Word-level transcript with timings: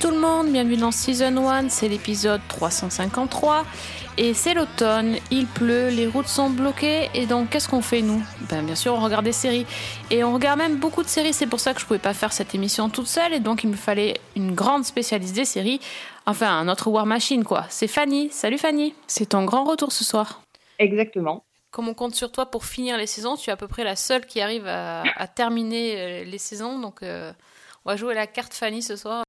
tout 0.00 0.10
le 0.10 0.18
monde, 0.18 0.52
bienvenue 0.52 0.76
dans 0.76 0.92
Season 0.92 1.48
1, 1.48 1.70
c'est 1.70 1.88
l'épisode 1.88 2.40
353 2.48 3.64
et 4.16 4.32
c'est 4.32 4.54
l'automne, 4.54 5.16
il 5.32 5.46
pleut, 5.46 5.88
les 5.88 6.06
routes 6.06 6.28
sont 6.28 6.50
bloquées. 6.50 7.08
Et 7.14 7.26
donc 7.26 7.50
qu'est-ce 7.50 7.68
qu'on 7.68 7.80
fait 7.80 8.02
nous? 8.02 8.22
Ben, 8.48 8.64
Bien 8.64 8.76
sûr 8.76 8.94
on 8.94 9.00
regarde 9.00 9.24
des 9.24 9.32
séries. 9.32 9.66
Et 10.10 10.22
on 10.22 10.32
regarde 10.34 10.58
même 10.58 10.76
beaucoup 10.76 11.02
de 11.02 11.08
séries, 11.08 11.32
c'est 11.32 11.46
pour 11.48 11.58
ça 11.58 11.74
que 11.74 11.80
je 11.80 11.86
pouvais 11.86 11.98
pas 11.98 12.14
faire 12.14 12.32
cette 12.32 12.54
émission 12.54 12.88
toute 12.90 13.08
seule. 13.08 13.34
Et 13.34 13.40
donc 13.40 13.64
il 13.64 13.70
me 13.70 13.76
fallait 13.76 14.20
une 14.36 14.54
grande 14.54 14.84
spécialiste 14.84 15.34
des 15.34 15.44
séries, 15.44 15.80
enfin 16.26 16.62
notre 16.64 16.88
War 16.88 17.06
Machine 17.06 17.42
quoi. 17.42 17.66
C'est 17.68 17.88
Fanny, 17.88 18.30
salut 18.30 18.58
Fanny, 18.58 18.94
c'est 19.08 19.30
ton 19.30 19.44
grand 19.44 19.64
retour 19.64 19.90
ce 19.90 20.04
soir. 20.04 20.42
Exactement. 20.78 21.44
Comme 21.72 21.88
on 21.88 21.94
compte 21.94 22.14
sur 22.14 22.30
toi 22.30 22.46
pour 22.46 22.64
finir 22.64 22.96
les 22.98 23.06
saisons, 23.06 23.36
tu 23.36 23.50
es 23.50 23.52
à 23.52 23.56
peu 23.56 23.68
près 23.68 23.84
la 23.84 23.96
seule 23.96 24.26
qui 24.26 24.40
arrive 24.40 24.66
à, 24.66 25.02
à 25.16 25.26
terminer 25.26 25.94
euh, 25.96 26.24
les 26.24 26.38
saisons. 26.38 26.78
Donc 26.78 27.02
euh, 27.02 27.32
on 27.84 27.90
va 27.90 27.96
jouer 27.96 28.14
la 28.14 28.26
carte 28.26 28.54
Fanny 28.54 28.82
ce 28.82 28.94
soir. 28.96 29.24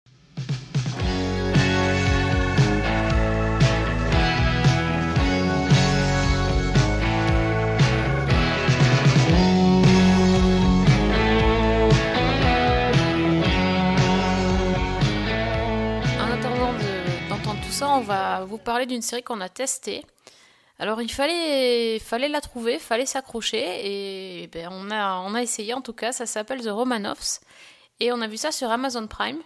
Ça, 17.80 17.90
on 17.92 18.02
va 18.02 18.44
vous 18.44 18.58
parler 18.58 18.86
d'une 18.86 19.02
série 19.02 19.24
qu'on 19.24 19.40
a 19.40 19.48
testée. 19.48 20.04
Alors 20.80 21.02
il 21.02 21.10
fallait, 21.10 21.98
fallait 22.00 22.28
la 22.28 22.42
trouver, 22.42 22.78
fallait 22.78 23.06
s'accrocher 23.06 24.42
et 24.42 24.48
ben, 24.48 24.68
on, 24.70 24.92
a, 24.92 25.20
on 25.20 25.34
a 25.34 25.42
essayé 25.42 25.74
en 25.74 25.80
tout 25.80 25.94
cas. 25.94 26.12
Ça 26.12 26.26
s'appelle 26.26 26.62
The 26.62 26.68
Romanovs 26.68 27.40
et 28.02 28.12
on 28.12 28.20
a 28.20 28.28
vu 28.28 28.36
ça 28.36 28.52
sur 28.52 28.70
Amazon 28.70 29.08
Prime. 29.08 29.38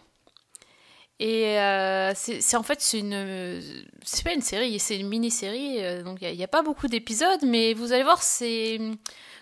Et 1.20 1.60
euh, 1.60 2.14
c'est 2.16 2.58
en 2.58 2.64
fait 2.64 2.82
c'est 2.82 3.00
une 3.02 3.86
c'est 4.02 4.24
pas 4.24 4.34
une 4.34 4.42
série, 4.42 4.80
c'est 4.80 5.00
une 5.00 5.10
mini-série. 5.10 5.84
euh, 5.84 6.02
donc 6.02 6.18
il 6.24 6.36
n'y 6.36 6.44
a, 6.44 6.48
pas 6.48 6.64
beaucoup 6.64 6.88
d'épisodes, 6.88 7.44
mais 7.46 7.76
vous 7.76 7.94
allez 7.94 8.04
voir 8.04 8.24
c'est 8.24 8.80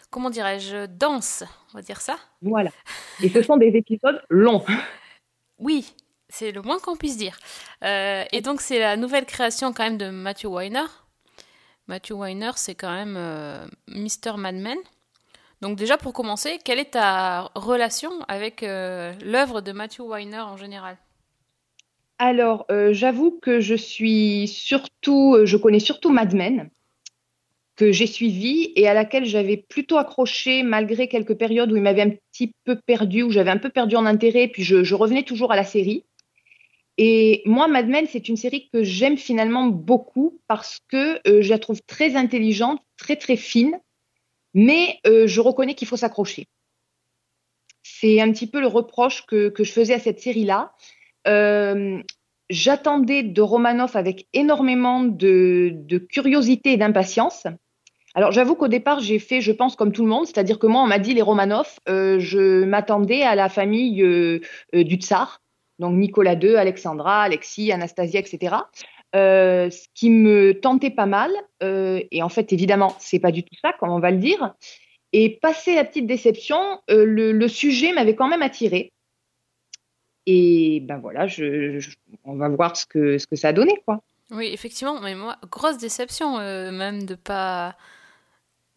comment 0.09 0.30
dirais-je 0.30 0.88
dense, 0.88 1.45
on 1.73 1.78
va 1.78 1.81
dire 1.81 2.02
ça. 2.02 2.17
Voilà. 2.42 2.72
Et 3.23 3.30
ce 3.30 3.42
sont 3.42 3.56
des 3.56 3.69
épisodes 3.69 4.22
longs. 4.30 4.66
Oui, 5.59 5.94
c'est 6.31 6.51
le 6.51 6.61
moins 6.61 6.79
qu'on 6.79 6.95
puisse 6.95 7.17
dire. 7.17 7.37
Euh, 7.83 8.23
et 8.31 8.41
donc, 8.41 8.61
c'est 8.61 8.79
la 8.79 8.97
nouvelle 8.97 9.25
création 9.25 9.73
quand 9.73 9.83
même 9.83 9.97
de 9.97 10.09
Matthew 10.09 10.45
Weiner. 10.45 10.85
Matthew 11.88 12.13
Weiner, 12.13 12.51
c'est 12.55 12.75
quand 12.75 12.91
même 12.91 13.15
euh, 13.17 13.65
Mr. 13.89 14.38
Madman. 14.38 14.77
Donc 15.61 15.77
déjà, 15.77 15.97
pour 15.97 16.13
commencer, 16.13 16.57
quelle 16.63 16.79
est 16.79 16.91
ta 16.91 17.51
relation 17.53 18.11
avec 18.27 18.63
euh, 18.63 19.13
l'œuvre 19.23 19.61
de 19.61 19.73
Matthew 19.73 20.01
Weiner 20.01 20.39
en 20.39 20.57
général? 20.57 20.97
Alors, 22.17 22.66
euh, 22.71 22.93
j'avoue 22.93 23.38
que 23.41 23.59
je 23.59 23.75
suis 23.75 24.47
surtout, 24.47 25.39
je 25.43 25.57
connais 25.57 25.79
surtout 25.79 26.09
Mad 26.09 26.33
Men, 26.33 26.69
que 27.75 27.91
j'ai 27.91 28.07
suivi 28.07 28.71
et 28.75 28.88
à 28.88 28.93
laquelle 28.93 29.25
j'avais 29.25 29.57
plutôt 29.57 29.97
accroché 29.97 30.63
malgré 30.63 31.07
quelques 31.07 31.35
périodes 31.35 31.72
où 31.72 31.75
il 31.75 31.81
m'avait 31.81 32.03
un 32.03 32.11
petit 32.31 32.53
peu 32.63 32.75
perdu, 32.77 33.23
où 33.23 33.31
j'avais 33.31 33.51
un 33.51 33.57
peu 33.57 33.69
perdu 33.69 33.95
en 33.95 34.06
intérêt, 34.06 34.47
puis 34.47 34.63
je, 34.63 34.83
je 34.83 34.95
revenais 34.95 35.23
toujours 35.23 35.51
à 35.51 35.56
la 35.56 35.63
série. 35.63 36.06
Et 36.97 37.41
moi, 37.46 37.68
Mad 37.68 37.88
Men, 37.88 38.06
c'est 38.07 38.28
une 38.28 38.38
série 38.38 38.69
que 38.72 38.84
j'aime 38.84 39.18
finalement 39.18 39.68
beaucoup 39.68 40.40
parce 40.47 40.79
que 40.90 41.19
euh, 41.28 41.41
je 41.41 41.50
la 41.50 41.59
trouve 41.59 41.81
très 41.84 42.16
intelligente, 42.16 42.81
très 42.97 43.16
très 43.16 43.38
fine, 43.38 43.79
mais 44.53 45.00
euh, 45.07 45.28
je 45.28 45.40
reconnais 45.40 45.74
qu'il 45.74 45.88
faut 45.88 45.97
s'accrocher. 45.97 46.47
C'est 47.84 48.19
un 48.19 48.31
petit 48.31 48.47
peu 48.47 48.59
le 48.59 48.68
reproche 48.68 49.25
que, 49.25 49.53
je 49.57 49.72
faisais 49.72 49.94
à 49.94 50.00
cette 50.00 50.19
série-là. 50.19 50.74
Euh, 51.28 52.01
J'attendais 52.50 53.24
de 53.24 53.41
Romanov 53.41 53.96
avec 53.96 54.28
énormément 54.34 55.01
de, 55.03 55.72
de 55.74 55.97
curiosité 55.97 56.74
et 56.74 56.78
d'impatience. 56.78 57.47
Alors 58.13 58.34
j'avoue 58.34 58.56
qu'au 58.56 58.68
départ 58.68 59.00
j'ai 59.00 59.19
fait, 59.19 59.40
je 59.40 59.53
pense 59.53 59.78
comme 59.78 59.94
tout 59.94 60.03
le 60.03 60.09
monde, 60.09 60.25
c'est-à-dire 60.25 60.59
que 60.59 60.68
moi 60.68 60.81
on 60.81 60.88
m'a 60.88 61.00
dit 61.00 61.13
les 61.13 61.22
Romanov, 61.22 61.80
je 61.88 62.66
m'attendais 62.66 63.22
à 63.22 63.35
la 63.35 63.47
famille 63.47 64.03
du 64.74 64.96
tsar, 64.97 65.41
donc 65.81 65.96
Nicolas 65.97 66.36
II, 66.36 66.56
Alexandra, 66.56 67.24
Alexis, 67.24 67.72
Anastasia, 67.72 68.19
etc. 68.19 68.56
Euh, 69.16 69.69
ce 69.69 69.88
qui 69.94 70.09
me 70.09 70.53
tentait 70.53 70.92
pas 70.92 71.08
mal, 71.08 71.31
euh, 71.64 72.02
et 72.12 72.24
en 72.24 72.30
fait 72.30 72.53
évidemment 72.53 72.96
c'est 73.00 73.19
pas 73.19 73.31
du 73.31 73.44
tout 73.44 73.56
ça, 73.62 73.74
comme 73.78 73.90
on 73.90 74.00
va 74.00 74.12
le 74.12 74.19
dire. 74.19 74.53
Et 75.12 75.38
passé 75.42 75.75
la 75.75 75.84
petite 75.84 76.08
déception, 76.08 76.80
euh, 76.90 77.03
le, 77.03 77.47
sujet 77.50 77.92
m'avait 77.92 78.16
quand 78.16 78.30
même 78.30 78.42
attiré. 78.42 78.94
Et 80.28 80.80
ben 80.81 81.00
voilà, 81.00 81.25
on 82.24 82.36
va 82.36 82.48
voir 82.48 82.78
ce 82.78 82.86
que, 82.86 83.18
ce 83.18 83.28
que 83.28 83.36
ça 83.36 83.50
a 83.50 83.53
donné, 83.53 83.74
quoi. 83.86 84.02
Oui, 84.30 84.50
effectivement, 84.53 85.02
mais 85.02 85.16
moi, 85.16 85.36
grosse 85.50 85.78
déception 85.78 86.38
même 86.38 87.03
de 87.03 87.16
pas 87.16 87.75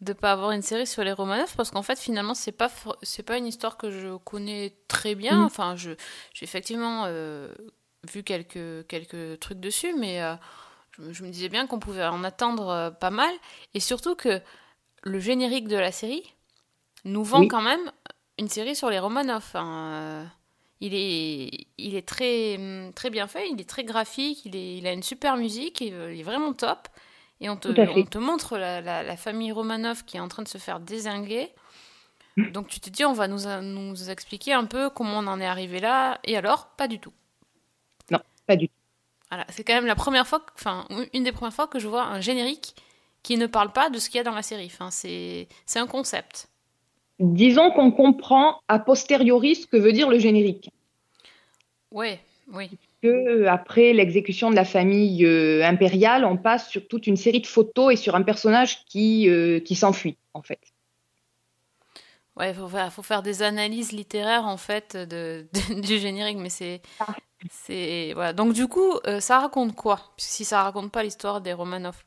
de 0.05 0.13
pas 0.13 0.33
avoir 0.33 0.51
une 0.53 0.63
série 0.63 0.87
sur 0.87 1.03
les 1.05 1.13
Romanov 1.13 1.55
parce 1.57 1.71
qu'en 1.71 1.83
fait 1.83 1.99
finalement 1.99 2.35
c'est 2.35 2.53
pas 2.53 2.71
c'est 3.03 3.23
pas 3.23 3.39
une 3.39 3.47
histoire 3.47 3.77
que 3.77 3.91
je 3.91 4.17
connais 4.19 4.75
très 4.89 5.15
bien. 5.15 5.39
Mhm. 5.41 5.45
Enfin, 5.47 5.77
je 5.77 5.93
j'ai 6.33 6.45
effectivement 6.45 7.05
euh, 7.07 7.53
vu 8.13 8.23
quelques 8.23 8.87
quelques 8.87 9.41
trucs 9.41 9.61
dessus, 9.61 9.95
mais 9.99 10.23
euh, 10.23 10.35
je, 10.93 11.03
me- 11.03 11.13
je 11.13 11.23
me 11.25 11.31
disais 11.31 11.49
bien 11.49 11.67
qu'on 11.67 11.79
pouvait 11.81 12.05
en 12.05 12.23
attendre 12.25 12.69
euh, 12.69 12.91
pas 12.91 13.11
mal 13.11 13.33
et 13.75 13.81
surtout 13.81 14.15
que 14.15 14.41
le 15.03 15.21
générique 15.21 15.69
de 15.69 15.77
la 15.77 15.91
série 15.93 16.23
nous 17.05 17.25
vend 17.25 17.41
Oui. 17.41 17.49
quand 17.49 17.63
même 17.63 17.91
une 18.39 18.49
série 18.49 18.75
sur 18.77 18.91
les 18.91 18.99
Romanov. 18.99 19.51
hein, 19.55 20.27
il 20.81 20.93
est, 20.95 21.67
il 21.79 21.95
est 21.95 22.07
très, 22.07 22.59
très 22.95 23.09
bien 23.09 23.27
fait, 23.27 23.49
il 23.49 23.61
est 23.61 23.69
très 23.69 23.85
graphique, 23.85 24.45
il, 24.45 24.55
est, 24.57 24.77
il 24.77 24.87
a 24.87 24.93
une 24.93 25.03
super 25.03 25.37
musique, 25.37 25.81
il, 25.81 25.95
il 26.13 26.21
est 26.21 26.25
vraiment 26.25 26.53
top. 26.53 26.89
Et 27.41 27.49
on 27.51 27.57
te, 27.57 27.69
on 28.17 28.21
montre 28.21 28.57
la, 28.59 28.81
la- 28.81 29.03
la 29.03 29.17
famille 29.17 29.53
Romanov 29.53 30.05
qui 30.05 30.17
est 30.17 30.21
en 30.21 30.29
train 30.29 30.43
de 30.43 30.49
se 30.49 30.59
faire 30.59 30.81
désinguer. 30.81 31.51
Donc 32.37 32.69
tu 32.69 32.81
te 32.81 32.91
dis, 32.91 33.05
on 33.05 33.13
va 33.13 33.29
nous, 33.29 33.41
nous 33.63 34.11
expliquer 34.11 34.53
un 34.55 34.65
peu 34.65 34.91
comment 34.91 35.19
on 35.19 35.27
en 35.27 35.41
est 35.41 35.47
arrivé 35.47 35.79
là. 35.81 36.19
Et 36.25 36.37
alors, 36.37 36.67
pas 36.77 36.89
du 36.89 36.99
tout. 36.99 37.13
Pas 38.47 38.57
du 38.57 38.69
tout. 38.69 38.75
Voilà, 39.31 39.47
c'est 39.49 39.65
quand 39.65 39.73
même 39.75 39.87
la 39.87 39.95
première 39.95 40.27
fois, 40.27 40.45
enfin, 40.55 40.87
une 41.15 41.25
des 41.25 41.33
premières 41.33 41.55
fois 41.55 41.67
que 41.67 41.79
je 41.79 41.89
vois 41.89 42.05
un 42.05 42.21
générique 42.21 42.75
qui 43.23 43.39
ne 43.39 43.47
parle 43.47 43.73
pas 43.73 43.89
de 43.89 43.99
ce 43.99 44.11
qu'il 44.11 44.19
y 44.19 44.21
a 44.21 44.23
dans 44.25 44.35
la 44.35 44.43
série. 44.43 44.67
Enfin, 44.67 44.91
c'est 44.91 45.49
un 45.77 45.87
concept. 45.87 46.49
Disons 47.19 47.71
qu'on 47.71 47.91
comprend 47.91 48.61
a 48.69 48.79
posteriori 48.79 49.55
ce 49.57 49.67
que 49.67 49.79
veut 49.79 49.93
dire 49.93 50.11
le 50.11 50.19
générique. 50.19 50.71
Ouais, 51.91 52.21
oui. 52.53 52.71
Que 53.05 53.09
euh, 53.45 53.51
après 53.51 53.93
l'exécution 53.93 54.51
de 54.51 54.57
la 54.57 54.65
famille 54.65 55.27
euh, 55.27 55.63
impériale, 55.63 56.25
on 56.25 56.39
passe 56.39 56.71
sur 56.71 56.89
toute 56.89 57.07
une 57.07 57.19
série 57.19 57.41
de 57.43 57.47
photos 57.47 57.93
et 57.93 57.97
sur 57.97 58.15
un 58.15 58.23
personnage 58.23 58.85
qui, 58.87 59.29
euh, 59.29 59.61
qui 59.61 59.75
s'enfuit, 59.75 60.17
en 60.33 60.41
fait. 60.41 60.61
Ouais, 62.37 62.55
faut 62.55 62.67
faire, 62.67 62.91
faut 62.91 63.03
faire 63.03 63.23
des 63.23 63.43
analyses 63.43 63.93
littéraires 63.93 64.47
en 64.47 64.57
fait 64.57 64.97
de, 64.97 65.47
de- 65.53 65.81
du 65.87 65.99
générique, 65.99 66.39
mais 66.39 66.49
c'est, 66.49 66.81
Ah. 66.99 67.15
c'est 67.51 68.13
voilà. 68.15 68.33
Donc 68.33 68.55
du 68.55 68.67
coup, 68.69 68.95
euh, 69.07 69.21
ça 69.21 69.39
raconte 69.39 69.75
quoi? 69.75 70.01
Si 70.17 70.47
ça 70.47 70.63
raconte 70.63 70.91
pas 70.91 71.03
l'histoire 71.03 71.43
des 71.43 71.53
Romanov. 71.53 72.03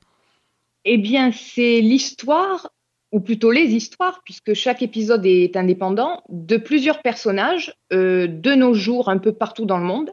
Eh 0.83 0.97
bien, 0.97 1.31
c'est 1.31 1.79
l'histoire, 1.79 2.71
ou 3.11 3.19
plutôt 3.19 3.51
les 3.51 3.65
histoires, 3.75 4.21
puisque 4.25 4.53
chaque 4.55 4.81
épisode 4.81 5.25
est 5.27 5.55
indépendant, 5.55 6.23
de 6.29 6.57
plusieurs 6.57 7.01
personnages 7.03 7.73
de 7.91 8.55
nos 8.55 8.73
jours 8.73 9.09
un 9.09 9.17
peu 9.19 9.31
partout 9.33 9.65
dans 9.65 9.77
le 9.77 9.83
monde, 9.85 10.09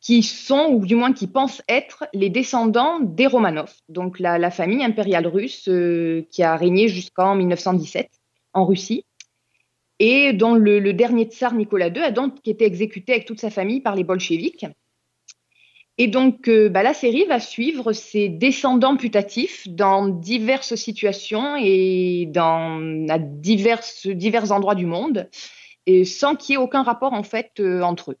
qui 0.00 0.22
sont, 0.22 0.72
ou 0.72 0.86
du 0.86 0.94
moins 0.94 1.12
qui 1.12 1.26
pensent 1.26 1.62
être, 1.68 2.06
les 2.14 2.30
descendants 2.30 3.00
des 3.00 3.26
Romanov, 3.26 3.72
donc 3.88 4.18
la, 4.18 4.38
la 4.38 4.50
famille 4.50 4.82
impériale 4.82 5.26
russe 5.26 5.68
euh, 5.68 6.26
qui 6.30 6.42
a 6.42 6.56
régné 6.56 6.88
jusqu'en 6.88 7.34
1917 7.34 8.08
en 8.54 8.64
Russie, 8.64 9.04
et 9.98 10.32
dont 10.32 10.54
le, 10.54 10.80
le 10.80 10.92
dernier 10.94 11.24
tsar 11.24 11.54
Nicolas 11.54 11.88
II 11.88 11.98
a 11.98 12.10
donc 12.10 12.36
été 12.48 12.64
exécuté 12.64 13.12
avec 13.12 13.26
toute 13.26 13.40
sa 13.40 13.50
famille 13.50 13.80
par 13.80 13.94
les 13.94 14.04
bolcheviks. 14.04 14.66
Et 15.98 16.06
donc, 16.06 16.48
euh, 16.48 16.70
bah, 16.70 16.82
la 16.82 16.94
série 16.94 17.26
va 17.26 17.38
suivre 17.38 17.92
ses 17.92 18.30
descendants 18.30 18.96
putatifs 18.96 19.68
dans 19.68 20.08
diverses 20.08 20.74
situations 20.74 21.56
et 21.60 22.24
dans 22.26 23.06
à 23.10 23.18
diverses, 23.18 24.06
divers 24.06 24.50
endroits 24.50 24.74
du 24.74 24.86
monde, 24.86 25.28
et 25.84 26.06
sans 26.06 26.36
qu'il 26.36 26.54
y 26.54 26.56
ait 26.56 26.62
aucun 26.62 26.82
rapport 26.82 27.12
en 27.12 27.22
fait 27.22 27.52
euh, 27.60 27.82
entre 27.82 28.12
eux. 28.12 28.18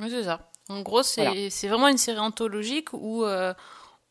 Oui, 0.00 0.08
c'est 0.10 0.24
ça. 0.24 0.50
En 0.68 0.80
gros, 0.82 1.02
c'est 1.02 1.24
Voilà. 1.24 1.48
vraiment 1.74 1.88
une 1.88 1.98
série 1.98 2.18
anthologique 2.18 2.92
où 2.92 3.24
euh, 3.24 3.52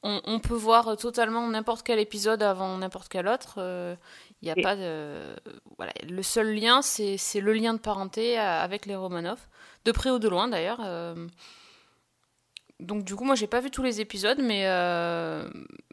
on, 0.04 0.22
on 0.26 0.40
peut 0.40 0.54
voir 0.56 0.96
totalement 0.98 1.48
n'importe 1.48 1.84
quel 1.86 2.00
épisode 2.00 2.44
avant 2.44 2.78
n'importe 2.78 3.08
quel 3.10 3.28
autre. 3.28 3.56
euh, 3.58 3.96
Il 4.42 4.46
n'y 4.46 4.52
a 4.52 4.56
Et- 4.58 4.62
pas 4.62 4.76
de. 4.76 5.36
Voilà. 5.78 5.94
Le 6.08 6.22
seul 6.24 6.54
lien, 6.54 6.82
c'est 6.82 7.18
le 7.40 7.54
lien 7.54 7.74
de 7.74 7.80
parenté 7.80 8.40
euh, 8.40 8.44
avec 8.62 8.86
les 8.86 8.96
Romanov, 8.96 9.40
de 9.86 9.92
près 9.92 10.10
ou 10.12 10.20
de 10.20 10.28
loin 10.28 10.48
d'ailleurs. 10.48 10.80
euh. 10.84 11.28
donc 12.80 13.04
du 13.04 13.16
coup, 13.16 13.24
moi, 13.24 13.36
j'ai 13.36 13.48
pas 13.48 13.60
vu 13.60 13.70
tous 13.72 13.84
les 13.84 14.02
épisodes, 14.02 14.40
mais 14.42 14.64
euh, 14.68 15.48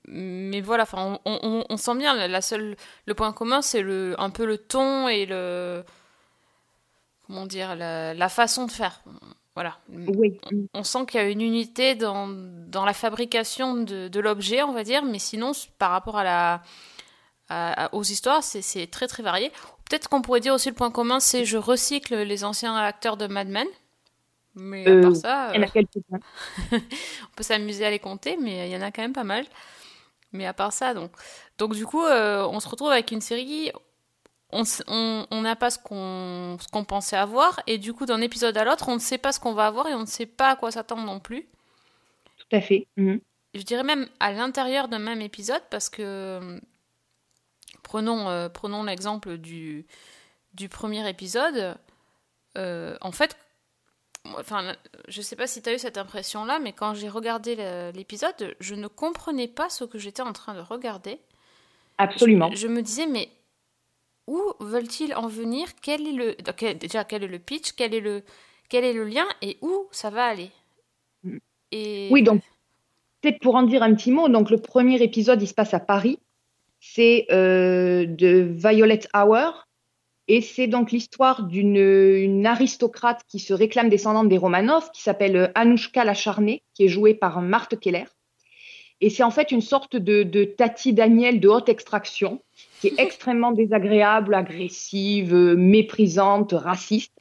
mais 0.07 0.61
voilà, 0.63 0.85
enfin, 0.85 1.19
on, 1.27 1.39
on, 1.43 1.65
on, 1.69 1.77
sent 1.77 1.95
bien 1.97 2.27
la 2.29 2.41
seule 2.41 2.77
le 3.07 3.15
point 3.15 3.33
commun, 3.33 3.61
c'est 3.63 3.83
le 3.83 4.15
un 4.19 4.31
peu 4.31 4.47
le 4.47 4.57
ton 4.59 5.07
et 5.09 5.27
le 5.27 5.85
comment 7.27 7.45
dire 7.47 7.77
la, 7.77 8.15
la 8.15 8.29
façon 8.31 8.65
de 8.67 8.73
faire. 8.73 9.03
Voilà. 9.59 9.77
Oui. 9.89 10.39
On, 10.73 10.85
sent 10.85 11.07
qu'il 11.09 11.21
y 11.21 11.25
a 11.25 11.29
une 11.29 11.41
unité 11.41 11.97
dans, 11.97 12.29
dans 12.29 12.85
la 12.85 12.93
fabrication 12.93 13.75
de, 13.75 14.07
de 14.07 14.21
l'objet, 14.21 14.63
on 14.63 14.73
va 14.73 14.85
dire, 14.85 15.03
mais 15.03 15.19
sinon, 15.19 15.51
par 15.79 15.91
rapport 15.91 16.17
à 16.17 16.23
la 16.23 16.63
à, 17.49 17.93
aux 17.93 18.05
histoires, 18.05 18.45
c'est 18.45 18.87
très 18.87 19.09
très 19.09 19.25
varié. 19.25 19.51
Peut-être 19.89 20.09
qu'on 20.09 20.23
pourrait 20.23 20.39
dire 20.39 20.55
aussi 20.55 20.69
le 20.69 20.77
point 20.77 20.93
commun, 20.93 21.19
c'est 21.19 21.45
je 21.45 21.57
recycle 21.57 22.15
les 22.15 22.45
anciens 22.45 22.77
acteurs 22.77 23.17
de 23.17 23.27
Mad 23.27 23.49
Men. 23.49 23.67
Mais 24.55 24.87
à 24.87 25.01
part 25.01 25.11
Euh, 25.11 25.15
ça, 25.15 25.53
quelques-uns. 25.73 26.21
on 26.73 27.35
peut 27.35 27.43
s'amuser 27.43 27.85
à 27.85 27.91
les 27.91 27.99
compter, 27.99 28.37
mais 28.41 28.69
il 28.69 28.73
y 28.73 28.77
en 28.77 28.83
a 28.83 28.93
quand 28.93 29.03
même 29.03 29.13
pas 29.13 29.25
mal. 29.25 29.45
Mais 30.31 30.47
à 30.47 30.53
part 30.53 30.73
ça, 30.73 30.95
donc. 30.95 31.11
Donc 31.59 31.75
du 31.75 31.85
coup, 31.85 32.05
euh, 32.05 32.47
on 32.47 32.61
se 32.61 32.69
retrouve 32.69 32.91
avec 32.93 33.11
une 33.11 33.21
série, 33.21 33.73
on 34.51 35.41
n'a 35.43 35.57
pas 35.57 35.71
ce 35.71 35.79
qu'on 35.79 36.85
pensait 36.85 37.17
avoir, 37.17 37.61
et 37.67 37.79
du 37.79 37.93
coup, 37.93 38.07
d'un 38.07 38.21
épisode 38.21 38.57
à 38.57 38.65
l'autre, 38.65 38.89
on 38.89 38.95
ne 38.95 39.01
sait 39.01 39.19
pas 39.19 39.33
ce 39.33 39.41
qu'on 39.41 39.53
va 39.53 39.67
avoir 39.67 39.89
et 39.89 39.95
on 39.95 40.01
ne 40.01 40.07
sait 40.07 40.27
pas 40.27 40.51
à 40.51 40.57
quoi 40.57 40.71
s'attendre 40.71 41.05
non 41.05 41.21
plus. 41.21 41.47
Tout 42.39 42.57
à 42.57 42.61
fait. 42.61 42.87
Mhm. 42.97 43.21
Je 43.55 43.63
dirais 43.63 43.83
même 43.83 44.09
à 44.21 44.33
l'intérieur 44.33 44.89
d'un 44.89 44.99
même 44.99 45.21
épisode, 45.21 45.63
parce 45.71 45.89
que 45.89 46.61
prenons, 47.83 48.29
euh, 48.29 48.49
prenons 48.49 48.85
l'exemple 48.85 49.39
du, 49.39 49.87
du 50.55 50.69
premier 50.69 51.09
épisode. 51.09 51.77
Euh, 52.57 52.97
en 53.01 53.13
fait, 53.13 53.37
enfin, 54.37 54.75
je 55.09 55.23
sais 55.23 55.37
pas 55.37 55.47
si 55.47 55.63
tu 55.63 55.69
as 55.69 55.75
eu 55.75 55.79
cette 55.79 55.99
impression-là, 55.99 56.59
mais 56.59 56.73
quand 56.73 56.95
j'ai 56.95 57.09
regardé 57.09 57.57
l'épisode, 57.95 58.57
je 58.61 58.75
ne 58.75 58.87
comprenais 58.87 59.49
pas 59.49 59.69
ce 59.69 59.85
que 59.85 59.99
j'étais 59.99 60.23
en 60.23 60.33
train 60.33 60.55
de 60.55 60.61
regarder. 60.61 61.21
Absolument. 61.99 62.51
Je, 62.53 62.57
je 62.57 62.69
me 62.69 62.83
disais, 62.83 63.07
mais 63.07 63.31
où 64.29 64.41
veulent-ils 64.61 65.15
en 65.15 65.27
venir? 65.27 65.69
Quel 65.83 66.07
est 66.07 66.13
le 66.13 66.37
déjà 66.75 67.05
quel 67.05 67.25
est 67.25 67.29
le 67.29 67.39
pitch? 67.39 67.73
Quel 67.73 67.95
est 67.95 68.01
le 68.01 68.23
quel 68.69 68.85
est 68.85 68.93
le 68.93 69.05
lien? 69.05 69.27
Et 69.43 69.57
où 69.63 69.89
ça 69.91 70.11
va 70.11 70.27
aller? 70.27 70.51
Oui, 71.73 72.23
donc, 72.23 72.43
peut-être 73.21 73.41
pour 73.41 73.57
en 73.57 73.63
dire 73.63 73.83
un 73.83 73.95
petit 73.95 74.11
mot, 74.11 74.29
donc 74.29 74.51
le 74.51 74.59
premier 74.59 75.03
épisode, 75.03 75.43
il 75.43 75.49
se 75.49 75.55
passe 75.55 75.75
à 75.75 75.81
Paris. 75.81 76.19
C'est 76.81 77.27
euh, 77.33 78.07
de 78.07 78.53
Violet 78.55 79.01
Hour. 79.15 79.67
Et 80.31 80.43
c'est 80.43 80.67
donc 80.67 80.93
l'histoire 80.93 81.45
d'une 81.45 81.77
une 81.77 82.47
aristocrate 82.47 83.23
qui 83.27 83.39
se 83.39 83.55
réclame 83.55 83.89
descendante 83.89 84.29
des 84.29 84.37
Romanov, 84.37 84.91
qui 84.93 85.01
s'appelle 85.01 85.37
euh, 85.37 85.49
Anouchka 85.55 86.05
l'acharnée, 86.05 86.63
qui 86.75 86.85
est 86.85 86.89
jouée 86.89 87.15
par 87.15 87.41
Marthe 87.41 87.81
Keller. 87.81 88.05
Et 89.01 89.09
c'est 89.09 89.23
en 89.23 89.31
fait 89.31 89.53
une 89.53 89.63
sorte 89.63 89.97
de, 89.97 90.25
de 90.25 90.45
Tati 90.45 90.93
Daniel 90.93 91.41
de 91.41 91.49
haute 91.49 91.71
extraction, 91.71 92.43
qui 92.81 92.89
est 92.89 92.99
extrêmement 92.99 93.53
désagréable, 93.53 94.35
agressive, 94.35 95.35
méprisante, 95.35 96.53
raciste, 96.53 97.13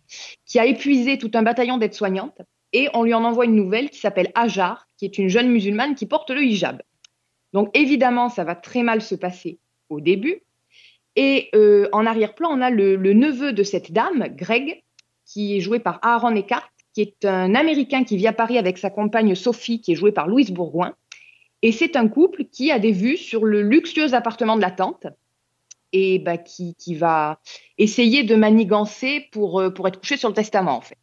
qui 0.46 0.60
a 0.60 0.66
épuisé 0.66 1.18
tout 1.18 1.32
un 1.34 1.44
bataillon 1.44 1.78
d'aides-soignantes 1.78 2.42
et 2.74 2.90
on 2.94 3.04
lui 3.04 3.14
en 3.14 3.24
envoie 3.24 3.46
une 3.46 3.56
nouvelle 3.56 3.90
qui 3.90 4.00
s'appelle 4.00 4.32
Hajar, 4.36 4.88
qui 4.98 5.06
est 5.06 5.18
une 5.18 5.30
jeune 5.30 5.50
musulmane 5.50 5.96
qui 5.96 6.06
porte 6.06 6.30
le 6.30 6.44
hijab. 6.44 6.82
Donc 7.54 7.70
évidemment, 7.76 8.30
ça 8.30 8.44
va 8.44 8.56
très 8.56 8.84
mal 8.84 9.02
se 9.02 9.16
passer 9.16 9.58
au 9.90 10.02
début. 10.02 10.44
Et 11.16 11.50
euh, 11.56 11.90
en 11.94 12.06
arrière-plan, 12.06 12.50
on 12.52 12.62
a 12.62 12.70
le, 12.70 12.96
le 12.96 13.14
neveu 13.14 13.54
de 13.54 13.64
cette 13.64 13.92
dame, 13.92 14.28
Greg, 14.36 14.84
qui 15.26 15.58
est 15.58 15.62
joué 15.62 15.80
par 15.80 16.00
Aaron 16.04 16.36
Eckhart, 16.36 16.70
qui 16.94 17.02
est 17.02 17.26
un 17.26 17.56
Américain 17.56 18.04
qui 18.04 18.18
vit 18.18 18.28
à 18.28 18.34
Paris 18.34 18.58
avec 18.58 18.78
sa 18.78 18.90
compagne 18.90 19.34
Sophie, 19.34 19.82
qui 19.82 19.94
est 19.94 19.96
jouée 19.96 20.12
par 20.12 20.28
Louise 20.28 20.52
Bourgoin. 20.52 20.94
Et 21.64 21.72
c'est 21.72 21.96
un 21.96 22.08
couple 22.08 22.46
qui 22.46 22.72
a 22.72 22.80
des 22.80 22.92
vues 22.92 23.18
sur 23.18 23.46
le 23.46 23.62
luxueux 23.62 24.14
appartement 24.14 24.56
de 24.56 24.62
la 24.62 24.72
tante 24.72 25.08
et 25.94 26.20
bah, 26.20 26.38
qui, 26.38 26.76
qui 26.76 26.96
va 26.96 27.40
essayer 27.78 28.24
de 28.24 28.36
manigancer 28.36 29.28
pour, 29.32 29.60
euh, 29.60 29.70
pour 29.70 29.88
être 29.88 30.00
couché 30.00 30.18
sur 30.18 30.30
le 30.30 30.36
testament, 30.36 30.76
en 30.76 30.82
fait. 30.82 30.98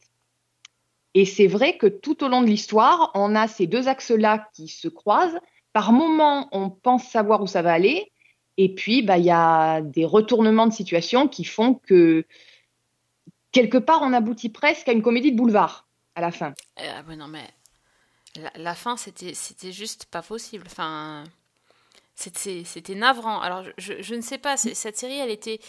Et 1.15 1.25
c'est 1.25 1.47
vrai 1.47 1.77
que 1.77 1.87
tout 1.87 2.25
au 2.25 2.29
long 2.29 2.43
de 2.43 2.49
l'histoire, 2.49 3.11
on 3.15 3.37
a 3.37 3.47
ces 3.47 3.67
deux 3.67 3.89
axes-là 3.89 4.49
qui 4.53 4.69
se 4.69 4.89
croisent. 4.89 5.39
Par 5.73 5.93
moments, 5.93 6.49
on 6.53 6.71
pense 6.71 7.05
savoir 7.05 7.43
où 7.43 7.47
ça 7.47 7.63
va 7.63 7.73
aller. 7.73 8.11
Et 8.57 8.75
puis, 8.75 9.03
bah, 9.03 9.19
il 9.19 9.25
y 9.25 9.31
a 9.31 9.81
des 9.81 10.05
retournements 10.05 10.67
de 10.67 10.73
situation 10.73 11.29
qui 11.29 11.45
font 11.45 11.75
que, 11.75 12.25
quelque 13.53 13.79
part, 13.79 14.01
on 14.03 14.13
aboutit 14.13 14.49
presque 14.49 14.89
à 14.89 14.93
une 14.93 15.03
comédie 15.03 15.33
de 15.33 15.37
boulevard 15.37 15.89
à 16.17 16.21
la 16.21 16.31
fin. 16.31 16.53
Ah 16.77 17.03
ouais, 17.09 17.17
non, 17.17 17.29
mais 17.29 17.49
la, 18.37 18.51
la 18.57 18.75
fin, 18.75 18.97
c'était, 18.97 19.35
c'était 19.35 19.73
juste 19.73 20.07
pas 20.07 20.23
possible. 20.23 20.65
Enfin, 20.67 21.25
c'était, 22.15 22.95
navrant. 22.95 23.41
Alors, 23.41 23.65
je, 23.79 23.95
je 24.01 24.15
ne 24.15 24.21
sais 24.21 24.39
pas, 24.39 24.57
cette 24.57 24.97
série, 24.97 25.19
elle 25.19 25.31
était. 25.31 25.61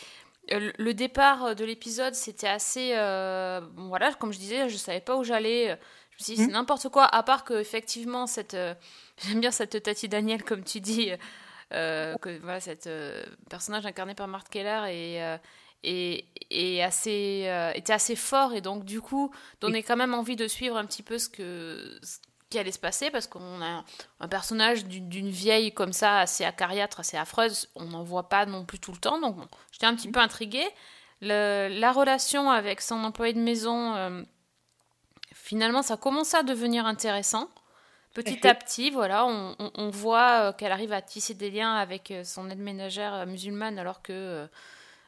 euh, 0.51 0.71
Le 0.77 0.94
départ 0.94 1.56
de 1.56 1.65
l'épisode, 1.65 2.13
c'était 2.15 2.47
assez. 2.47 2.92
euh, 2.95 3.62
bon, 3.62 3.88
voilà, 3.88 4.13
comme 4.13 4.31
je 4.33 4.39
disais, 4.39 4.69
je 4.69 4.77
savais 4.77 5.01
pas 5.01 5.15
où 5.18 5.24
j'allais. 5.24 5.68
Je 5.68 5.74
me 5.74 6.24
suis 6.24 6.33
dit, 6.36 6.42
c'est 6.42 6.47
Mhm. 6.47 6.53
n'importe 6.53 6.89
quoi, 6.89 7.06
à 7.06 7.24
part 7.24 7.44
que, 7.44 7.53
effectivement, 7.56 8.27
cette. 8.27 8.53
euh, 8.53 8.74
J'aime 9.25 9.42
bien 9.42 9.51
cette 9.51 9.81
Tati 9.83 10.07
Daniel, 10.07 10.44
comme 10.44 10.63
tu 10.63 10.80
dis. 10.81 11.12
euh, 11.74 12.15
que 12.21 12.38
voilà, 12.42 12.59
cette 12.59 12.88
euh, 12.88 13.24
personnage 13.50 13.86
incarné 13.86 14.13
par 14.15 14.27
Marthe 14.27 14.50
Keller 14.50 14.83
et. 14.92 15.24
euh, 15.24 15.38
et, 15.88 16.25
et 16.50 16.81
assez, 16.83 17.44
euh, 17.45 17.71
était 17.75 17.94
assez 17.94 18.15
fort 18.15 18.53
et 18.53 18.62
donc 18.62 18.86
du 18.86 19.01
coup 19.01 19.31
donnait 19.62 19.83
quand 19.83 19.95
même 19.95 20.15
envie 20.15 20.36
de 20.36 20.47
suivre 20.47 20.77
un 20.77 20.86
petit 20.88 21.03
peu 21.03 21.19
ce, 21.19 21.30
que, 21.30 22.00
ce 22.01 22.18
qui 22.50 22.59
allait 22.59 22.71
se 22.71 22.80
passer 22.80 23.12
parce 23.12 23.27
qu'on 23.27 23.62
a 23.62 23.83
un, 24.19 24.27
personnage 24.27 24.86
d'une 24.86 25.30
vieille 25.30 25.74
comme 25.74 25.94
ça 25.94 26.19
assez 26.19 26.45
acariâtre, 26.45 27.00
assez 27.00 27.18
affreuse, 27.18 27.69
on 27.75 27.86
n'en 27.86 28.03
voit 28.03 28.30
pas 28.30 28.45
non 28.45 28.65
plus 28.65 28.80
tout 28.80 28.92
le 28.92 28.97
temps 29.00 29.19
donc 29.19 29.36
bon, 29.38 29.47
j'étais 29.71 29.86
un 29.88 29.95
petit 29.95 30.12
peu 30.12 30.19
intriguée. 30.19 30.68
Le- 31.21 31.69
la 31.69 31.92
relation 31.92 32.51
avec 32.51 32.81
son 32.81 33.03
employé 33.03 33.33
de 33.33 33.39
maison, 33.39 33.95
euh, 33.95 34.21
finalement 35.33 35.81
ça 35.81 35.97
commençait 35.97 36.38
à 36.38 36.44
devenir 36.44 36.86
intéressant. 36.86 37.50
Petit 38.14 38.47
à 38.47 38.56
petit, 38.56 38.92
voilà, 38.92 39.25
on, 39.25 39.56
on- 39.59 39.71
on 39.75 39.90
voit 39.90 40.49
euh, 40.49 40.54
qu'elle 40.54 40.71
arrive 40.71 40.94
à 40.94 41.02
tisser 41.02 41.33
des 41.33 41.49
liens 41.52 41.75
avec 41.75 42.11
euh, 42.11 42.23
son 42.23 42.49
aide 42.49 42.59
ménagère 42.59 43.25
musulmane 43.25 43.78
alors 43.78 44.02
que 44.02 44.47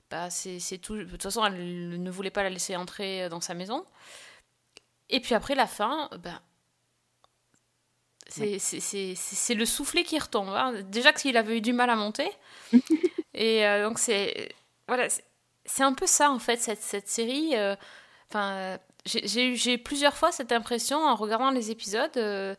bah, 0.10 0.30
c'est 0.30 0.78
tout. 0.80 0.96
De 0.98 1.04
toute 1.06 1.24
façon, 1.24 1.46
elle 1.46 2.02
ne 2.02 2.12
voulait 2.12 2.32
pas 2.32 2.44
la 2.44 2.50
laisser 2.50 2.76
entrer 2.76 3.30
dans 3.30 3.42
sa 3.42 3.54
maison. 3.54 3.86
Et 5.10 5.20
puis 5.22 5.36
après 5.36 5.56
la 5.56 5.68
fin, 5.68 6.10
bah, 6.20 6.42
c'est 8.30 9.54
le 9.56 9.66
soufflet 9.66 10.04
qui 10.04 10.18
retombe. 10.20 10.50
hein. 10.50 10.82
Déjà 10.84 11.14
qu'il 11.14 11.38
avait 11.38 11.58
eu 11.58 11.62
du 11.62 11.74
mal 11.74 11.90
à 11.90 11.96
monter. 11.96 12.30
Et 13.34 13.66
euh, 13.66 13.88
donc 13.88 14.00
c'est 14.00 14.50
voilà, 14.88 15.08
c'est- 15.10 15.84
un 15.84 15.94
peu 15.94 16.08
ça 16.08 16.32
en 16.32 16.40
fait 16.40 16.58
cette, 16.58 16.82
cette 16.82 17.08
série. 17.10 17.56
euh, 17.56 17.76
Enfin, 18.30 18.52
euh, 18.56 18.78
j'ai- 19.06 19.74
eu 19.74 19.78
plusieurs 19.78 20.16
fois 20.18 20.32
cette 20.34 20.52
impression 20.52 20.98
en 20.98 21.16
regardant 21.16 21.50
les 21.52 21.72
épisodes. 21.72 22.18
euh, 22.18 22.56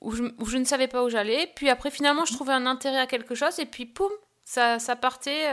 où 0.00 0.12
je, 0.12 0.22
où 0.38 0.46
je 0.46 0.56
ne 0.56 0.64
savais 0.64 0.88
pas 0.88 1.04
où 1.04 1.10
j'allais, 1.10 1.50
puis 1.54 1.68
après 1.68 1.90
finalement 1.90 2.24
je 2.24 2.32
trouvais 2.32 2.54
un 2.54 2.64
intérêt 2.64 2.98
à 3.00 3.06
quelque 3.06 3.34
chose, 3.34 3.58
et 3.58 3.66
puis 3.66 3.84
poum, 3.84 4.10
ça, 4.42 4.78
ça 4.78 4.96
partait, 4.96 5.46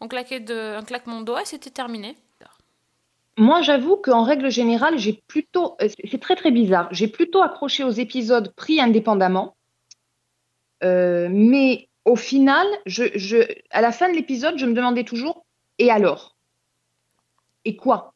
on 0.00 0.06
claquait 0.06 0.38
de, 0.38 0.76
un 0.76 0.84
claquement 0.84 1.18
de 1.20 1.24
doigts 1.24 1.42
et 1.42 1.44
c'était 1.44 1.70
terminé. 1.70 2.16
Moi, 3.36 3.62
j'avoue 3.62 3.96
qu'en 3.96 4.22
règle 4.22 4.50
générale, 4.50 4.98
j'ai 4.98 5.22
plutôt, 5.26 5.76
euh, 5.80 5.88
c'est 6.10 6.20
très 6.20 6.36
très 6.36 6.50
bizarre, 6.50 6.88
j'ai 6.92 7.08
plutôt 7.08 7.42
accroché 7.42 7.84
aux 7.84 7.90
épisodes 7.90 8.52
pris 8.54 8.80
indépendamment, 8.80 9.56
Euh, 10.82 11.28
mais 11.30 11.88
au 12.04 12.16
final, 12.16 12.66
à 13.70 13.80
la 13.80 13.92
fin 13.92 14.10
de 14.10 14.14
l'épisode, 14.14 14.58
je 14.58 14.66
me 14.66 14.74
demandais 14.74 15.04
toujours, 15.04 15.46
et 15.78 15.90
alors? 15.90 16.36
Et 17.64 17.76
quoi? 17.76 18.12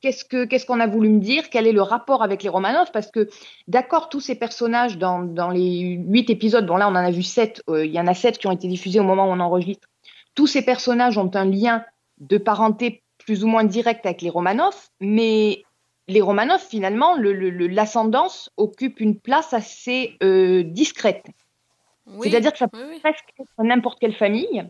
Qu'est-ce 0.00 0.24
que, 0.24 0.46
qu'est-ce 0.46 0.64
qu'on 0.64 0.80
a 0.80 0.86
voulu 0.86 1.08
me 1.10 1.20
dire? 1.20 1.50
Quel 1.50 1.66
est 1.66 1.72
le 1.72 1.82
rapport 1.82 2.22
avec 2.22 2.42
les 2.42 2.48
Romanov? 2.48 2.90
Parce 2.92 3.10
que, 3.10 3.28
d'accord, 3.66 4.08
tous 4.08 4.20
ces 4.20 4.36
personnages 4.36 4.96
dans, 4.96 5.18
dans 5.18 5.50
les 5.50 5.98
huit 6.08 6.30
épisodes, 6.30 6.64
bon 6.66 6.76
là, 6.78 6.86
on 6.88 6.92
en 6.92 6.96
a 6.96 7.10
vu 7.10 7.22
sept, 7.22 7.62
euh, 7.68 7.84
il 7.84 7.92
y 7.92 8.00
en 8.00 8.06
a 8.06 8.14
sept 8.14 8.38
qui 8.38 8.46
ont 8.46 8.52
été 8.52 8.68
diffusés 8.68 9.00
au 9.00 9.04
moment 9.04 9.26
où 9.26 9.32
on 9.32 9.40
enregistre. 9.40 9.88
Tous 10.34 10.46
ces 10.46 10.64
personnages 10.64 11.18
ont 11.18 11.30
un 11.34 11.44
lien 11.44 11.84
de 12.18 12.38
parenté 12.38 13.02
plus 13.28 13.44
ou 13.44 13.46
moins 13.46 13.64
direct 13.64 14.06
avec 14.06 14.22
les 14.22 14.30
Romanov, 14.30 14.74
mais 15.00 15.62
les 16.06 16.22
Romanov, 16.22 16.62
finalement, 16.66 17.14
le- 17.14 17.34
le- 17.34 17.50
le- 17.50 17.66
l'ascendance 17.66 18.50
occupe 18.56 19.00
une 19.00 19.20
place 19.20 19.52
assez 19.52 20.16
euh, 20.22 20.62
discrète. 20.62 21.26
Oui, 22.06 22.30
C'est-à-dire 22.30 22.52
que 22.52 22.58
ça 22.58 22.68
peut 22.68 22.88
oui, 22.88 23.00
presque 23.00 23.28
être 23.38 23.62
n'importe 23.62 23.98
quelle 24.00 24.14
famille. 24.14 24.64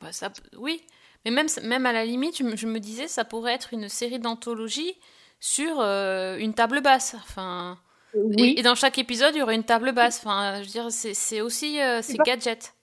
Bah, 0.00 0.12
ça, 0.12 0.30
oui. 0.56 0.80
Mais 1.24 1.32
même, 1.32 1.48
même 1.64 1.86
à 1.86 1.92
la 1.92 2.04
limite, 2.04 2.38
je 2.38 2.44
me, 2.44 2.54
je 2.54 2.68
me 2.68 2.78
disais, 2.78 3.08
ça 3.08 3.24
pourrait 3.24 3.54
être 3.54 3.74
une 3.74 3.88
série 3.88 4.20
d'anthologie 4.20 4.94
sur 5.40 5.80
euh, 5.80 6.36
une 6.38 6.54
table 6.54 6.82
basse. 6.82 7.16
Enfin, 7.16 7.76
Oui, 8.14 8.50
et, 8.56 8.60
et 8.60 8.62
dans 8.62 8.76
chaque 8.76 8.96
épisode, 8.98 9.34
il 9.34 9.38
y 9.40 9.42
aurait 9.42 9.56
une 9.56 9.64
table 9.64 9.90
basse. 9.90 10.20
Enfin, 10.24 10.58
je 10.58 10.66
veux 10.66 10.70
dire, 10.70 10.86
c'est 10.92 11.14
c'est 11.14 11.40
aussi 11.40 11.80
euh, 11.80 12.00
ces 12.00 12.16
pas- 12.16 12.22
gadgets. 12.22 12.74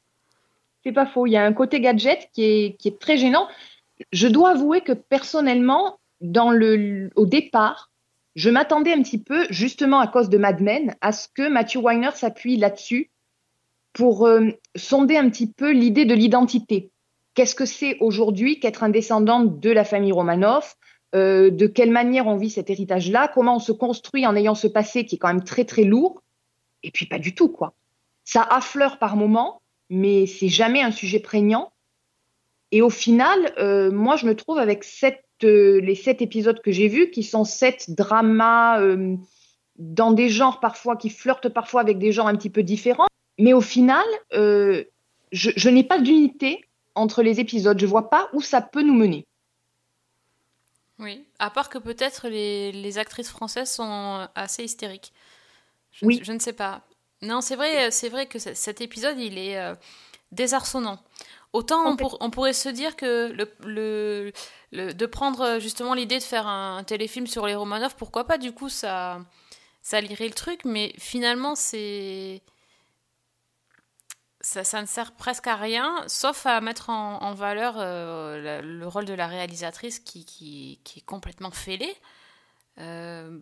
c'est 0.84 0.92
pas 0.92 1.06
faux. 1.06 1.26
Il 1.26 1.32
y 1.32 1.38
a 1.38 1.46
un 1.46 1.54
côté 1.54 1.80
gadget 1.80 2.30
qui 2.34 2.44
est, 2.44 2.76
qui 2.78 2.90
est 2.90 3.00
très 3.00 3.16
gênant. 3.16 3.48
Je 4.12 4.28
dois 4.28 4.52
avouer 4.52 4.82
que 4.82 4.94
personnellement, 4.94 6.00
au 6.22 7.26
départ, 7.26 7.92
je 8.36 8.50
m'attendais 8.50 8.94
un 8.94 9.02
petit 9.02 9.22
peu, 9.22 9.46
justement 9.50 10.00
à 10.00 10.08
cause 10.08 10.30
de 10.30 10.38
Mad 10.38 10.62
Men, 10.62 10.96
à 11.02 11.12
ce 11.12 11.28
que 11.34 11.50
Matthew 11.50 11.78
Weiner 11.78 12.12
s'appuie 12.16 12.58
là-dessus 12.58 13.12
pour 13.94 14.26
euh, 14.26 14.50
sonder 14.76 15.18
un 15.18 15.30
petit 15.30 15.52
peu 15.52 15.72
l'idée 15.72 16.06
de 16.06 16.14
l'identité. 16.14 16.92
Qu'est-ce 17.34 17.56
que 17.56 17.66
c'est 17.66 17.98
aujourd'hui 18.00 18.60
qu'être 18.60 18.84
un 18.84 18.90
descendant 18.90 19.44
de 19.44 19.70
la 19.70 19.84
famille 19.84 20.12
Romanov 20.12 20.76
euh, 21.16 21.50
De 21.50 21.68
quelle 21.68 21.92
manière 21.92 22.28
on 22.28 22.38
vit 22.38 22.50
cet 22.50 22.70
héritage-là? 22.70 23.30
Comment 23.34 23.58
on 23.58 23.60
se 23.60 23.72
construit 23.72 24.26
en 24.26 24.36
ayant 24.36 24.56
ce 24.56 24.68
passé 24.68 25.06
qui 25.06 25.16
est 25.16 25.18
quand 25.18 25.30
même 25.30 25.44
très 25.44 25.66
très 25.66 25.84
lourd? 25.84 26.22
Et 26.84 26.92
puis 26.92 27.06
pas 27.06 27.20
du 27.20 27.36
tout, 27.36 27.50
quoi. 27.50 27.74
Ça 28.24 28.42
affleure 28.44 28.98
par 28.98 29.16
moments, 29.16 29.62
mais 29.90 30.26
c'est 30.26 30.50
jamais 30.50 30.82
un 30.82 30.92
sujet 30.92 31.20
prégnant. 31.20 31.71
Et 32.72 32.82
au 32.82 32.90
final, 32.90 33.54
euh, 33.58 33.92
moi, 33.92 34.16
je 34.16 34.26
me 34.26 34.36
trouve 34.36 34.58
avec 34.58 34.84
cette 34.84 35.24
les 35.48 35.96
sept 35.96 36.22
épisodes 36.22 36.62
que 36.62 36.72
j'ai 36.72 36.88
vus, 36.88 37.10
qui 37.10 37.24
sont 37.24 37.44
sept 37.44 37.92
dramas 37.92 38.80
euh, 38.82 39.16
dans 39.78 40.12
des 40.12 40.30
genres 40.30 40.60
parfois 40.60 40.96
qui 40.96 41.10
flirtent 41.10 41.50
parfois 41.50 41.82
avec 41.82 41.98
des 41.98 42.12
genres 42.12 42.28
un 42.28 42.36
petit 42.36 42.50
peu 42.50 42.64
différents. 42.64 43.08
Mais 43.38 43.54
au 43.54 43.62
final, 43.62 44.06
euh, 44.34 44.84
je, 45.32 45.70
n'ai 45.70 45.84
pas 45.84 46.00
d'unité 46.00 46.66
entre 46.96 47.24
les 47.24 47.40
épisodes. 47.40 47.80
Je 47.80 47.86
vois 47.86 48.10
pas 48.10 48.30
où 48.34 48.42
ça 48.42 48.62
peut 48.62 48.84
nous 48.84 48.94
mener. 48.94 49.26
Oui, 51.00 51.26
à 51.40 51.50
part 51.50 51.70
que 51.70 51.80
peut-être 51.80 52.28
les, 52.28 52.98
actrices 53.00 53.30
françaises 53.30 53.72
sont 53.72 54.28
assez 54.36 54.64
hystériques. 54.64 55.14
Je, 55.92 56.06
oui. 56.06 56.20
je 56.24 56.32
ne 56.32 56.40
sais 56.40 56.54
pas. 56.54 56.84
Non, 57.24 57.42
c'est 57.42 57.56
vrai, 57.56 57.90
c'est 57.92 58.10
vrai 58.10 58.28
que 58.28 58.38
cet 58.38 58.82
épisode, 58.82 59.18
il 59.20 59.38
est 59.38 59.58
euh, 59.58 59.74
désarçonnant. 60.32 61.00
Autant 61.54 61.98
on, 62.22 62.30
pourrait 62.30 62.54
se 62.54 62.70
dire 62.70 62.96
que 62.96 63.36
le, 63.66 64.32
de 64.72 65.06
prendre 65.06 65.60
justement 65.60 65.94
l'idée 65.94 66.18
de 66.18 66.24
faire 66.24 66.48
un, 66.48 66.84
téléfilm 66.86 67.28
sur 67.28 67.46
les 67.46 67.56
Romanov, 67.56 67.96
pourquoi 67.98 68.26
pas 68.26 68.38
Du 68.38 68.54
coup, 68.54 68.70
ça, 68.70 69.20
ça 69.82 70.00
lirait 70.00 70.28
le 70.28 70.34
truc, 70.34 70.62
mais 70.64 70.94
finalement, 70.98 71.56
c'est. 71.56 72.42
Ça, 74.40 74.64
ça, 74.64 74.82
ne 74.82 74.88
sert 74.88 75.12
presque 75.12 75.46
à 75.46 75.56
rien, 75.56 76.04
sauf 76.08 76.48
à 76.48 76.62
mettre 76.62 76.90
en, 76.90 77.34
valeur 77.34 77.76
euh, 77.78 78.62
le, 78.62 78.88
rôle 78.88 79.06
de 79.06 79.14
la 79.14 79.28
réalisatrice 79.28 80.00
qui, 80.00 80.26
qui, 80.26 80.80
est 80.98 81.06
complètement 81.06 81.52
fêlée. 81.52 81.96
Euh, 82.80 83.40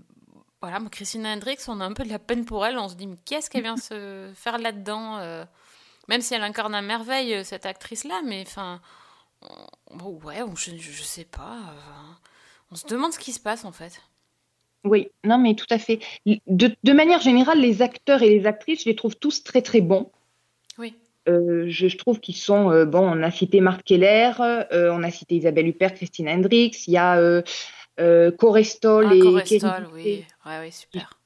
voilà, 0.62 0.82
Christine 0.92 1.25
Hendricks, 1.25 1.62
on 1.70 1.80
a 1.80 1.86
un 1.86 1.94
peu 1.94 2.04
de 2.04 2.10
la 2.10 2.20
peine 2.20 2.44
pour 2.44 2.66
elle. 2.66 2.78
On 2.78 2.89
se 2.89 2.96
dit, 2.96 3.08
mais 3.08 3.18
qu'est-ce 3.25 3.50
qu'elle 3.50 3.63
vient 3.63 3.78
se 3.78 4.32
faire 4.36 4.58
là-dedans 4.58 5.18
euh, 5.20 5.46
même 6.10 6.22
si 6.22 6.34
elle 6.34 6.42
incarne 6.42 6.74
à 6.75 6.82
merveille 6.82 7.36
euh, 7.36 7.44
cette 7.44 7.66
actrice-là, 7.66 8.22
mais 8.25 8.44
enfin, 8.46 8.82
ouais, 10.24 10.39
je, 10.56 10.72
je 10.75 11.04
sais 11.04 11.24
pas. 11.24 11.58
Euh, 11.70 12.13
on 12.72 12.75
se 12.75 12.88
demande 12.88 13.13
ce 13.13 13.20
qui 13.20 13.32
se 13.32 13.39
passe 13.39 13.63
en 13.63 13.72
fait. 13.72 14.01
Oui, 14.84 15.10
non, 15.24 15.38
mais 15.38 15.54
tout 15.56 15.68
à 15.70 15.78
fait. 15.78 16.00
De, 16.25 16.94
manière 16.94 17.22
générale, 17.22 17.60
les 17.60 17.82
acteurs 17.82 18.24
et 18.24 18.30
les 18.30 18.46
actrices, 18.48 18.84
je 18.84 18.89
les 18.89 18.96
trouve 18.96 19.16
tous 19.18 19.44
très 19.44 19.62
très 19.62 19.82
bons. 19.82 20.10
Oui. 20.78 20.96
Euh, 21.28 21.66
je, 21.68 21.98
trouve 21.98 22.20
qu'ils 22.20 22.38
sont 22.38 22.86
bon. 22.86 23.01
On 23.01 23.22
a 23.22 23.30
cité 23.30 23.60
Marc 23.60 23.84
Keller, 23.84 24.32
on 24.72 25.04
a 25.04 25.12
cité 25.12 25.36
Isabelle 25.36 25.68
Huppert, 25.68 25.94
Christine 25.94 26.30
Hendricks, 26.30 26.88
il 26.88 26.94
y 26.94 26.98
a 26.98 27.44
Corestol 28.32 29.08
ah, 29.10 29.13
et 29.13 29.20
Corestol, 29.20 29.89
oui, 29.94 30.25
ouais, 30.46 30.60
oui, 30.62 30.72
super. 30.72 31.20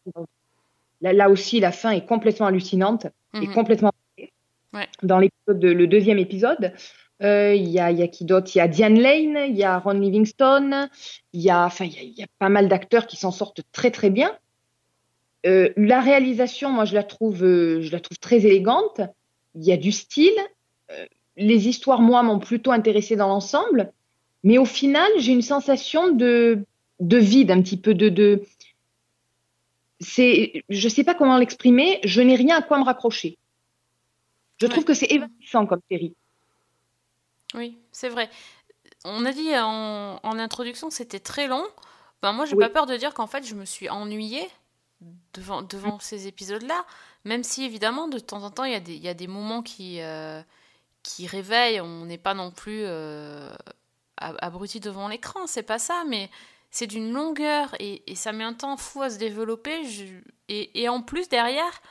Là, 1.02 1.30
aussi, 1.30 1.60
la 1.60 1.72
fin 1.72 1.92
est 1.92 2.06
complètement 2.06 2.48
hallucinante 2.48 3.08
et 3.36 3.48
mhm. 3.48 3.54
Dans 5.02 5.20
le 5.20 5.86
deuxième 5.86 6.20
épisode. 6.20 6.74
Euh, 7.22 7.54
il 7.54 7.70
y, 7.70 7.80
a, 7.80 7.92
y 7.92 8.02
a 8.02 8.08
qui 8.08 8.26
d'autre? 8.26 8.52
Il 8.54 8.58
y 8.58 8.62
a 8.62 8.68
Diane 8.68 9.00
Lane, 9.00 9.46
il 9.48 9.56
y 9.56 9.64
a 9.64 9.80
Ron 9.80 9.94
Livingston, 9.94 10.90
il 11.32 11.42
y 11.42 11.50
a, 11.50 11.66
enfin, 11.66 11.86
il 11.86 12.14
y, 12.18 12.24
a 12.24 12.28
pas 12.40 12.50
mal 12.50 12.68
d'acteurs 12.68 13.08
qui 13.08 13.16
s'en 13.16 13.32
sortent 13.32 13.62
très 13.72 13.92
très 13.92 14.10
bien. 14.10 14.36
Euh, 15.46 15.70
la 15.78 16.02
réalisation, 16.02 16.70
moi, 16.70 16.86
je 16.86 16.96
la 16.96 17.04
trouve, 17.04 17.44
euh, 17.44 17.82
je 17.82 17.92
la 17.92 18.00
trouve 18.00 18.18
très 18.18 18.46
élégante. 18.46 19.02
Il 19.56 19.64
y 19.64 19.72
a 19.72 19.78
du 19.78 19.92
style. 19.92 20.38
les 21.38 21.68
histoires, 21.68 22.02
moi, 22.02 22.24
m'ont 22.24 22.40
plutôt 22.40 22.72
intéressé 22.72 23.16
dans 23.16 23.28
l'ensemble. 23.28 23.92
Mais 24.44 24.58
au 24.58 24.66
final, 24.66 25.10
j'ai 25.18 25.32
une 25.32 25.42
sensation 25.42 26.12
de, 26.12 26.66
de 27.00 27.18
vide, 27.18 27.52
un 27.52 27.62
petit 27.62 27.78
peu 27.78 27.94
de, 27.94 28.44
c'est, 30.04 30.64
je 30.70 30.90
sais 30.90 31.04
pas 31.04 31.16
comment 31.16 31.38
l'exprimer. 31.38 32.00
Je 32.04 32.22
n'ai 32.22 32.36
rien 32.36 32.58
à 32.58 32.62
quoi 32.62 32.78
me 32.78 32.84
raccrocher. 32.84 33.38
Je 34.64 34.68
trouve 34.68 34.86
que 34.86 34.94
c'est 34.94 35.12
évanouissant 35.12 35.66
comme 35.66 35.82
série. 35.92 36.16
Oui, 37.54 37.78
c'est 37.92 38.08
vrai. 38.08 38.30
On 39.04 39.26
a 39.26 39.34
dit 39.34 39.50
en, 39.58 40.18
introduction 40.24 40.88
que 40.88 40.94
c'était 40.94 41.20
très 41.20 41.48
long. 41.48 41.66
Ben, 42.22 42.32
moi, 42.32 42.46
j'ai 42.46 42.56
pas 42.56 42.70
peur 42.70 42.86
de 42.86 42.96
dire 42.96 43.14
qu'en 43.14 43.28
fait, 43.28 43.46
je 43.46 43.56
me 43.56 43.66
suis 43.66 43.90
ennuyée 43.90 44.48
devant, 45.34 45.62
devant 45.62 46.00
ces 46.00 46.28
épisodes-là. 46.28 46.86
Même 47.26 47.44
si, 47.44 47.66
évidemment, 47.66 48.08
de 48.08 48.20
temps 48.20 48.44
en 48.44 48.52
temps, 48.52 48.64
il 48.64 48.72
y, 48.72 48.76
a 48.76 48.80
des, 48.80 48.96
y 48.96 49.10
a 49.10 49.14
des 49.14 49.28
moments 49.28 49.62
qui, 49.62 50.00
euh, 50.00 50.42
qui 51.04 51.28
réveillent. 51.28 51.82
On 51.82 52.06
n'est 52.06 52.18
pas 52.18 52.34
non 52.34 52.52
plus 52.52 52.84
euh, 52.84 53.54
abruti 54.16 54.80
devant 54.80 55.10
l'écran, 55.10 55.46
c'est 55.46 55.64
pas 55.64 55.80
ça. 55.80 56.06
Mais 56.08 56.30
c'est 56.72 56.88
d'une 56.88 57.12
longueur 57.12 57.76
et, 57.80 58.10
et, 58.10 58.16
ça 58.16 58.32
met 58.32 58.46
un 58.46 58.54
temps 58.54 58.78
fou 58.78 59.02
à 59.02 59.10
se 59.10 59.18
développer. 59.18 59.82
et, 60.48 60.82
et 60.82 60.88
en 60.88 61.02
plus, 61.02 61.28
derrière 61.28 61.82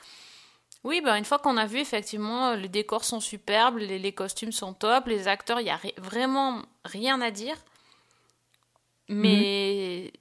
oui, 0.85 1.01
ben 1.01 1.15
une 1.17 1.25
fois 1.25 1.39
qu'on 1.39 1.57
a 1.57 1.67
vu, 1.67 1.79
effectivement, 1.79 2.55
les 2.55 2.69
décors 2.69 3.05
sont 3.05 3.21
superbes, 3.21 3.79
les, 3.79 4.13
costumes 4.13 4.51
sont 4.51 4.75
top, 4.75 5.07
les 5.07 5.29
acteurs, 5.29 5.61
il 5.61 5.65
n'y 5.65 5.71
a 5.71 5.81
vraiment 5.99 6.63
rien 6.85 7.21
à 7.21 7.31
dire. 7.31 7.57
Mais 9.09 10.13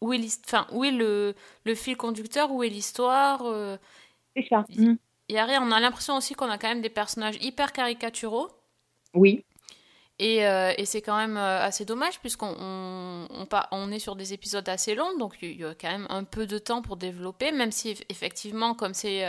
où 0.00 0.12
est, 0.12 0.40
enfin, 0.46 0.66
où 0.72 0.84
est 0.84 0.90
le, 0.90 1.34
le, 1.64 1.74
fil 1.74 1.96
conducteur 1.96 2.50
Où 2.50 2.62
est 2.62 2.68
l'histoire 2.68 3.42
euh, 3.44 3.76
C'est 4.34 4.46
ça. 4.48 4.64
Il 4.68 4.98
n'y 5.30 5.38
a 5.38 5.44
rien. 5.44 5.62
On 5.62 5.70
a 5.70 5.80
l'impression 5.80 6.16
aussi 6.16 6.34
qu'on 6.34 6.50
a 6.50 6.58
quand 6.58 6.68
même 6.68 6.82
des 6.82 6.90
personnages 6.90 7.36
hyper 7.42 7.72
caricaturaux. 7.72 8.48
Oui. 9.12 9.44
Et, 10.18 10.46
euh, 10.46 10.72
et 10.78 10.84
c'est 10.84 11.02
quand 11.02 11.16
même 11.16 11.36
euh, 11.36 11.60
assez 11.60 11.84
dommage 11.84 12.20
puisqu'on 12.20 12.54
on, 12.58 13.26
on, 13.30 13.46
on, 13.72 13.90
est 13.90 13.98
sur 13.98 14.14
des 14.14 14.32
épisodes 14.32 14.68
assez 14.68 14.94
longs, 14.94 15.18
donc 15.18 15.34
il 15.42 15.60
y 15.60 15.64
a 15.64 15.74
quand 15.74 15.90
même 15.90 16.06
un 16.08 16.22
peu 16.22 16.46
de 16.46 16.56
temps 16.58 16.82
pour 16.82 16.96
développer, 16.96 17.50
même 17.50 17.72
si 17.72 17.96
effectivement, 18.08 18.74
comme 18.74 18.94
c'est 18.94 19.26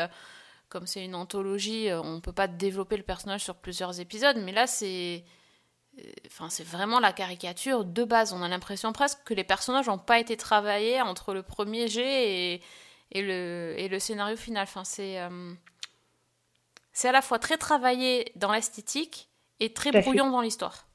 comme 0.76 0.88
c'est 0.88 1.06
une 1.06 1.16
anthologie, 1.16 1.88
euh, 1.90 2.02
on 2.02 2.20
peut 2.20 2.34
pas 2.34 2.50
développer 2.50 2.98
le 2.98 3.04
personnage 3.04 3.46
sur 3.46 3.56
plusieurs 3.56 4.02
épisodes, 4.02 4.36
mais 4.44 4.52
là 4.52 4.68
c'est 4.68 5.24
euh, 5.98 6.02
enfin 6.28 6.50
c'est 6.50 6.66
vraiment 6.66 7.00
la 7.00 7.14
caricature 7.14 7.86
de 7.86 8.04
base. 8.04 8.34
On 8.34 8.42
a 8.42 8.50
l'impression 8.50 8.92
presque 8.92 9.20
que 9.24 9.34
les 9.34 9.46
personnages 9.46 9.88
n'ont 9.88 9.98
pas 9.98 10.20
été 10.20 10.36
travaillés 10.36 11.02
entre 11.02 11.34
le 11.34 11.44
premier 11.44 11.88
jet 11.88 12.56
et, 12.56 12.62
et, 13.14 13.22
le, 13.22 13.74
et 13.78 13.88
le 13.88 14.00
scénario 14.00 14.36
final. 14.36 14.64
Enfin 14.64 14.84
c'est 14.84 15.22
euh, 15.22 15.54
c'est 16.92 17.08
à 17.08 17.14
la 17.14 17.22
fois 17.22 17.40
très 17.40 17.56
travaillé 17.56 18.34
dans 18.36 18.52
l'esthétique 18.52 19.30
et 19.62 19.72
très 19.72 19.94
brouillon 19.94 20.30
dans 20.30 20.42
l'histoire. 20.42 20.90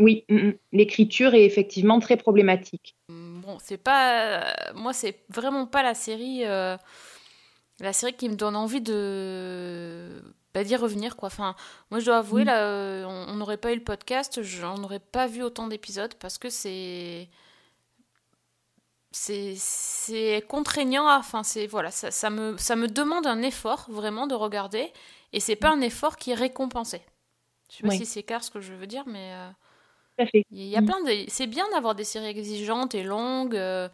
Oui, 0.00 0.24
mm, 0.28 0.48
mm. 0.48 0.54
l'écriture 0.72 1.34
est 1.34 1.44
effectivement 1.44 2.00
très 2.00 2.16
problématique. 2.16 2.96
Bon, 3.08 3.58
c'est 3.62 3.78
pas 3.78 4.52
moi 4.74 4.92
c'est 4.92 5.20
vraiment 5.28 5.68
pas 5.68 5.84
la 5.84 5.94
série 5.94 6.42
la 7.80 7.92
série 7.92 8.14
qui 8.14 8.28
me 8.28 8.36
donne 8.36 8.56
envie 8.56 8.80
de 8.80 10.22
bah, 10.54 10.64
d'y 10.64 10.76
revenir 10.76 11.16
quoi. 11.16 11.26
Enfin, 11.26 11.54
moi 11.90 12.00
je 12.00 12.06
dois 12.06 12.18
avouer 12.18 12.42
mm. 12.42 12.46
là, 12.46 12.62
euh, 12.62 13.04
on 13.04 13.34
n'aurait 13.34 13.58
pas 13.58 13.72
eu 13.72 13.76
le 13.76 13.84
podcast, 13.84 14.42
j'en 14.42 14.82
aurais 14.82 15.00
pas 15.00 15.26
vu 15.26 15.42
autant 15.42 15.66
d'épisodes 15.66 16.14
parce 16.14 16.38
que 16.38 16.48
c'est 16.48 17.28
c'est 19.12 20.44
contraignant. 20.48 21.08
Enfin, 21.08 21.42
c'est 21.42 21.66
voilà, 21.66 21.90
ça, 21.90 22.10
ça, 22.10 22.30
me 22.30 22.56
ça 22.58 22.76
me 22.76 22.88
demande 22.88 23.26
un 23.26 23.42
effort 23.42 23.86
vraiment 23.88 24.26
de 24.26 24.34
regarder 24.34 24.92
et 25.32 25.40
c'est 25.40 25.56
pas 25.56 25.70
un 25.70 25.80
effort 25.80 26.16
qui 26.16 26.32
est 26.32 26.34
récompensé. 26.34 27.00
Je 27.70 27.76
sais 27.76 27.82
pas 27.82 27.90
si 27.90 28.06
c'est 28.06 28.22
clair 28.22 28.44
ce 28.44 28.50
que 28.50 28.60
je 28.60 28.72
veux 28.72 28.86
dire, 28.86 29.04
mais 29.06 29.32
euh, 29.32 30.24
il 30.50 30.66
y 30.66 30.76
a 30.76 30.80
mm. 30.80 30.86
plein 30.86 31.02
de 31.02 31.24
c'est 31.28 31.46
bien 31.46 31.68
d'avoir 31.70 31.94
des 31.94 32.04
séries 32.04 32.26
exigeantes 32.26 32.94
et 32.94 33.02
longues. 33.02 33.56
Euh, 33.56 33.88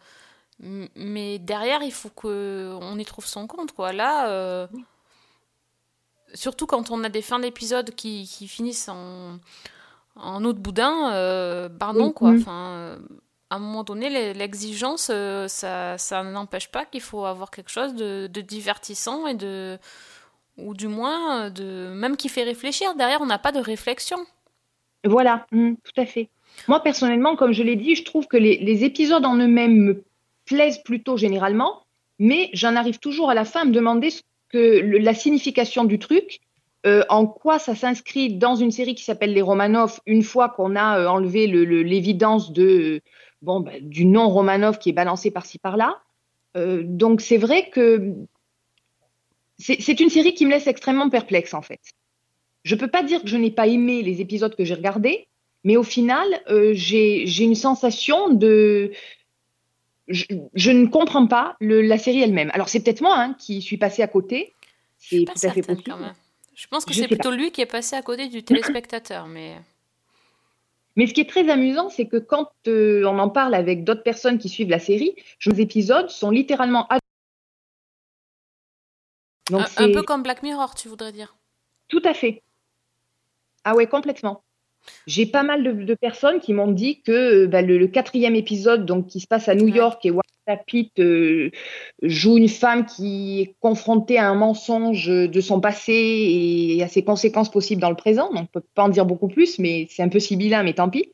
mais 0.59 1.39
derrière, 1.39 1.81
il 1.83 1.91
faut 1.91 2.09
qu'on 2.09 2.97
y 2.97 3.05
trouve 3.05 3.25
son 3.25 3.47
compte, 3.47 3.71
quoi. 3.71 3.91
Là, 3.91 4.29
euh, 4.29 4.67
surtout 6.33 6.65
quand 6.65 6.91
on 6.91 7.03
a 7.03 7.09
des 7.09 7.21
fins 7.21 7.39
d'épisodes 7.39 7.91
qui, 7.91 8.29
qui, 8.31 8.47
finissent 8.47 8.89
en, 8.89 9.39
en 10.15 10.45
eau 10.45 10.53
de 10.53 10.59
boudin, 10.59 11.11
euh, 11.13 11.69
pardon, 11.69 12.11
quoi. 12.11 12.31
Enfin, 12.31 12.97
à 13.49 13.55
un 13.55 13.59
moment 13.59 13.83
donné, 13.83 14.33
l'exigence, 14.33 15.09
euh, 15.11 15.47
ça, 15.47 15.97
ça 15.97 16.23
n'empêche 16.23 16.69
pas 16.69 16.85
qu'il 16.85 17.01
faut 17.01 17.25
avoir 17.25 17.51
quelque 17.51 17.71
chose 17.71 17.93
de, 17.93 18.27
de, 18.27 18.41
divertissant 18.41 19.27
et 19.27 19.35
de. 19.35 19.77
ou 20.57 20.73
du 20.73 20.87
moins, 20.87 21.49
de 21.49 21.91
même 21.93 22.15
qui 22.15 22.29
fait 22.29 22.43
réfléchir. 22.43 22.95
Derrière, 22.95 23.21
on 23.21 23.25
n'a 23.25 23.39
pas 23.39 23.51
de 23.51 23.59
réflexion. 23.59 24.17
Voilà, 25.03 25.45
mmh, 25.51 25.73
tout 25.83 26.01
à 26.01 26.05
fait. 26.05 26.29
Moi, 26.67 26.79
personnellement, 26.79 27.35
comme 27.35 27.51
je 27.51 27.63
l'ai 27.63 27.75
dit, 27.75 27.95
je 27.95 28.05
trouve 28.05 28.27
que 28.27 28.37
les, 28.37 28.57
les 28.57 28.83
épisodes 28.83 29.25
en 29.25 29.35
eux-mêmes 29.35 29.75
me 29.75 30.03
plaisent 30.45 30.81
plutôt 30.83 31.17
généralement, 31.17 31.85
mais 32.19 32.49
j'en 32.53 32.75
arrive 32.75 32.99
toujours 32.99 33.29
à 33.29 33.33
la 33.33 33.45
fin 33.45 33.61
à 33.61 33.65
me 33.65 33.71
demander 33.71 34.09
que 34.49 34.79
la 34.79 35.13
signification 35.13 35.83
du 35.83 35.99
truc, 35.99 36.39
euh, 36.85 37.03
en 37.09 37.25
quoi 37.25 37.59
ça 37.59 37.75
s'inscrit 37.75 38.35
dans 38.35 38.55
une 38.55 38.71
série 38.71 38.95
qui 38.95 39.03
s'appelle 39.03 39.33
Les 39.33 39.41
Romanov, 39.41 39.99
une 40.05 40.23
fois 40.23 40.49
qu'on 40.49 40.75
a 40.75 40.99
euh, 40.99 41.07
enlevé 41.07 41.47
l'évidence 41.47 42.51
de, 42.51 43.01
bon, 43.41 43.61
bah, 43.61 43.71
du 43.81 44.05
nom 44.05 44.29
Romanov 44.29 44.79
qui 44.79 44.89
est 44.89 44.93
balancé 44.93 45.31
par-ci 45.31 45.59
par-là. 45.59 46.01
Euh, 46.55 46.83
donc 46.85 47.21
c'est 47.21 47.37
vrai 47.37 47.69
que 47.69 48.13
c'est 49.59 49.99
une 49.99 50.09
série 50.09 50.33
qui 50.33 50.45
me 50.45 50.51
laisse 50.51 50.67
extrêmement 50.67 51.09
perplexe 51.09 51.53
en 51.53 51.61
fait. 51.61 51.79
Je 52.63 52.75
peux 52.75 52.87
pas 52.87 53.03
dire 53.03 53.21
que 53.21 53.27
je 53.27 53.37
n'ai 53.37 53.51
pas 53.51 53.67
aimé 53.67 54.01
les 54.01 54.21
épisodes 54.21 54.55
que 54.55 54.65
j'ai 54.65 54.73
regardés, 54.73 55.27
mais 55.63 55.77
au 55.77 55.83
final, 55.83 56.27
euh, 56.49 56.71
j'ai 56.73 57.43
une 57.43 57.55
sensation 57.55 58.29
de 58.29 58.91
je, 60.07 60.25
je, 60.53 60.71
ne 60.71 60.87
comprends 60.87 61.27
pas 61.27 61.55
le, 61.59 61.81
la 61.81 61.97
série 61.97 62.21
elle-même. 62.21 62.51
Alors 62.53 62.69
c'est 62.69 62.81
peut-être 62.81 63.01
moi 63.01 63.15
hein, 63.17 63.35
qui 63.35 63.61
suis 63.61 63.77
passée 63.77 64.01
à 64.01 64.07
côté. 64.07 64.53
C'est 64.97 65.25
tout 65.25 65.47
à 65.47 65.51
fait 65.51 65.61
possible. 65.61 65.83
Quand 65.85 65.97
même. 65.97 66.13
Je 66.55 66.67
pense 66.67 66.85
que 66.85 66.93
c'est 66.93 67.07
plutôt 67.07 67.29
pas. 67.29 67.35
lui 67.35 67.51
qui 67.51 67.61
est 67.61 67.65
passé 67.65 67.95
à 67.95 68.01
côté 68.01 68.27
du 68.27 68.43
téléspectateur, 68.43 69.27
mais. 69.27 69.55
Mais 70.95 71.07
ce 71.07 71.13
qui 71.13 71.21
est 71.21 71.29
très 71.29 71.49
amusant, 71.49 71.89
c'est 71.89 72.07
que 72.07 72.17
quand 72.17 72.51
euh, 72.67 73.03
on 73.05 73.17
en 73.17 73.29
parle 73.29 73.55
avec 73.55 73.83
d'autres 73.83 74.03
personnes 74.03 74.37
qui 74.37 74.47
suivent 74.47 74.69
la 74.69 74.77
série, 74.77 75.15
les 75.47 75.59
épisodes 75.59 76.09
sont 76.09 76.29
littéralement 76.29 76.87
Donc 79.49 79.61
un, 79.77 79.85
un, 79.85 79.91
peu 79.91 80.03
comme 80.03 80.21
Black 80.21 80.43
Mirror, 80.43 80.75
tu 80.75 80.89
voudrais 80.89 81.11
dire? 81.11 81.35
Tout 81.87 82.01
à 82.05 82.13
fait. 82.13 82.43
Ah 83.63 83.73
ouais, 83.73 83.87
complètement. 83.87 84.43
J'ai 85.07 85.25
pas 85.25 85.43
mal 85.43 85.63
de, 85.63 85.71
de, 85.71 85.93
personnes 85.95 86.39
qui 86.39 86.53
m'ont 86.53 86.71
dit 86.71 87.01
que 87.01 87.45
bah, 87.45 87.61
le, 87.61 87.77
le, 87.77 87.87
quatrième 87.87 88.35
épisode, 88.35 88.85
donc 88.85 89.07
qui 89.07 89.19
se 89.19 89.27
passe 89.27 89.49
à 89.49 89.55
New 89.55 89.67
York 89.67 90.05
et 90.05 90.11
Walter 90.11 90.61
Pitt 90.65 90.99
euh, 90.99 91.51
joue 92.01 92.37
une 92.37 92.49
femme 92.49 92.85
qui 92.85 93.41
est 93.41 93.55
confrontée 93.59 94.17
à 94.17 94.29
un 94.29 94.35
mensonge 94.35 95.07
de 95.07 95.41
son 95.41 95.59
passé 95.59 95.93
et 95.93 96.83
à 96.83 96.87
ses 96.87 97.03
conséquences 97.03 97.49
possibles 97.49 97.81
dans 97.81 97.89
le 97.89 97.95
présent. 97.95 98.29
Donc, 98.31 98.43
on 98.43 98.59
peut 98.59 98.65
pas 98.75 98.83
en 98.83 98.89
dire 98.89 99.05
beaucoup 99.05 99.27
plus, 99.27 99.59
mais 99.59 99.87
c'est 99.89 100.03
un 100.03 100.09
peu 100.09 100.19
sibyllin, 100.19 100.63
mais 100.63 100.73
tant 100.73 100.89
pis. 100.89 101.09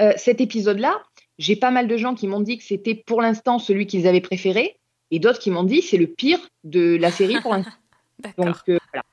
Euh, 0.00 0.12
cet 0.16 0.40
épisode-là, 0.40 1.02
j'ai 1.38 1.56
pas 1.56 1.70
mal 1.70 1.88
de 1.88 1.96
gens 1.96 2.14
qui 2.14 2.26
m'ont 2.26 2.40
dit 2.40 2.58
que 2.58 2.64
c'était 2.64 2.94
pour 2.94 3.22
l'instant 3.22 3.58
celui 3.58 3.86
qu'ils 3.86 4.06
avaient 4.06 4.20
préféré, 4.20 4.76
et 5.10 5.18
d'autres 5.18 5.38
qui 5.38 5.50
m'ont 5.50 5.64
dit 5.64 5.82
c'est 5.82 5.96
le 5.96 6.06
pire 6.06 6.40
de 6.64 6.96
la 6.96 7.10
série 7.10 7.40
pour 7.40 7.52
l'instant. 7.52 7.72
Donc 8.38 8.56
euh, 8.68 8.78
voilà. 8.92 9.04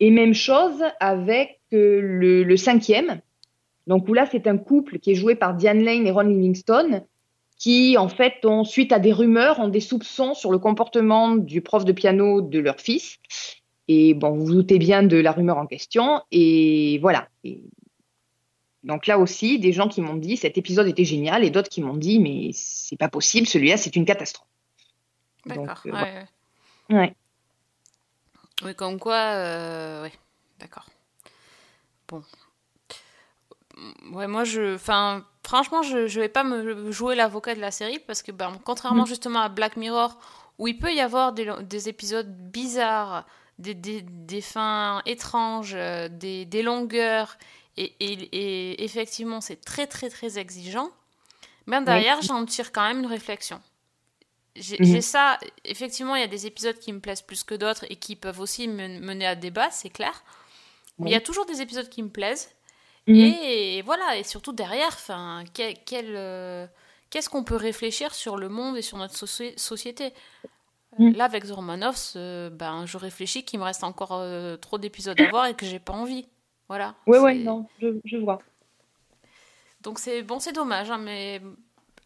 Et 0.00 0.10
même 0.10 0.32
chose 0.32 0.82
avec 0.98 1.60
euh, 1.72 2.00
le, 2.02 2.42
le 2.42 2.56
cinquième, 2.56 3.20
donc 3.90 4.08
où 4.08 4.14
là, 4.14 4.24
c'est 4.30 4.46
un 4.46 4.56
couple 4.56 5.00
qui 5.00 5.10
est 5.10 5.14
joué 5.16 5.34
par 5.34 5.52
Diane 5.52 5.82
Lane 5.82 6.06
et 6.06 6.12
Ron 6.12 6.20
Livingstone, 6.20 7.02
qui 7.58 7.98
en 7.98 8.08
fait 8.08 8.44
ont, 8.44 8.62
suite 8.62 8.92
à 8.92 9.00
des 9.00 9.12
rumeurs, 9.12 9.58
ont 9.58 9.66
des 9.66 9.80
soupçons 9.80 10.32
sur 10.32 10.52
le 10.52 10.60
comportement 10.60 11.34
du 11.34 11.60
prof 11.60 11.84
de 11.84 11.90
piano 11.90 12.40
de 12.40 12.60
leur 12.60 12.78
fils. 12.78 13.18
Et 13.88 14.14
bon, 14.14 14.30
vous 14.30 14.46
vous 14.46 14.54
doutez 14.54 14.78
bien 14.78 15.02
de 15.02 15.16
la 15.16 15.32
rumeur 15.32 15.58
en 15.58 15.66
question. 15.66 16.22
Et 16.30 17.00
voilà. 17.02 17.26
Et 17.42 17.64
donc 18.84 19.08
là 19.08 19.18
aussi, 19.18 19.58
des 19.58 19.72
gens 19.72 19.88
qui 19.88 20.02
m'ont 20.02 20.14
dit 20.14 20.36
cet 20.36 20.56
épisode 20.56 20.86
était 20.86 21.04
génial 21.04 21.42
et 21.42 21.50
d'autres 21.50 21.68
qui 21.68 21.82
m'ont 21.82 21.96
dit 21.96 22.20
mais 22.20 22.50
c'est 22.52 22.96
pas 22.96 23.08
possible, 23.08 23.48
celui-là 23.48 23.76
c'est 23.76 23.96
une 23.96 24.04
catastrophe. 24.04 24.46
D'accord. 25.46 25.82
Euh, 25.86 25.90
ouais, 25.90 26.26
ouais. 26.90 26.96
ouais. 26.96 27.14
Oui, 28.62 28.74
comme 28.76 29.00
quoi, 29.00 29.16
euh, 29.16 30.02
ouais, 30.04 30.12
d'accord. 30.60 30.86
Bon, 32.06 32.22
ouais, 34.12 34.26
moi, 34.26 34.44
je, 34.44 34.74
enfin, 34.74 35.24
franchement, 35.44 35.82
je, 35.82 36.06
je 36.06 36.20
vais 36.20 36.28
pas 36.28 36.44
me 36.44 36.90
jouer 36.90 37.14
l'avocat 37.14 37.54
de 37.54 37.60
la 37.60 37.70
série 37.70 37.98
parce 37.98 38.22
que, 38.22 38.32
ben, 38.32 38.58
contrairement 38.64 39.04
mmh. 39.04 39.08
justement 39.08 39.40
à 39.40 39.48
Black 39.48 39.76
Mirror, 39.76 40.18
où 40.58 40.68
il 40.68 40.78
peut 40.78 40.92
y 40.92 41.00
avoir 41.00 41.32
des, 41.32 41.50
des 41.62 41.88
épisodes 41.88 42.30
bizarres, 42.50 43.26
des, 43.58 43.74
des, 43.74 44.02
des, 44.02 44.40
fins 44.40 45.02
étranges, 45.06 45.74
euh, 45.74 46.08
des, 46.08 46.44
des 46.44 46.62
longueurs, 46.62 47.38
et, 47.76 47.94
et, 48.00 48.12
et 48.12 48.84
effectivement, 48.84 49.40
c'est 49.40 49.60
très, 49.60 49.86
très, 49.86 50.10
très 50.10 50.38
exigeant. 50.38 50.90
Mais 51.66 51.80
derrière, 51.82 52.18
oui. 52.20 52.26
j'en 52.26 52.44
tire 52.44 52.72
quand 52.72 52.86
même 52.86 53.00
une 53.00 53.06
réflexion. 53.06 53.60
J'ai 54.56 54.78
mmh. 54.80 55.00
ça, 55.00 55.38
effectivement, 55.64 56.16
il 56.16 56.20
y 56.20 56.24
a 56.24 56.28
des 56.28 56.46
épisodes 56.46 56.78
qui 56.78 56.92
me 56.92 57.00
plaisent 57.00 57.22
plus 57.22 57.44
que 57.44 57.54
d'autres 57.54 57.86
et 57.88 57.96
qui 57.96 58.16
peuvent 58.16 58.40
aussi 58.40 58.66
mener 58.66 59.26
à 59.26 59.36
débat, 59.36 59.70
c'est 59.70 59.90
clair. 59.90 60.24
Mais 60.98 61.10
il 61.10 61.12
y 61.12 61.16
a 61.16 61.20
toujours 61.20 61.46
des 61.46 61.62
épisodes 61.62 61.88
qui 61.88 62.02
me 62.02 62.10
plaisent 62.10 62.50
Mmh. 63.06 63.14
Et 63.14 63.82
voilà, 63.82 64.18
et 64.18 64.22
surtout 64.22 64.52
derrière, 64.52 64.88
enfin, 64.88 65.44
quel, 65.54 65.74
quel 65.84 66.06
euh, 66.16 66.66
qu'est-ce 67.10 67.28
qu'on 67.28 67.44
peut 67.44 67.56
réfléchir 67.56 68.14
sur 68.14 68.36
le 68.36 68.48
monde 68.48 68.76
et 68.76 68.82
sur 68.82 68.98
notre 68.98 69.16
soci 69.16 69.52
société? 69.56 70.12
Mmh. 70.98 71.12
Là, 71.12 71.24
avec 71.24 71.44
Zormanovs, 71.44 72.14
euh, 72.16 72.50
ben, 72.50 72.84
je 72.86 72.96
réfléchis 72.96 73.44
qu'il 73.44 73.60
me 73.60 73.64
reste 73.64 73.84
encore 73.84 74.12
euh, 74.14 74.56
trop 74.56 74.78
d'épisodes 74.78 75.20
à 75.20 75.30
voir 75.30 75.46
et 75.46 75.54
que 75.54 75.64
j'ai 75.64 75.78
pas 75.78 75.92
envie. 75.92 76.26
Voilà. 76.68 76.94
Oui, 77.06 77.18
oui, 77.18 77.44
non, 77.44 77.66
je, 77.80 77.88
je, 78.04 78.16
vois. 78.16 78.40
Donc 79.82 79.98
c'est 79.98 80.22
bon, 80.22 80.38
c'est 80.40 80.52
dommage, 80.52 80.90
hein, 80.90 80.98
mais 80.98 81.40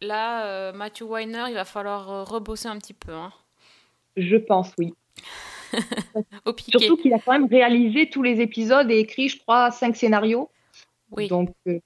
là, 0.01 0.47
euh, 0.47 0.73
Matthew 0.73 1.03
Weiner, 1.03 1.45
il 1.49 1.55
va 1.55 1.65
falloir 1.65 2.27
rebosser 2.29 2.69
un 2.69 2.79
petit 2.79 2.95
peu. 2.95 3.13
Hein. 3.13 3.33
Je 4.17 4.37
pense, 4.37 4.73
oui. 4.79 4.95
Surtout 6.69 6.97
qu'il 6.97 7.13
a 7.15 7.19
quand 7.19 7.33
même 7.33 7.47
réalisé 7.47 8.09
tous 8.09 8.23
les 8.23 8.41
épisodes 8.41 8.91
et 8.91 8.99
écrit, 8.99 9.29
je 9.29 9.39
crois, 9.39 9.71
cinq 9.71 9.97
scénarios. 9.97 10.51
Oui. 11.11 11.29
Donc 11.29 11.55
euh, 11.67 11.81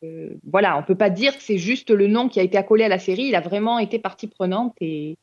voilà, 0.45 0.79
on 0.79 0.83
peut 0.83 0.97
pas 0.97 1.11
dire 1.11 1.37
que 1.37 1.43
c'est 1.43 1.59
juste 1.59 1.91
le 1.91 2.07
nom 2.07 2.29
qui 2.29 2.41
a 2.41 2.43
été 2.43 2.57
accolé 2.57 2.85
à 2.85 2.89
la 2.89 2.99
série. 2.99 3.25
Il 3.25 3.35
a 3.35 3.41
vraiment 3.41 3.79
été 3.79 3.99
partie 3.99 4.27
prenante 4.27 4.75
et 4.81 5.17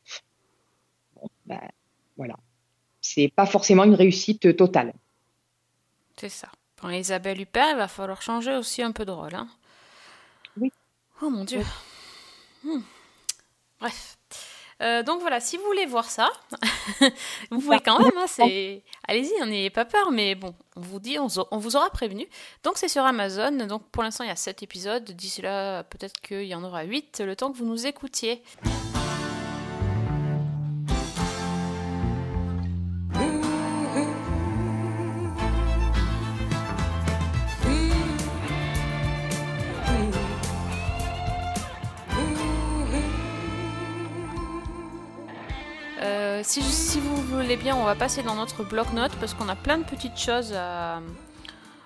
bon, 1.16 1.28
ben, 1.46 1.60
voilà, 2.16 2.36
c'est 3.00 3.32
pas 3.34 3.46
forcément 3.46 3.84
une 3.84 3.94
réussite 3.94 4.56
totale. 4.56 4.92
C'est 6.16 6.28
ça. 6.28 6.48
Pour 6.76 6.90
Isabelle 6.90 7.40
Huppert, 7.40 7.70
il 7.70 7.76
va 7.76 7.88
falloir 7.88 8.22
changer 8.22 8.54
aussi 8.54 8.82
un 8.82 8.92
peu 8.92 9.04
de 9.04 9.10
rôle. 9.10 9.34
Hein. 9.34 9.48
Oui. 10.58 10.70
Oh 11.22 11.30
mon 11.30 11.44
dieu. 11.44 11.62
Oui. 12.64 12.76
Hmm. 12.76 12.82
Bref. 13.80 14.15
Euh, 14.82 15.02
donc 15.02 15.20
voilà, 15.20 15.40
si 15.40 15.56
vous 15.56 15.64
voulez 15.64 15.86
voir 15.86 16.10
ça, 16.10 16.28
vous 17.50 17.60
pouvez 17.60 17.80
quand 17.80 17.98
même. 17.98 18.12
Hein, 18.16 18.26
c'est... 18.26 18.82
Allez-y, 19.08 19.46
n'ayez 19.46 19.70
pas 19.70 19.84
peur, 19.84 20.10
mais 20.10 20.34
bon, 20.34 20.54
on 20.76 20.80
vous 20.80 21.00
dit, 21.00 21.18
on, 21.18 21.28
on 21.50 21.58
vous 21.58 21.76
aura 21.76 21.90
prévenu. 21.90 22.26
Donc 22.62 22.74
c'est 22.76 22.88
sur 22.88 23.04
Amazon. 23.04 23.52
Donc 23.66 23.88
pour 23.90 24.02
l'instant, 24.02 24.24
il 24.24 24.28
y 24.28 24.32
a 24.32 24.36
7 24.36 24.62
épisodes. 24.62 25.04
D'ici 25.04 25.42
là, 25.42 25.82
peut-être 25.84 26.20
qu'il 26.20 26.44
y 26.44 26.54
en 26.54 26.62
aura 26.62 26.82
8 26.82 27.22
le 27.24 27.36
temps 27.36 27.50
que 27.50 27.56
vous 27.56 27.66
nous 27.66 27.86
écoutiez. 27.86 28.42
Euh, 46.26 46.40
si, 46.42 46.60
si, 46.62 46.98
vous 46.98 47.16
voulez 47.16 47.56
bien, 47.56 47.76
on 47.76 47.84
va 47.84 47.94
passer 47.94 48.22
dans 48.22 48.34
notre 48.34 48.64
bloc-notes 48.64 49.14
parce 49.20 49.32
qu'on 49.34 49.48
a 49.48 49.54
plein 49.54 49.78
de 49.78 49.84
petites 49.84 50.18
choses 50.18 50.52
à, 50.54 51.00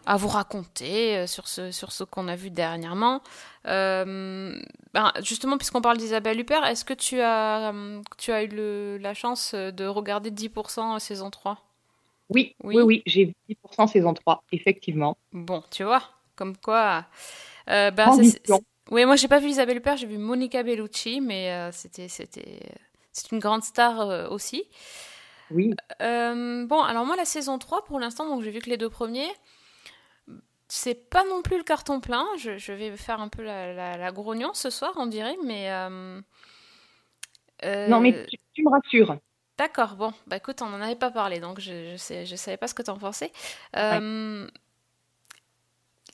à 0.07 0.16
vous 0.16 0.29
raconter 0.29 1.16
euh, 1.16 1.26
sur 1.26 1.46
ce, 1.46 1.70
sur 1.70 1.92
ce 1.92 2.05
qu'on 2.05 2.26
a 2.26 2.37
vu 2.37 2.48
dernièrement. 2.50 3.20
Euh, 3.66 4.59
ben 4.94 5.12
justement, 5.22 5.59
puisqu'on 5.59 5.83
parle 5.83 5.98
d'Isabelle 5.98 6.40
Huppert, 6.40 6.64
est-ce 6.64 6.87
que 6.87 6.94
tu 6.94 7.20
as, 7.20 7.74
tu 8.16 8.33
as 8.33 8.44
eu 8.44 8.48
le, 8.48 8.98
la 8.98 9.12
chance 9.12 9.55
de 9.55 9.85
regarder 9.85 10.31
10% 10.31 10.98
saison 11.00 11.31
3 11.31 11.59
Oui, 12.31 12.55
oui, 12.64 12.76
oui, 12.76 12.83
oui 12.83 13.03
j'ai 13.05 13.26
vu 13.26 13.35
10% 13.50 13.88
saison 13.88 14.14
3, 14.14 14.42
effectivement. 14.53 15.18
Bon, 15.33 15.62
tu 15.70 15.85
vois, 15.85 16.03
comme 16.35 16.57
quoi... 16.57 17.05
Euh, 17.68 17.90
ben, 17.90 18.11
oui, 18.90 19.05
moi 19.05 19.16
j'ai 19.16 19.29
pas 19.29 19.38
vu 19.38 19.48
Isabelle 19.48 19.76
Huppert, 19.76 19.98
j'ai 19.98 20.07
vu 20.07 20.18
Monica 20.18 20.62
Bellucci, 20.62 21.20
mais 21.20 21.70
c'était 21.70 22.09
c'était 22.09 22.59
c'est 23.12 23.33
une 23.33 23.38
grande 23.38 23.62
star 23.62 24.01
euh, 24.01 24.29
aussi. 24.29 24.64
Oui. 25.51 25.75
Euh, 26.01 26.66
bon, 26.66 26.83
alors 26.83 27.05
moi, 27.05 27.16
la 27.16 27.25
saison 27.25 27.59
3, 27.59 27.85
pour 27.85 27.99
l'instant, 27.99 28.29
donc 28.29 28.42
j'ai 28.42 28.51
vu 28.51 28.61
que 28.61 28.70
les 28.70 28.77
deux 28.77 28.90
premiers. 28.90 29.31
C'est 30.68 31.11
pas 31.11 31.25
non 31.25 31.42
plus 31.42 31.59
le 31.59 31.64
carton 31.64 32.01
plein. 32.01 32.27
Je, 32.38 32.57
je 32.57 32.73
vais 32.73 32.96
faire 32.96 33.20
un 33.20 33.29
peu 33.29 33.42
la, 33.42 33.73
la, 33.73 33.96
la, 33.96 34.12
grognon 34.12 34.55
ce 34.55 34.70
soir, 34.70 34.92
on 34.96 35.07
dirait, 35.07 35.37
mais. 35.44 35.68
Euh, 37.64 37.88
non, 37.88 38.01
mais 38.01 38.27
tu, 38.27 38.37
tu 38.55 38.62
me 38.62 38.70
rassures. 38.70 39.18
D'accord, 39.59 39.96
bon, 39.96 40.14
bah 40.27 40.37
écoute, 40.37 40.62
on 40.62 40.70
n'en 40.70 40.81
avait 40.81 40.96
pas 40.96 41.11
parlé, 41.11 41.38
donc 41.38 41.61
je, 41.61 41.90
je, 41.92 41.96
sais, 41.96 42.25
je 42.25 42.35
savais 42.35 42.57
pas 42.57 42.66
ce 42.66 42.73
que 42.73 42.83
tu 42.83 42.90
en 42.90 42.96
pensais. 42.96 43.31
Euh, 43.77 44.46
ouais. 44.46 44.51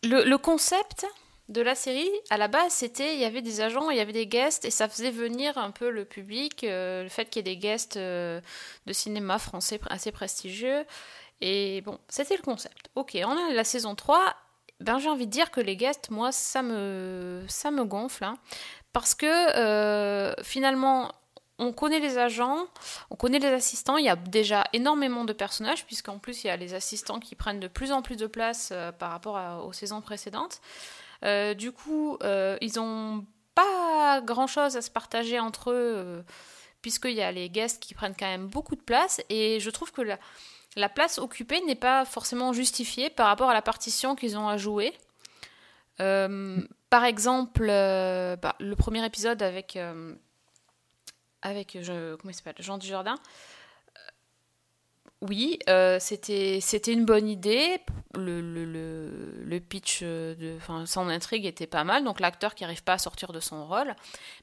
le, 0.02 0.24
le, 0.28 0.38
concept, 0.38 1.06
de 1.48 1.62
la 1.62 1.76
série, 1.76 2.10
à 2.30 2.38
la 2.38 2.48
base, 2.48 2.72
c'était 2.72 3.14
il 3.14 3.20
y 3.20 3.24
avait 3.24 3.42
des 3.42 3.60
agents, 3.60 3.90
il 3.90 3.96
y 3.96 4.00
avait 4.00 4.12
des 4.12 4.26
guests, 4.26 4.64
et 4.64 4.70
ça 4.70 4.88
faisait 4.88 5.12
venir 5.12 5.56
un 5.58 5.70
peu 5.70 5.90
le 5.90 6.04
public, 6.04 6.64
euh, 6.64 7.04
le 7.04 7.08
fait 7.08 7.26
qu'il 7.26 7.46
y 7.46 7.50
ait 7.50 7.54
des 7.54 7.56
guests 7.56 7.96
euh, 7.96 8.40
de 8.86 8.92
cinéma 8.92 9.38
français 9.38 9.80
assez 9.88 10.10
prestigieux. 10.10 10.84
Et 11.40 11.82
bon, 11.82 11.98
c'était 12.08 12.36
le 12.36 12.42
concept. 12.42 12.90
Ok, 12.96 13.16
on 13.24 13.30
a 13.30 13.52
la 13.52 13.64
saison 13.64 13.94
3. 13.94 14.34
Ben, 14.80 14.98
j'ai 14.98 15.08
envie 15.08 15.26
de 15.26 15.30
dire 15.30 15.50
que 15.50 15.60
les 15.60 15.76
guests, 15.76 16.10
moi, 16.10 16.32
ça 16.32 16.62
me, 16.62 17.44
ça 17.48 17.70
me 17.70 17.84
gonfle. 17.84 18.24
Hein, 18.24 18.38
parce 18.92 19.14
que 19.14 19.26
euh, 19.26 20.34
finalement, 20.42 21.12
on 21.58 21.72
connaît 21.72 22.00
les 22.00 22.18
agents, 22.18 22.66
on 23.10 23.16
connaît 23.16 23.38
les 23.38 23.52
assistants, 23.52 23.98
il 23.98 24.04
y 24.04 24.08
a 24.08 24.16
déjà 24.16 24.64
énormément 24.72 25.24
de 25.24 25.32
personnages, 25.32 25.86
puisqu'en 25.86 26.18
plus, 26.18 26.42
il 26.42 26.48
y 26.48 26.50
a 26.50 26.56
les 26.56 26.74
assistants 26.74 27.20
qui 27.20 27.34
prennent 27.36 27.60
de 27.60 27.68
plus 27.68 27.92
en 27.92 28.02
plus 28.02 28.16
de 28.16 28.26
place 28.26 28.72
par 28.98 29.12
rapport 29.12 29.64
aux 29.64 29.72
saisons 29.72 30.00
précédentes. 30.00 30.60
Euh, 31.24 31.54
du 31.54 31.72
coup, 31.72 32.18
euh, 32.22 32.56
ils 32.60 32.78
ont 32.78 33.24
pas 33.54 34.20
grand 34.20 34.46
chose 34.46 34.76
à 34.76 34.82
se 34.82 34.90
partager 34.90 35.38
entre 35.38 35.70
eux, 35.70 35.94
euh, 35.96 36.22
puisqu'il 36.82 37.14
y 37.14 37.22
a 37.22 37.32
les 37.32 37.48
guests 37.48 37.82
qui 37.82 37.94
prennent 37.94 38.14
quand 38.18 38.26
même 38.26 38.46
beaucoup 38.46 38.76
de 38.76 38.82
place, 38.82 39.20
et 39.28 39.60
je 39.60 39.70
trouve 39.70 39.92
que 39.92 40.02
la, 40.02 40.18
la 40.76 40.88
place 40.88 41.18
occupée 41.18 41.60
n'est 41.62 41.74
pas 41.74 42.04
forcément 42.04 42.52
justifiée 42.52 43.10
par 43.10 43.28
rapport 43.28 43.50
à 43.50 43.54
la 43.54 43.62
partition 43.62 44.14
qu'ils 44.14 44.36
ont 44.36 44.48
à 44.48 44.56
jouer. 44.56 44.92
Par 45.98 47.04
exemple, 47.04 47.66
bah, 47.66 48.54
le 48.60 48.74
premier 48.76 49.04
épisode 49.04 49.42
avec, 49.42 49.78
avec 51.40 51.78
je, 51.80 52.16
comment 52.16 52.32
Jean 52.58 52.76
Dujardin, 52.76 53.16
oui, 55.22 55.58
c'était 55.98 56.58
c'était 56.60 56.92
une 56.92 57.04
bonne 57.04 57.28
idée. 57.28 57.80
Le, 58.14 58.40
le, 58.40 58.64
le, 58.64 59.42
le 59.44 59.60
pitch, 59.60 60.02
de, 60.02 60.56
enfin, 60.56 60.86
son 60.86 61.08
intrigue 61.08 61.44
était 61.44 61.66
pas 61.66 61.84
mal, 61.84 62.04
donc 62.04 62.20
l'acteur 62.20 62.54
qui 62.54 62.64
n'arrive 62.64 62.82
pas 62.82 62.94
à 62.94 62.98
sortir 62.98 63.32
de 63.32 63.40
son 63.40 63.66
rôle. 63.66 63.94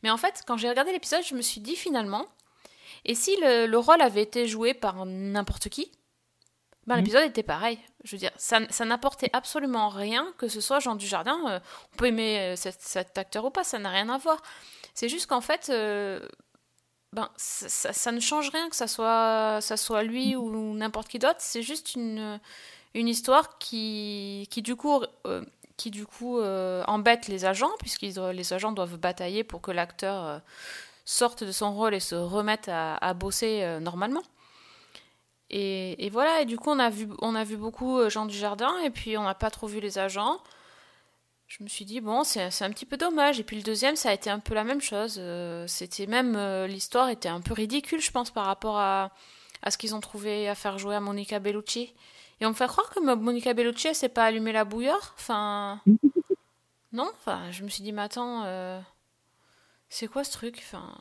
Mais 0.04 0.10
en 0.10 0.18
fait, 0.18 0.44
quand 0.46 0.58
j'ai 0.58 0.70
regardé 0.70 0.92
l'épisode, 0.92 1.24
je 1.24 1.36
me 1.36 1.42
suis 1.42 1.62
dit 1.62 1.76
finalement, 1.76 2.28
et 3.06 3.16
si 3.16 3.36
le, 3.42 3.66
le 3.66 3.78
rôle 3.78 4.02
avait 4.02 4.22
été 4.22 4.48
joué 4.48 4.74
par 4.74 5.06
n'importe 5.06 5.70
qui 5.70 5.92
ben, 6.88 6.98
l'épisode 6.98 7.24
était 7.24 7.44
pareil. 7.44 7.80
Je 8.04 8.12
veux 8.12 8.20
dire, 8.20 8.32
ça, 8.36 8.60
ça 8.70 8.84
n'apportait 8.84 9.30
absolument 9.32 9.88
rien 9.88 10.34
que 10.38 10.50
ce 10.50 10.60
soit 10.60 10.80
Jean 10.80 10.96
Dujardin. 10.96 11.40
Euh, 11.48 11.60
on 11.94 11.98
peut 11.98 12.08
aimer 12.08 12.40
euh, 12.40 12.56
cet, 12.56 12.82
cet, 12.82 13.18
acteur 13.18 13.46
ou 13.46 13.52
pas, 13.52 13.64
ça 13.64 13.80
n'a 13.80 13.90
rien 13.90 14.10
à 14.10 14.18
voir. 14.18 14.42
C'est 14.94 15.08
juste 15.08 15.28
qu'en 15.28 15.40
fait, 15.40 15.70
euh, 15.70 16.28
ben, 17.14 17.30
ça, 17.38 17.94
ça, 17.94 18.12
ne 18.12 18.20
change 18.20 18.50
rien 18.50 18.70
que 18.70 18.76
ça 18.76 18.88
soit, 18.88 19.60
ça 19.62 19.78
soit 19.78 20.04
lui 20.04 20.36
ou 20.36 20.74
n'importe 20.74 21.08
qui 21.08 21.20
d'autre. 21.20 21.40
C'est 21.40 21.62
juste 21.62 21.96
une, 21.96 22.40
une 22.94 23.08
histoire 23.08 23.58
qui, 23.58 24.48
qui 24.52 24.62
du 24.62 24.76
coup, 24.76 25.02
euh, 25.26 25.44
qui 25.78 25.92
du 25.92 26.06
coup 26.06 26.40
euh, 26.40 26.84
embête 26.88 27.28
les 27.28 27.46
agents, 27.46 27.72
puisque 27.80 28.02
les 28.02 28.54
agents 28.54 28.72
doivent 28.72 28.98
batailler 28.98 29.44
pour 29.44 29.62
que 29.62 29.72
l'acteur 29.72 30.42
sorte 31.06 31.44
de 31.44 31.52
son 31.52 31.74
rôle 31.74 31.94
et 31.94 32.00
se 32.00 32.16
remette 32.16 32.68
à, 32.68 32.96
à 32.96 33.14
bosser 33.14 33.80
normalement. 33.80 34.24
Et, 35.56 36.04
et, 36.04 36.10
voilà, 36.10 36.42
et 36.42 36.46
du 36.46 36.58
coup, 36.58 36.72
on 36.72 36.80
a 36.80 36.90
vu, 36.90 37.08
on 37.22 37.36
a 37.36 37.44
vu 37.44 37.58
beaucoup 37.58 38.00
euh, 38.00 38.10
Jean 38.10 38.26
du 38.26 38.36
Jardin, 38.36 38.76
et 38.80 38.90
puis 38.90 39.18
on 39.18 39.24
n'a 39.24 39.36
pas 39.36 39.52
trop 39.52 39.68
vu 39.68 39.80
les 39.80 40.00
agents. 40.00 40.42
Je 41.56 41.64
me 41.64 41.70
suis 41.70 41.86
dit, 41.86 42.02
bon, 42.02 42.24
c'est 42.24 42.64
un 42.64 42.72
petit 42.72 42.88
peu 42.88 42.98
dommage. 42.98 43.40
Et 43.40 43.44
puis 43.44 43.56
le 43.56 43.62
deuxième, 43.62 43.96
ça 43.96 44.10
a 44.10 44.14
été 44.14 44.32
un 44.32 44.40
peu 44.40 44.56
la 44.56 44.64
même 44.64 44.82
chose. 44.82 45.18
Euh, 45.20 45.68
C'était 45.68 46.08
même, 46.08 46.36
euh, 46.36 46.66
l'histoire 46.66 47.10
était 47.10 47.30
un 47.30 47.42
peu 47.42 47.54
ridicule, 47.54 48.02
je 48.02 48.10
pense, 48.10 48.32
par 48.32 48.48
rapport 48.48 48.80
à, 48.80 49.12
à 49.62 49.70
ce 49.70 49.78
qu'ils 49.78 49.94
ont 49.94 50.00
trouvé 50.00 50.50
à 50.50 50.56
faire 50.56 50.80
jouer 50.80 50.96
à 50.96 51.00
Monica 51.00 51.38
Bellucci. 51.38 51.94
Et 52.42 52.48
on 52.48 52.50
me 52.50 52.56
fait 52.56 52.66
croire 52.66 52.90
que 52.90 53.00
Monica 53.00 53.54
Bellucci, 53.54 53.88
elle 53.88 53.94
s'est 53.94 54.10
pas 54.10 54.26
allumé 54.26 54.52
la 54.52 54.66
bouilloire. 54.66 55.14
Enfin. 55.16 55.80
non, 56.92 57.12
enfin, 57.14 57.52
je 57.52 57.64
me 57.64 57.70
suis 57.70 57.84
dit, 57.84 57.92
mais 57.92 58.02
attends, 58.02 58.46
euh, 58.46 58.82
c'est 59.90 60.08
quoi 60.08 60.24
ce 60.24 60.32
truc? 60.32 60.58
Enfin. 60.58 60.98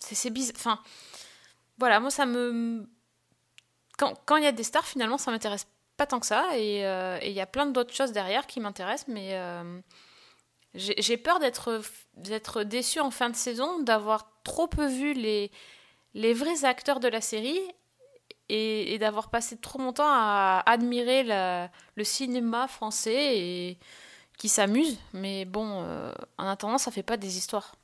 C'est 0.00 0.28
bizarre. 0.28 0.54
Enfin. 0.58 0.80
Voilà, 1.78 1.98
moi, 1.98 2.10
ça 2.10 2.26
me 2.26 2.86
quand 3.96 4.36
il 4.36 4.44
y 4.44 4.46
a 4.46 4.52
des 4.52 4.64
stars, 4.64 4.84
finalement, 4.84 5.16
ça 5.16 5.30
m'intéresse 5.30 5.66
pas 5.96 6.06
tant 6.06 6.20
que 6.20 6.26
ça. 6.26 6.46
Et 6.56 6.80
il 6.80 6.84
euh, 6.84 7.18
y 7.22 7.40
a 7.40 7.46
plein 7.46 7.66
d'autres 7.66 7.94
choses 7.94 8.12
derrière 8.12 8.46
qui 8.46 8.60
m'intéressent, 8.60 9.08
mais 9.08 9.30
euh, 9.32 9.80
j'ai 10.74 11.16
peur 11.16 11.38
d'être 11.40 12.62
déçue 12.64 13.00
en 13.00 13.10
fin 13.10 13.30
de 13.30 13.36
saison, 13.36 13.80
d'avoir 13.80 14.30
trop 14.44 14.66
peu 14.66 14.86
vu 14.86 15.14
les, 15.14 15.50
vrais 16.34 16.64
acteurs 16.64 17.00
de 17.00 17.08
la 17.08 17.20
série 17.20 17.60
et, 18.48 18.98
d'avoir 18.98 19.30
passé 19.30 19.56
trop 19.56 19.78
mon 19.78 19.92
temps 19.92 20.08
à 20.08 20.62
admirer 20.66 21.24
le 21.24 22.04
cinéma 22.04 22.68
français 22.68 23.78
qui 24.36 24.48
s'amuse. 24.48 24.98
Mais 25.12 25.44
bon, 25.44 25.82
euh, 25.82 26.12
en 26.38 26.46
attendant, 26.46 26.78
ça 26.78 26.90
fait 26.90 27.02
pas 27.02 27.16
des 27.16 27.38
histoires. 27.38 27.74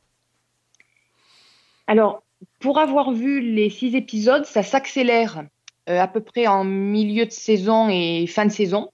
Alors, 1.86 2.22
pour 2.60 2.78
avoir 2.78 3.12
vu 3.12 3.40
les 3.40 3.70
six 3.70 3.94
épisodes, 3.96 4.44
ça 4.44 4.62
s'accélère 4.62 5.38
euh, 5.38 5.42
à 5.86 6.08
peu 6.08 6.20
près 6.20 6.46
en 6.46 6.64
milieu 6.64 7.26
de 7.26 7.32
saison 7.32 7.88
et 7.88 8.26
fin 8.26 8.46
de 8.46 8.52
saison, 8.52 8.90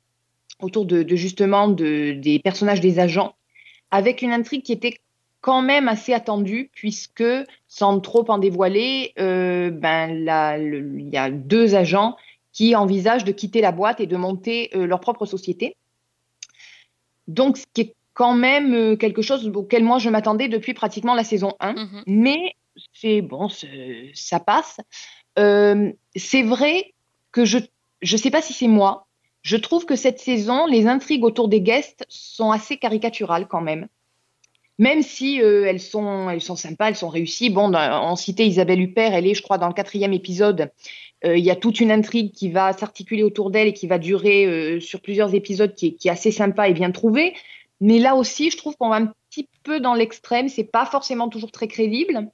autour 0.61 0.87
de, 0.87 1.03
de 1.03 1.16
justement 1.16 1.68
de, 1.68 2.12
des 2.12 2.38
personnages 2.38 2.81
des 2.81 2.98
agents, 2.98 3.35
avec 3.90 4.22
une 4.22 4.33
intrigue 4.33 4.62
qui 4.62 4.72
était 4.72 4.98
quand 5.40 5.62
même 5.62 5.88
assez 5.88 6.12
attendue, 6.12 6.70
puisque, 6.74 7.24
sans 7.68 8.01
trop 8.01 8.29
en 8.29 8.38
dévoiler, 8.38 9.12
euh, 9.18 9.70
ben, 9.70 10.11
il 10.59 11.09
y 11.09 11.16
a 11.16 11.31
deux 11.31 11.74
agents 11.74 12.16
qui 12.53 12.74
envisagent 12.74 13.24
de 13.24 13.33
quitter 13.33 13.61
la 13.61 13.72
boîte 13.72 14.01
et 14.01 14.07
de 14.07 14.16
monter 14.16 14.70
euh, 14.74 14.87
leur 14.87 15.01
propre 15.01 15.27
société. 15.27 15.77
Donc, 17.29 17.57
ce 17.57 17.64
qui 17.72 17.83
est 17.83 17.94
quand 18.14 18.35
même 18.35 18.74
euh, 18.74 18.96
quelque 18.96 19.22
chose 19.22 19.48
auquel 19.55 19.85
moi 19.85 19.98
je 19.98 20.11
m'attendais 20.11 20.48
depuis 20.48 20.74
pratiquement 20.74 21.14
la 21.14 21.22
saison 21.22 21.55
1. 21.61 21.74
Mm-hmm. 21.74 22.03
Mais 22.07 22.55
c'est 22.92 23.22
bon, 23.22 23.48
ça 24.14 24.40
passe. 24.40 24.81
Euh, 25.38 25.92
c'est 26.16 26.42
vrai 26.42 26.94
que 27.33 27.44
je 27.44 27.59
je 28.01 28.16
sais 28.16 28.31
pas 28.31 28.42
si 28.42 28.53
c'est 28.53 28.68
moi. 28.68 29.07
Je 29.42 29.57
trouve 29.57 29.85
que 29.85 29.96
cette 29.96 30.20
saison, 30.20 30.66
les 30.66 30.87
intrigues 30.87 31.24
autour 31.24 31.48
des 31.48 31.61
guests 31.61 32.05
sont 32.09 32.51
assez 32.51 32.77
caricaturales 32.77 33.48
quand 33.48 33.61
même. 33.61 33.88
Même 34.79 35.03
si 35.03 35.42
euh, 35.42 35.64
elles 35.66 35.81
sont 35.81 36.31
elles 36.31 36.40
sont 36.40 36.55
sympas, 36.55 36.88
elles 36.88 36.96
sont 36.96 37.09
réussies. 37.09 37.51
Bon, 37.51 37.72
on 37.74 38.16
citait 38.16 38.46
Isabelle 38.46 38.81
Huppert, 38.81 39.14
elle 39.14 39.27
est, 39.27 39.35
je 39.35 39.42
crois, 39.42 39.59
dans 39.59 39.66
le 39.66 39.74
quatrième 39.74 40.12
épisode. 40.12 40.70
Euh, 41.24 41.37
il 41.37 41.44
y 41.44 41.51
a 41.51 41.57
toute 41.57 41.81
une 41.81 41.90
intrigue 41.90 42.33
qui 42.33 42.51
va 42.51 42.72
s'articuler 42.72 43.24
autour 43.24 43.51
d'elle 43.51 43.66
et 43.68 43.72
qui 43.72 43.88
va 43.88 43.98
durer 43.98 44.79
sur 44.81 45.01
plusieurs 45.01 45.35
épisodes, 45.35 45.74
qui 45.74 45.88
est, 45.88 45.92
qui 45.94 46.09
est 46.09 46.12
assez 46.12 46.31
sympa 46.31 46.68
et 46.68 46.74
bien 46.74 46.92
trouvée. 46.92 47.35
Mais 47.81 47.98
là 47.98 48.14
aussi, 48.14 48.51
je 48.51 48.57
trouve 48.57 48.77
qu'on 48.77 48.88
va 48.88 48.96
un 48.96 49.12
petit 49.31 49.48
peu 49.64 49.81
dans 49.81 49.94
l'extrême. 49.94 50.48
C'est 50.48 50.64
pas 50.64 50.87
forcément 50.87 51.29
toujours 51.29 51.51
très 51.51 51.66
crédible. 51.66 52.29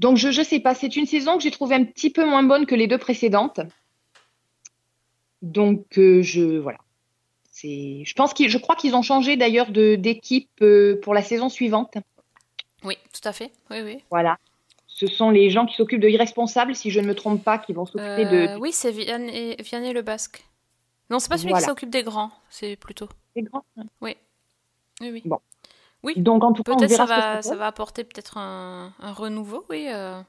Donc 0.00 0.16
je 0.16 0.28
ne 0.28 0.44
sais 0.44 0.60
pas, 0.60 0.74
c'est 0.74 0.96
une 0.96 1.04
saison 1.04 1.36
que 1.36 1.42
j'ai 1.42 1.50
trouvée 1.50 1.74
un 1.74 1.84
petit 1.84 2.08
peu 2.08 2.24
moins 2.24 2.42
bonne 2.42 2.64
que 2.64 2.74
les 2.74 2.86
deux 2.86 2.96
précédentes. 2.96 3.60
Donc 5.42 5.98
euh, 5.98 6.22
je 6.22 6.58
voilà. 6.58 6.78
C'est, 7.50 8.02
je 8.06 8.14
pense 8.14 8.32
qu'ils, 8.32 8.48
je 8.48 8.56
crois 8.56 8.76
qu'ils 8.76 8.94
ont 8.94 9.02
changé 9.02 9.36
d'ailleurs 9.36 9.70
de, 9.70 9.96
d'équipe 9.96 10.48
euh, 10.62 10.98
pour 11.02 11.12
la 11.12 11.22
saison 11.22 11.50
suivante. 11.50 11.98
Oui, 12.82 12.96
tout 13.12 13.28
à 13.28 13.32
fait. 13.34 13.52
Oui, 13.70 13.82
oui. 13.82 14.02
Voilà. 14.10 14.38
Ce 14.86 15.06
sont 15.06 15.28
les 15.28 15.50
gens 15.50 15.66
qui 15.66 15.74
s'occupent 15.74 16.00
de 16.00 16.08
irresponsables, 16.08 16.74
si 16.74 16.90
je 16.90 17.00
ne 17.00 17.06
me 17.06 17.14
trompe 17.14 17.44
pas, 17.44 17.58
qui 17.58 17.74
vont 17.74 17.84
s'occuper 17.84 18.24
euh, 18.24 18.54
de. 18.54 18.58
Oui, 18.58 18.72
c'est 18.72 18.92
Vianney, 18.92 19.56
Vianney 19.56 19.92
le 19.92 20.00
Basque. 20.00 20.46
Non, 21.10 21.18
c'est 21.18 21.28
pas 21.28 21.36
celui 21.36 21.50
Voilà. 21.50 21.64
qui 21.64 21.68
s'occupe 21.68 21.90
des 21.90 22.02
grands, 22.02 22.30
c'est 22.48 22.76
plutôt. 22.76 23.08
C'est 23.36 23.42
grand. 23.42 23.64
Oui. 24.00 24.16
Oui, 25.02 25.10
oui. 25.10 25.22
Bon. 25.26 25.40
Oui. 26.02 26.14
Donc 26.16 26.42
en 26.44 26.52
tout 26.52 26.62
cas, 26.62 26.72
on 26.72 26.76
Peut-être 26.76 26.90
ça 26.96 27.04
verra 27.04 27.20
que 27.20 27.36
va, 27.36 27.42
ça 27.42 27.48
ça 27.50 27.56
va 27.56 27.66
apporter 27.66 28.04
peut-être 28.04 28.38
un, 28.38 28.92
un 29.00 29.12
renouveau, 29.12 29.64
oui. 29.68 29.86
euh, 29.92 30.20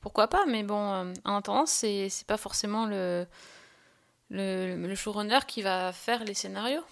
pourquoi 0.00 0.26
pas, 0.28 0.44
mais 0.48 0.62
bon, 0.64 0.92
euh, 0.92 1.12
en 1.24 1.36
attendant, 1.36 1.64
c'est 1.66 2.08
pas 2.26 2.36
forcément 2.36 2.86
le, 2.86 3.24
le, 4.30 4.74
le 4.76 4.94
showrunner 4.94 5.38
qui 5.46 5.62
va 5.62 5.92
faire 5.92 6.24
les 6.24 6.34
scénarios. 6.34 6.82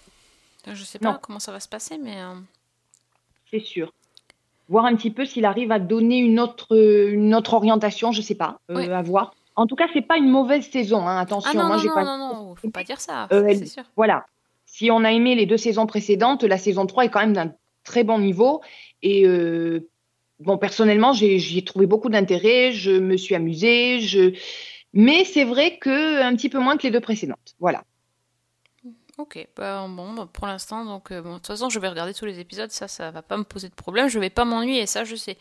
Je 0.67 0.83
sais 0.83 0.99
pas 0.99 1.13
Non. 1.13 1.19
comment 1.21 1.39
ça 1.39 1.51
va 1.51 1.59
se 1.59 1.67
passer, 1.67 1.97
mais 1.97 2.21
euh, 2.21 2.35
C'est 3.49 3.59
sûr. 3.59 3.91
Voir 4.69 4.85
un 4.85 4.95
petit 4.95 5.11
peu 5.11 5.25
s'il 5.25 5.43
arrive 5.45 5.71
à 5.71 5.79
donner 5.79 6.19
une 6.19 6.39
autre, 6.39 6.77
une 6.77 7.35
autre 7.35 7.53
orientation, 7.55 8.11
je 8.13 8.21
sais 8.21 8.35
pas, 8.35 8.59
euh, 8.69 8.75
Oui. 8.75 8.89
à 8.89 9.01
voir. 9.01 9.33
En 9.57 9.65
tout 9.67 9.75
cas, 9.75 9.87
c'est 9.93 10.01
pas 10.01 10.15
une 10.17 10.29
mauvaise 10.29 10.69
saison, 10.69 11.05
hein, 11.05 11.17
attention. 11.17 11.51
ah 11.53 11.57
non 11.57 11.67
moi, 11.67 11.75
non 11.75 11.81
j'ai 11.81 11.89
non, 11.89 11.93
pas. 11.95 12.03
non 12.05 12.17
non, 12.17 12.55
faut 12.55 12.69
pas 12.69 12.83
dire 12.85 13.01
ça, 13.01 13.27
Euh, 13.33 13.43
c'est 13.49 13.65
sûr. 13.65 13.83
Voilà. 13.97 14.25
Si 14.65 14.89
on 14.89 15.03
a 15.03 15.11
aimé 15.11 15.35
les 15.35 15.45
deux 15.45 15.57
saisons 15.57 15.85
précédentes, 15.85 16.43
la 16.43 16.57
saison 16.57 16.85
3 16.85 17.03
est 17.05 17.09
quand 17.09 17.19
même 17.19 17.33
d'un 17.33 17.53
très 17.83 18.03
bon 18.03 18.19
niveau. 18.19 18.61
Et 19.01 19.25
euh, 19.25 19.89
bon, 20.39 20.57
personnellement, 20.57 21.13
j'ai 21.13 21.39
j'y 21.39 21.59
ai 21.59 21.63
trouvé 21.63 21.85
beaucoup 21.85 22.09
d'intérêt. 22.09 22.71
Je 22.71 22.91
me 22.91 23.17
suis 23.17 23.35
amusée. 23.35 23.99
Je... 23.99 24.37
Mais 24.93 25.23
c'est 25.25 25.45
vrai 25.45 25.77
que 25.77 26.21
un 26.21 26.35
petit 26.35 26.49
peu 26.49 26.59
moins 26.59 26.77
que 26.77 26.83
les 26.83 26.91
deux 26.91 26.99
précédentes. 26.99 27.55
Voilà. 27.59 27.83
Ok, 29.17 29.47
bah, 29.55 29.85
bon, 29.87 30.13
bah, 30.13 30.27
pour 30.31 30.47
l'instant, 30.47 30.83
donc 30.85 31.11
euh, 31.11 31.21
bon, 31.21 31.33
de 31.33 31.35
toute 31.35 31.47
façon, 31.47 31.69
je 31.69 31.79
vais 31.79 31.89
regarder 31.89 32.13
tous 32.13 32.25
les 32.25 32.39
épisodes, 32.39 32.71
ça, 32.71 32.87
ça 32.87 33.11
va 33.11 33.21
pas 33.21 33.37
me 33.37 33.43
poser 33.43 33.69
de 33.69 33.75
problème, 33.75 34.07
je 34.07 34.17
vais 34.17 34.31
pas 34.31 34.45
m'ennuyer, 34.45 34.87
ça, 34.87 35.03
je 35.03 35.15
sais. 35.15 35.37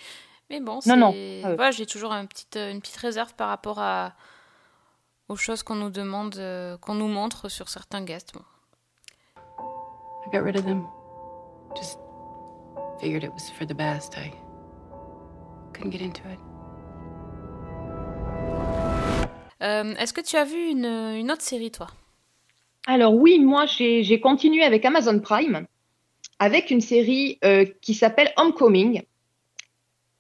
Mais 0.51 0.61
bon, 0.61 0.81
c'est, 0.81 0.91
Non, 0.91 0.97
non, 0.97 1.15
euh. 1.15 1.55
voilà, 1.55 1.71
j'ai 1.71 1.87
toujours 1.87 2.13
un 2.13 2.27
petit, 2.27 2.47
euh, 2.57 2.73
une 2.73 2.81
petite 2.81 2.97
réserve 2.97 3.33
par 3.35 3.49
rapport 3.49 3.79
à 3.79 4.15
aux 5.29 5.37
choses 5.37 5.63
qu'on 5.63 5.77
nous 5.77 5.91
demande, 5.91 6.37
euh, 6.39 6.77
qu'on 6.79 6.95
nous 6.95 7.07
montre 7.07 7.49
sur 7.49 7.69
certains 7.69 8.03
guests. 8.03 8.35
Bon. 8.35 8.43
I 10.27 10.31
got 10.33 10.45
rid 10.45 10.57
of 10.57 10.65
them. 10.65 10.87
Just 11.77 11.99
figured 13.01 13.25
it 13.25 13.33
was 13.33 13.51
for 13.51 13.67
the 13.67 13.75
best. 13.75 14.17
I 14.17 14.33
couldn't 15.73 15.91
get 15.91 16.03
into 16.03 16.23
it. 16.29 16.39
Euh, 19.63 19.95
est-ce 19.97 20.13
que 20.13 20.21
tu 20.21 20.37
as 20.37 20.45
vu 20.45 20.71
une, 20.71 20.87
une 20.87 21.31
autre 21.31 21.43
série, 21.43 21.71
toi? 21.71 21.89
Alors 22.87 23.15
oui, 23.15 23.39
moi, 23.39 23.67
j'ai 23.67 24.03
j'ai 24.03 24.21
continué 24.21 24.63
avec 24.63 24.85
Amazon 24.85 25.19
Prime, 25.21 25.67
avec 26.39 26.71
une 26.71 26.81
série 26.81 27.39
euh, 27.45 27.67
qui 27.83 27.95
s'appelle 27.95 28.33
Homecoming, 28.37 29.03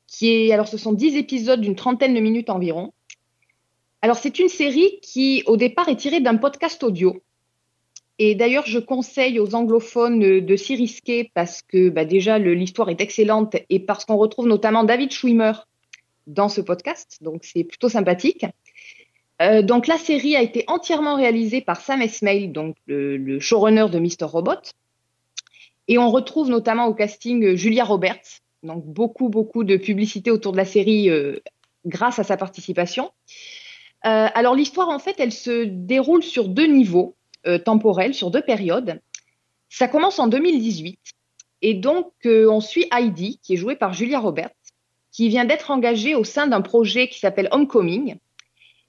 qui 0.06 0.28
est, 0.30 0.52
alors 0.52 0.68
ce 0.68 0.76
sont 0.76 0.92
10 0.92 1.16
épisodes 1.16 1.60
d'une 1.60 1.76
trentaine 1.76 2.14
de 2.14 2.20
minutes 2.20 2.50
environ. 2.50 2.92
Alors 4.02 4.16
c'est 4.16 4.38
une 4.38 4.48
série 4.48 4.98
qui, 5.02 5.42
au 5.46 5.56
départ, 5.56 5.88
est 5.88 5.96
tirée 5.96 6.20
d'un 6.20 6.36
podcast 6.36 6.82
audio. 6.82 7.22
Et 8.22 8.34
d'ailleurs, 8.34 8.66
je 8.66 8.78
conseille 8.78 9.38
aux 9.38 9.54
anglophones 9.54 10.40
de 10.40 10.56
s'y 10.56 10.76
risquer 10.76 11.30
parce 11.32 11.62
que 11.62 11.88
bah, 11.88 12.04
déjà, 12.04 12.38
l'histoire 12.38 12.90
est 12.90 13.00
excellente 13.00 13.56
et 13.70 13.80
parce 13.80 14.04
qu'on 14.04 14.18
retrouve 14.18 14.46
notamment 14.46 14.84
David 14.84 15.10
Schwimmer 15.10 15.52
dans 16.26 16.50
ce 16.50 16.60
podcast. 16.60 17.16
Donc, 17.22 17.46
c'est 17.46 17.64
plutôt 17.64 17.88
sympathique. 17.88 18.44
Euh, 19.40 19.62
donc, 19.62 19.86
la 19.86 19.96
série 19.96 20.36
a 20.36 20.42
été 20.42 20.64
entièrement 20.66 21.16
réalisée 21.16 21.62
par 21.62 21.80
Sam 21.80 22.02
Esmail, 22.02 22.48
donc 22.48 22.76
le, 22.86 23.40
showrunner 23.40 23.86
de 23.90 23.98
Mr. 23.98 24.26
Robot. 24.26 24.60
Et 25.88 25.96
on 25.96 26.10
retrouve 26.10 26.50
notamment 26.50 26.88
au 26.88 26.94
casting 26.94 27.42
euh, 27.42 27.56
Julia 27.56 27.84
Roberts. 27.84 28.42
Donc, 28.62 28.84
beaucoup, 28.84 29.30
beaucoup 29.30 29.64
de 29.64 29.78
publicité 29.78 30.30
autour 30.30 30.52
de 30.52 30.58
la 30.58 30.66
série 30.66 31.08
euh, 31.08 31.38
grâce 31.86 32.18
à 32.18 32.24
sa 32.24 32.36
participation. 32.36 33.12
Alors, 34.02 34.54
l'histoire, 34.54 34.90
en 34.90 34.98
fait, 34.98 35.16
elle 35.18 35.32
se 35.32 35.64
déroule 35.64 36.22
sur 36.22 36.48
deux 36.48 36.66
niveaux 36.66 37.16
euh, 37.46 37.58
temporels, 37.58 38.12
sur 38.12 38.30
deux 38.30 38.42
périodes. 38.42 39.00
Ça 39.70 39.88
commence 39.88 40.18
en 40.18 40.26
2018. 40.26 40.98
Et 41.62 41.72
donc, 41.72 42.12
euh, 42.26 42.50
on 42.50 42.60
suit 42.60 42.86
Heidi, 42.92 43.40
qui 43.42 43.54
est 43.54 43.56
jouée 43.56 43.76
par 43.76 43.94
Julia 43.94 44.18
Roberts, 44.18 44.50
qui 45.10 45.30
vient 45.30 45.46
d'être 45.46 45.70
engagée 45.70 46.14
au 46.14 46.22
sein 46.22 46.46
d'un 46.46 46.60
projet 46.60 47.08
qui 47.08 47.18
s'appelle 47.18 47.48
Homecoming. 47.50 48.16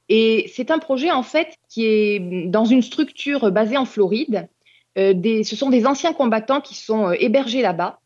Et 0.10 0.52
c'est 0.54 0.70
un 0.70 0.80
projet, 0.80 1.12
en 1.12 1.24
fait, 1.24 1.56
qui 1.70 1.86
est 1.86 2.48
dans 2.48 2.66
une 2.66 2.82
structure 2.82 3.52
basée 3.52 3.78
en 3.78 3.86
Floride. 3.86 4.50
Euh, 4.98 5.44
ce 5.44 5.56
sont 5.56 5.70
des 5.70 5.86
anciens 5.86 6.12
combattants 6.12 6.60
qui 6.60 6.76
sont 6.76 7.12
hébergés 7.14 7.62
là-bas. 7.62 8.02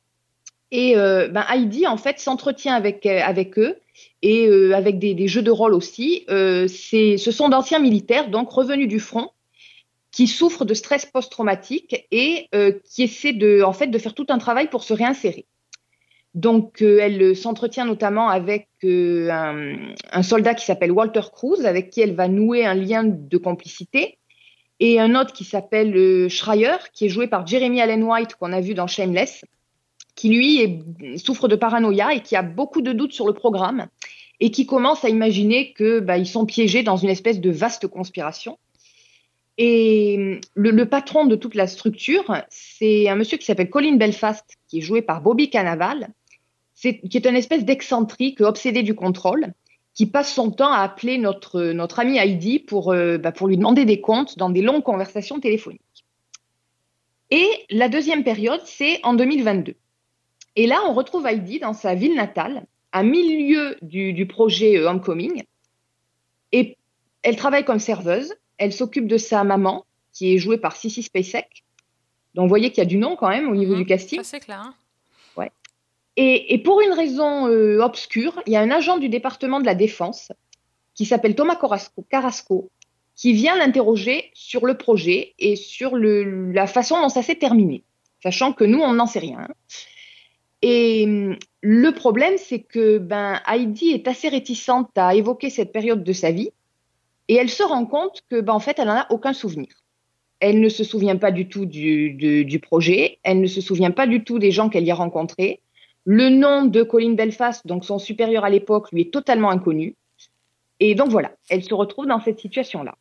Et 0.69 0.93
ben, 0.95 1.45
Heidi, 1.49 1.87
en 1.87 1.97
fait, 1.97 2.19
s'entretient 2.19 2.75
avec, 2.75 3.05
avec 3.05 3.57
eux 3.57 3.77
et 4.21 4.73
avec 4.73 4.99
des, 4.99 5.27
jeux 5.27 5.41
de 5.41 5.51
rôle 5.51 5.73
aussi. 5.73 6.25
Ce 6.27 7.31
sont 7.31 7.49
d'anciens 7.49 7.79
militaires, 7.79 8.29
donc 8.29 8.49
revenus 8.49 8.89
du 8.89 8.99
front, 8.99 9.31
qui 10.15 10.27
souffrent 10.27 10.63
de 10.63 10.73
stress 10.73 11.05
post-traumatique 11.05 12.07
et 12.09 12.47
euh, 12.55 12.71
qui 12.85 13.03
essaient 13.03 13.33
de, 13.33 13.63
en 13.63 13.73
fait, 13.73 13.87
de 13.87 13.97
faire 13.97 14.13
tout 14.13 14.27
un 14.29 14.37
travail 14.37 14.69
pour 14.69 14.85
se 14.85 14.93
réinsérer. 14.93 15.45
Donc, 16.35 16.81
euh, 16.81 16.99
elle 17.01 17.35
s'entretient 17.35 17.83
notamment 17.83 18.29
avec 18.29 18.69
euh, 18.85 19.29
un, 20.11 20.23
soldat 20.23 20.53
qui 20.53 20.63
s'appelle 20.63 20.93
Walter 20.93 21.21
Cruz, 21.33 21.65
avec 21.65 21.89
qui 21.89 21.99
elle 21.99 22.15
va 22.15 22.29
nouer 22.29 22.65
un 22.65 22.75
lien 22.75 23.03
de 23.03 23.37
complicité, 23.37 24.17
et 24.79 25.01
un 25.01 25.19
autre 25.19 25.33
qui 25.33 25.43
s'appelle 25.43 25.93
euh, 25.97 26.29
Schreier, 26.29 26.77
qui 26.93 27.07
est 27.07 27.09
joué 27.09 27.27
par 27.27 27.45
Jeremy 27.45 27.81
Allen 27.81 28.03
White, 28.03 28.35
qu'on 28.35 28.53
a 28.53 28.61
vu 28.61 28.73
dans 28.73 28.87
Shameless, 28.87 29.43
qui 30.15 30.29
lui 30.29 30.81
souffre 31.17 31.49
de 31.49 31.57
paranoïa 31.57 32.13
et 32.13 32.21
qui 32.21 32.37
a 32.37 32.41
beaucoup 32.41 32.81
de 32.81 32.93
doutes 32.93 33.11
sur 33.11 33.27
le 33.27 33.33
programme, 33.33 33.87
et 34.39 34.49
qui 34.49 34.65
commence 34.65 35.03
à 35.03 35.09
imaginer 35.09 35.73
que 35.73 35.99
bah, 35.99 36.17
ils 36.17 36.27
sont 36.27 36.45
piégés 36.45 36.83
dans 36.83 36.95
une 36.95 37.09
espèce 37.09 37.41
de 37.41 37.51
vaste 37.51 37.87
conspiration. 37.87 38.57
Et 39.57 40.41
le, 40.53 40.71
le 40.71 40.89
patron 40.89 41.25
de 41.25 41.35
toute 41.35 41.55
la 41.55 41.67
structure, 41.67 42.41
c'est 42.49 43.07
un 43.07 43.15
monsieur 43.15 43.37
qui 43.37 43.45
s'appelle 43.45 43.69
Colin 43.69 43.95
Belfast, 43.95 44.45
qui 44.67 44.79
est 44.79 44.81
joué 44.81 45.01
par 45.01 45.21
Bobby 45.21 45.49
Cannavale, 45.49 46.09
c'est, 46.73 46.99
qui 46.99 47.17
est 47.17 47.25
une 47.25 47.37
espèce 47.37 47.63
d'excentrique 47.63 48.41
obsédé 48.41 48.83
du 48.83 48.95
contrôle, 48.95 49.53
qui 49.93 50.05
passe 50.05 50.33
son 50.33 50.51
temps 50.51 50.71
à 50.71 50.79
appeler 50.79 51.17
notre, 51.17 51.61
notre 51.71 51.99
amie 51.99 52.17
Heidi 52.17 52.59
pour, 52.59 52.91
euh, 52.91 53.17
bah, 53.17 53.31
pour 53.31 53.47
lui 53.47 53.55
demander 53.55 53.85
des 53.85 54.01
comptes 54.01 54.37
dans 54.37 54.49
des 54.49 54.61
longues 54.61 54.83
conversations 54.83 55.39
téléphoniques. 55.39 55.81
Et 57.31 57.47
la 57.69 57.87
deuxième 57.87 58.23
période, 58.23 58.61
c'est 58.65 58.99
en 59.03 59.13
2022. 59.13 59.75
Et 60.57 60.67
là, 60.67 60.81
on 60.87 60.93
retrouve 60.93 61.25
Heidi 61.25 61.59
dans 61.59 61.73
sa 61.73 61.95
ville 61.95 62.15
natale, 62.15 62.65
à 62.91 63.03
milieu 63.03 63.77
du, 63.81 64.13
du 64.13 64.27
projet 64.27 64.77
euh, 64.77 64.89
Homecoming. 64.89 65.43
Et 66.51 66.77
elle 67.23 67.35
travaille 67.37 67.65
comme 67.65 67.79
serveuse. 67.79 68.35
Elle 68.57 68.73
s'occupe 68.73 69.07
de 69.07 69.17
sa 69.17 69.43
maman, 69.43 69.85
qui 70.13 70.33
est 70.33 70.37
jouée 70.37 70.57
par 70.57 70.75
Sissy 70.75 71.03
Spacek. 71.03 71.63
Donc, 72.33 72.43
vous 72.43 72.49
voyez 72.49 72.69
qu'il 72.69 72.79
y 72.79 72.81
a 72.81 72.89
du 72.89 72.97
nom 72.97 73.15
quand 73.15 73.29
même 73.29 73.49
au 73.49 73.55
niveau 73.55 73.73
Mhm. 73.73 73.79
du 73.79 73.85
casting. 73.85 74.19
C'est 74.23 74.39
clair. 74.39 74.59
hein. 74.61 74.73
Et, 76.17 76.53
et 76.53 76.59
pour 76.59 76.79
une 76.79 76.93
raison 76.93 77.47
euh, 77.49 77.81
obscure, 77.81 78.41
il 78.47 78.53
y 78.53 78.55
a 78.55 78.61
un 78.61 78.71
agent 78.71 78.99
du 78.99 79.09
département 79.09 79.59
de 79.59 79.65
la 79.65 79.75
Défense 79.75 80.31
qui 80.93 81.03
s'appelle 81.05 81.35
Thomas 81.35 81.57
Carrasco, 81.57 82.05
Carrasco, 82.09 82.69
qui 83.17 83.33
vient 83.33 83.57
l'interroger 83.57 84.31
sur 84.33 84.65
le 84.65 84.77
projet 84.77 85.33
et 85.39 85.57
sur 85.57 85.97
le, 85.97 86.53
la 86.53 86.67
façon 86.67 87.01
dont 87.01 87.09
ça 87.09 87.21
s'est 87.21 87.35
terminé, 87.35 87.83
sachant 88.23 88.53
que 88.53 88.63
nous, 88.63 88.79
on 88.79 88.93
n'en 88.93 89.07
sait 89.07 89.19
rien. 89.19 89.45
Et 90.61 91.03
hum, 91.05 91.37
le 91.59 91.91
problème, 91.91 92.35
c'est 92.37 92.61
que 92.61 92.97
ben, 92.97 93.41
Heidi 93.45 93.89
est 93.91 94.07
assez 94.07 94.29
réticente 94.29 94.97
à 94.97 95.15
évoquer 95.15 95.49
cette 95.49 95.73
période 95.73 96.01
de 96.01 96.13
sa 96.13 96.31
vie 96.31 96.51
et 97.27 97.35
elle 97.35 97.49
se 97.49 97.63
rend 97.63 97.85
compte 97.85 98.21
que, 98.29 98.39
ben, 98.41 98.53
en 98.53 98.59
fait, 98.59 98.77
elle 98.79 98.87
n'en 98.87 98.93
a 98.97 99.07
aucun 99.09 99.33
souvenir. 99.33 99.69
Elle 100.39 100.59
ne 100.59 100.69
se 100.69 100.83
souvient 100.83 101.15
pas 101.15 101.31
du 101.31 101.47
tout 101.47 101.65
du, 101.65 102.11
du, 102.11 102.45
du 102.45 102.59
projet, 102.59 103.19
elle 103.23 103.41
ne 103.41 103.47
se 103.47 103.61
souvient 103.61 103.91
pas 103.91 104.05
du 104.07 104.23
tout 104.23 104.37
des 104.39 104.51
gens 104.51 104.69
qu'elle 104.69 104.83
y 104.85 104.91
a 104.91 104.95
rencontrés. 104.95 105.61
Le 106.03 106.29
nom 106.29 106.65
de 106.65 106.83
Colin 106.83 107.13
Belfast, 107.13 107.65
donc 107.65 107.83
son 107.85 107.97
supérieur 107.99 108.43
à 108.45 108.49
l'époque, 108.49 108.91
lui 108.91 109.01
est 109.01 109.11
totalement 109.13 109.49
inconnu. 109.49 109.95
Et 110.79 110.93
donc 110.93 111.09
voilà, 111.09 111.31
elle 111.49 111.63
se 111.63 111.73
retrouve 111.73 112.05
dans 112.05 112.19
cette 112.19 112.39
situation-là. 112.39 112.95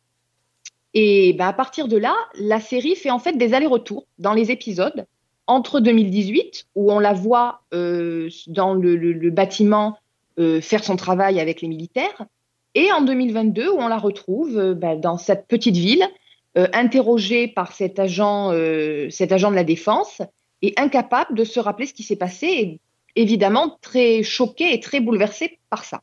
Et 0.93 1.33
ben, 1.33 1.47
à 1.47 1.53
partir 1.53 1.87
de 1.87 1.97
là, 1.97 2.15
la 2.39 2.59
série 2.59 2.95
fait 2.95 3.11
en 3.11 3.19
fait 3.19 3.33
des 3.37 3.53
allers-retours 3.53 4.07
dans 4.17 4.33
les 4.33 4.49
épisodes 4.49 5.05
entre 5.45 5.79
2018, 5.81 6.67
où 6.75 6.91
on 6.91 6.99
la 6.99 7.13
voit 7.13 7.61
euh, 7.73 8.29
dans 8.47 8.73
le, 8.73 8.95
le- 8.95 9.11
le 9.13 9.29
bâtiment 9.29 9.97
euh, 10.39 10.61
faire 10.61 10.83
son 10.83 10.95
travail 10.95 11.39
avec 11.39 11.61
les 11.61 11.67
militaires, 11.67 12.25
et 12.75 12.91
en 12.91 13.01
2022, 13.01 13.69
où 13.71 13.77
on 13.79 13.87
la 13.87 13.97
retrouve 13.97 14.57
euh, 14.57 14.73
ben, 14.73 14.99
dans 14.99 15.17
cette 15.17 15.47
petite 15.47 15.75
ville, 15.77 16.05
euh, 16.57 16.67
interrogée 16.73 17.47
par 17.47 17.71
cet 17.73 17.99
agent, 17.99 18.51
euh, 18.51 19.09
cet 19.09 19.31
agent 19.31 19.49
de 19.49 19.55
la 19.55 19.63
défense, 19.63 20.21
et 20.61 20.73
incapable 20.77 21.35
de 21.35 21.43
se 21.43 21.59
rappeler 21.59 21.85
ce 21.87 21.93
qui 21.93 22.03
s'est 22.03 22.15
passé, 22.15 22.47
et 22.47 22.79
évidemment 23.15 23.77
très 23.81 24.23
choquée 24.23 24.73
et 24.73 24.79
très 24.79 24.99
bouleversée 24.99 25.59
par 25.69 25.83
ça. 25.85 26.01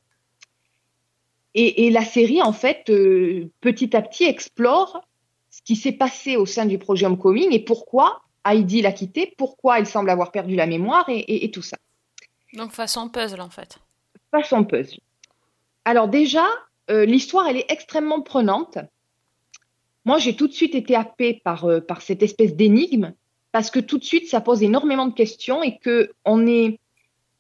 Et, 1.54 1.86
et 1.86 1.90
la 1.90 2.04
série, 2.04 2.40
en 2.42 2.52
fait, 2.52 2.88
euh, 2.88 3.50
petit 3.60 3.94
à 3.96 4.02
petit, 4.02 4.24
explore 4.24 5.02
ce 5.50 5.60
qui 5.62 5.76
s'est 5.76 5.92
passé 5.92 6.36
au 6.36 6.46
sein 6.46 6.64
du 6.64 6.78
projet 6.78 7.04
Homecoming 7.06 7.52
et 7.52 7.60
pourquoi 7.60 8.22
Heidi 8.46 8.80
l'a 8.82 8.92
quitté, 8.92 9.34
pourquoi 9.36 9.78
elle 9.78 9.86
semble 9.86 10.08
avoir 10.10 10.32
perdu 10.32 10.54
la 10.56 10.66
mémoire 10.66 11.08
et, 11.08 11.18
et- 11.18 11.44
et 11.44 11.50
tout 11.50 11.60
ça. 11.62 11.76
Donc, 12.54 12.72
façon 12.72 13.08
puzzle, 13.08 13.40
en 13.40 13.50
fait. 13.50 13.78
Façon 14.30 14.64
puzzle. 14.64 14.98
Alors 15.84 16.08
déjà, 16.08 16.46
euh, 16.90 17.04
l'histoire, 17.04 17.46
elle 17.48 17.56
est 17.56 17.70
extrêmement 17.70 18.20
prenante. 18.20 18.78
Moi, 20.04 20.18
j'ai 20.18 20.34
tout 20.34 20.48
de 20.48 20.52
suite 20.52 20.74
été 20.74 20.94
happée 20.96 21.40
par, 21.44 21.64
euh, 21.64 21.80
par 21.80 22.02
cette 22.02 22.22
espèce 22.22 22.54
d'énigme 22.54 23.14
parce 23.52 23.70
que 23.70 23.78
tout 23.78 23.98
de 23.98 24.04
suite, 24.04 24.28
ça 24.28 24.40
pose 24.40 24.62
énormément 24.62 25.06
de 25.06 25.14
questions 25.14 25.62
et 25.62 25.78
que 25.78 26.10
on 26.24 26.46
est, 26.46 26.80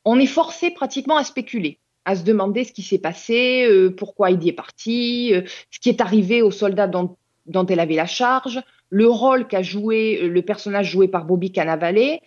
on 0.04 0.24
forcé 0.26 0.70
pratiquement 0.70 1.16
à 1.16 1.24
spéculer, 1.24 1.78
à 2.04 2.14
se 2.14 2.22
demander 2.22 2.64
ce 2.64 2.72
qui 2.72 2.82
s'est 2.82 2.98
passé, 2.98 3.66
euh, 3.66 3.90
pourquoi 3.90 4.30
Heidi 4.30 4.50
est 4.50 4.52
partie, 4.52 5.34
euh, 5.34 5.42
ce 5.70 5.80
qui 5.80 5.88
est 5.88 6.00
arrivé 6.00 6.42
aux 6.42 6.50
soldats 6.50 6.86
dont, 6.86 7.16
elle 7.68 7.80
avait 7.80 7.94
la 7.94 8.06
charge, 8.06 8.60
le 8.90 9.08
rôle 9.08 9.48
qu'a 9.48 9.62
joué 9.62 10.28
le 10.28 10.42
personnage 10.42 10.90
joué 10.90 11.08
par 11.08 11.24
Bobby 11.24 11.50
Cannavale, 11.50 12.20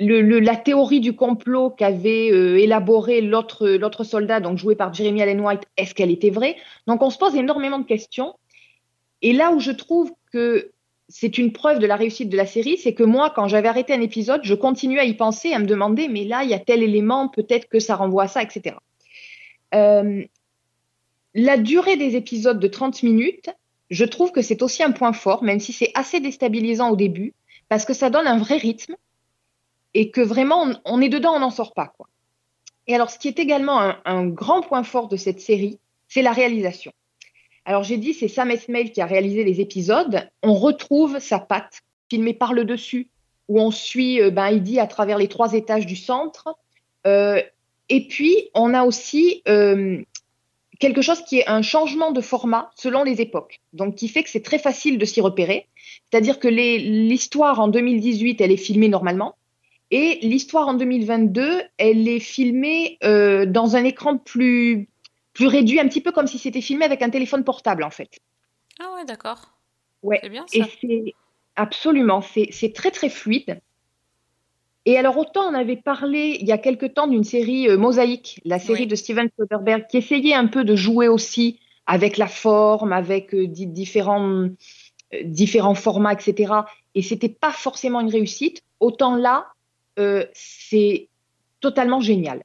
la 0.00 0.56
théorie 0.56 1.00
du 1.00 1.14
complot 1.14 1.70
qu'avait 1.70 2.32
euh, 2.32 2.58
élaboré 2.58 3.20
l'autre 3.20 3.68
l'autre 3.68 4.02
soldat, 4.02 4.40
donc 4.40 4.56
joué 4.56 4.74
par 4.74 4.94
Jeremy 4.94 5.22
Allen 5.22 5.40
White, 5.40 5.62
est-ce 5.76 5.94
qu'elle 5.94 6.10
était 6.10 6.30
vraie? 6.30 6.56
Donc 6.86 7.02
on 7.02 7.10
se 7.10 7.18
pose 7.18 7.34
énormément 7.34 7.78
de 7.78 7.84
questions. 7.84 8.34
Et 9.22 9.32
là 9.34 9.52
où 9.52 9.60
je 9.60 9.70
trouve 9.70 10.10
que 10.32 10.70
c'est 11.10 11.36
une 11.38 11.52
preuve 11.52 11.80
de 11.80 11.86
la 11.86 11.96
réussite 11.96 12.30
de 12.30 12.36
la 12.36 12.46
série, 12.46 12.78
c'est 12.78 12.94
que 12.94 13.02
moi, 13.02 13.32
quand 13.34 13.48
j'avais 13.48 13.68
arrêté 13.68 13.92
un 13.92 14.00
épisode, 14.00 14.40
je 14.44 14.54
continuais 14.54 15.00
à 15.00 15.04
y 15.04 15.14
penser, 15.14 15.52
à 15.52 15.58
me 15.58 15.66
demander, 15.66 16.08
mais 16.08 16.24
là, 16.24 16.44
il 16.44 16.50
y 16.50 16.54
a 16.54 16.58
tel 16.58 16.82
élément, 16.82 17.28
peut-être 17.28 17.68
que 17.68 17.80
ça 17.80 17.96
renvoie 17.96 18.24
à 18.24 18.28
ça, 18.28 18.42
etc. 18.42 18.76
Euh, 19.74 20.22
la 21.34 21.58
durée 21.58 21.96
des 21.96 22.16
épisodes 22.16 22.60
de 22.60 22.68
30 22.68 23.02
minutes, 23.02 23.50
je 23.90 24.04
trouve 24.04 24.30
que 24.30 24.40
c'est 24.40 24.62
aussi 24.62 24.82
un 24.82 24.92
point 24.92 25.12
fort, 25.12 25.42
même 25.42 25.60
si 25.60 25.72
c'est 25.72 25.90
assez 25.94 26.20
déstabilisant 26.20 26.90
au 26.90 26.96
début, 26.96 27.34
parce 27.68 27.84
que 27.84 27.92
ça 27.92 28.08
donne 28.08 28.28
un 28.28 28.38
vrai 28.38 28.56
rythme 28.56 28.94
et 29.94 30.10
que 30.10 30.20
vraiment, 30.20 30.66
on, 30.84 31.00
est 31.00 31.08
dedans, 31.08 31.34
on 31.34 31.40
n'en 31.40 31.50
sort 31.50 31.74
pas. 31.74 31.88
Quoi. 31.88 32.08
Et 32.86 32.94
alors, 32.94 33.10
ce 33.10 33.18
qui 33.18 33.28
est 33.28 33.38
également 33.38 33.94
un, 34.04 34.26
grand 34.26 34.62
point 34.62 34.82
fort 34.82 35.08
de 35.08 35.16
cette 35.16 35.40
série, 35.40 35.78
c'est 36.08 36.22
la 36.22 36.32
réalisation. 36.32 36.92
Alors 37.64 37.82
j'ai 37.82 37.98
dit, 37.98 38.14
c'est 38.14 38.28
Sam 38.28 38.50
Esmail 38.50 38.90
qui 38.90 39.00
a 39.00 39.06
réalisé 39.06 39.44
les 39.44 39.60
épisodes. 39.60 40.28
On 40.42 40.54
retrouve 40.54 41.18
sa 41.18 41.38
patte 41.38 41.82
filmée 42.08 42.34
par 42.34 42.52
le 42.52 42.64
dessus, 42.64 43.08
où 43.48 43.60
on 43.60 43.70
suit 43.70 44.20
euh, 44.20 44.30
ben, 44.30 44.46
Heidi 44.46 44.80
à 44.80 44.86
travers 44.86 45.18
les 45.18 45.28
trois 45.28 45.52
étages 45.52 45.86
du 45.86 45.96
centre. 45.96 46.56
Euh, 47.06 47.40
et 47.88 48.06
puis, 48.06 48.48
on 48.54 48.74
a 48.74 48.84
aussi 48.84 49.42
euh, 49.48 50.02
quelque 50.80 51.02
chose 51.02 51.22
qui 51.22 51.38
est 51.38 51.48
un 51.48 51.62
changement 51.62 52.10
de 52.10 52.20
format 52.20 52.70
selon 52.74 53.04
les 53.04 53.20
époques, 53.20 53.60
donc 53.72 53.94
qui 53.94 54.08
fait 54.08 54.22
que 54.22 54.30
c'est 54.30 54.42
très 54.42 54.58
facile 54.58 54.98
de 54.98 55.04
s'y 55.04 55.20
repérer. 55.20 55.68
C'est-à-dire 56.10 56.40
que 56.40 56.48
l'histoire 56.48 57.60
en 57.60 57.68
2018, 57.68 58.40
elle 58.40 58.50
est 58.50 58.56
filmée 58.56 58.88
normalement, 58.88 59.36
et 59.90 60.18
l'histoire 60.22 60.68
en 60.68 60.74
2022, 60.74 61.62
elle 61.78 62.06
est 62.08 62.20
filmée 62.20 62.98
euh, 63.02 63.46
dans 63.46 63.76
un 63.76 63.84
écran 63.84 64.16
plus 64.18 64.88
plus 65.32 65.46
réduit, 65.46 65.78
un 65.80 65.88
petit 65.88 66.00
peu 66.00 66.12
comme 66.12 66.26
si 66.26 66.38
c'était 66.38 66.60
filmé 66.60 66.84
avec 66.84 67.02
un 67.02 67.10
téléphone 67.10 67.44
portable 67.44 67.82
en 67.84 67.90
fait. 67.90 68.18
Ah 68.80 68.92
ouais, 68.94 69.04
d'accord. 69.04 69.52
Ouais. 70.02 70.18
C'est 70.22 70.28
bien 70.28 70.44
Et 70.52 70.60
ça. 70.62 70.68
c'est 70.80 71.14
absolument, 71.56 72.20
c'est 72.20 72.48
c'est 72.50 72.72
très 72.72 72.90
très 72.90 73.08
fluide. 73.08 73.60
Et 74.86 74.96
alors 74.96 75.18
autant 75.18 75.42
on 75.50 75.54
avait 75.54 75.76
parlé 75.76 76.38
il 76.40 76.46
y 76.48 76.52
a 76.52 76.58
quelque 76.58 76.86
temps 76.86 77.06
d'une 77.06 77.24
série 77.24 77.68
euh, 77.68 77.76
Mosaïque, 77.76 78.40
la 78.44 78.58
série 78.58 78.82
Oui. 78.82 78.86
de 78.86 78.96
Steven 78.96 79.28
Soderbergh, 79.38 79.86
qui 79.88 79.98
essayait 79.98 80.34
un 80.34 80.46
peu 80.46 80.64
de 80.64 80.74
jouer 80.74 81.08
aussi 81.08 81.60
avec 81.86 82.16
la 82.16 82.28
forme, 82.28 82.92
avec 82.92 83.34
euh, 83.34 83.46
di- 83.46 83.66
différents 83.66 84.48
différents 85.24 85.74
formats, 85.74 86.12
etc. 86.12 86.52
Et 86.94 87.02
c'était 87.02 87.28
pas 87.28 87.50
forcément 87.50 88.00
une 88.00 88.10
réussite. 88.10 88.62
Autant 88.78 89.16
là, 89.16 89.46
euh, 90.00 90.26
c'est 90.32 91.08
totalement 91.60 92.00
génial 92.00 92.42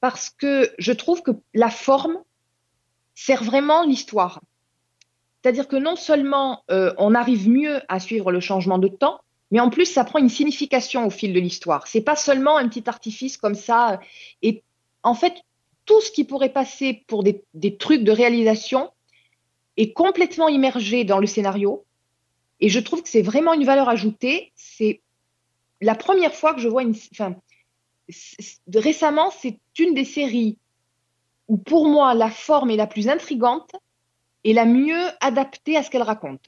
parce 0.00 0.30
que 0.30 0.70
je 0.78 0.92
trouve 0.92 1.22
que 1.22 1.32
la 1.54 1.70
forme 1.70 2.18
sert 3.14 3.44
vraiment 3.44 3.84
l'histoire. 3.84 4.40
C'est-à-dire 5.42 5.68
que 5.68 5.76
non 5.76 5.96
seulement 5.96 6.64
euh, 6.70 6.92
on 6.98 7.14
arrive 7.14 7.48
mieux 7.48 7.80
à 7.88 8.00
suivre 8.00 8.32
le 8.32 8.40
changement 8.40 8.78
de 8.78 8.88
temps, 8.88 9.20
mais 9.50 9.60
en 9.60 9.70
plus 9.70 9.86
ça 9.86 10.04
prend 10.04 10.18
une 10.18 10.28
signification 10.28 11.06
au 11.06 11.10
fil 11.10 11.32
de 11.32 11.40
l'histoire. 11.40 11.86
C'est 11.86 12.00
pas 12.00 12.16
seulement 12.16 12.56
un 12.56 12.68
petit 12.68 12.88
artifice 12.88 13.36
comme 13.36 13.54
ça. 13.54 14.00
Et 14.42 14.62
en 15.02 15.14
fait, 15.14 15.34
tout 15.84 16.00
ce 16.00 16.10
qui 16.10 16.24
pourrait 16.24 16.52
passer 16.52 17.04
pour 17.06 17.22
des, 17.22 17.44
des 17.54 17.76
trucs 17.76 18.02
de 18.02 18.10
réalisation 18.10 18.90
est 19.76 19.92
complètement 19.92 20.48
immergé 20.48 21.04
dans 21.04 21.18
le 21.18 21.26
scénario. 21.26 21.84
Et 22.60 22.70
je 22.70 22.80
trouve 22.80 23.02
que 23.02 23.08
c'est 23.08 23.22
vraiment 23.22 23.52
une 23.52 23.64
valeur 23.64 23.88
ajoutée. 23.88 24.52
C'est 24.56 25.00
la 25.80 25.94
première 25.94 26.34
fois 26.34 26.54
que 26.54 26.60
je 26.60 26.68
vois 26.68 26.82
une. 26.82 26.94
Enfin, 27.12 27.34
récemment, 28.74 29.30
c'est 29.30 29.58
une 29.78 29.94
des 29.94 30.04
séries 30.04 30.58
où 31.48 31.56
pour 31.56 31.86
moi 31.86 32.14
la 32.14 32.30
forme 32.30 32.70
est 32.70 32.76
la 32.76 32.86
plus 32.86 33.08
intrigante 33.08 33.72
et 34.44 34.52
la 34.52 34.64
mieux 34.64 35.04
adaptée 35.20 35.76
à 35.76 35.82
ce 35.82 35.90
qu'elle 35.90 36.02
raconte. 36.02 36.46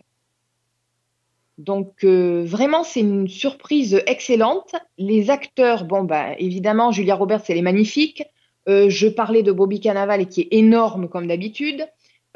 Donc 1.58 2.04
euh, 2.04 2.44
vraiment, 2.44 2.84
c'est 2.84 3.00
une 3.00 3.28
surprise 3.28 4.00
excellente. 4.06 4.76
Les 4.96 5.30
acteurs, 5.30 5.84
bon 5.84 6.04
bah 6.04 6.34
évidemment, 6.38 6.92
Julia 6.92 7.16
Roberts, 7.16 7.42
elle 7.48 7.58
est 7.58 7.62
magnifique. 7.62 8.22
Euh, 8.68 8.88
je 8.88 9.08
parlais 9.08 9.42
de 9.42 9.50
Bobby 9.50 9.80
Cannavale 9.80 10.28
qui 10.28 10.42
est 10.42 10.48
énorme 10.52 11.08
comme 11.08 11.26
d'habitude. 11.26 11.86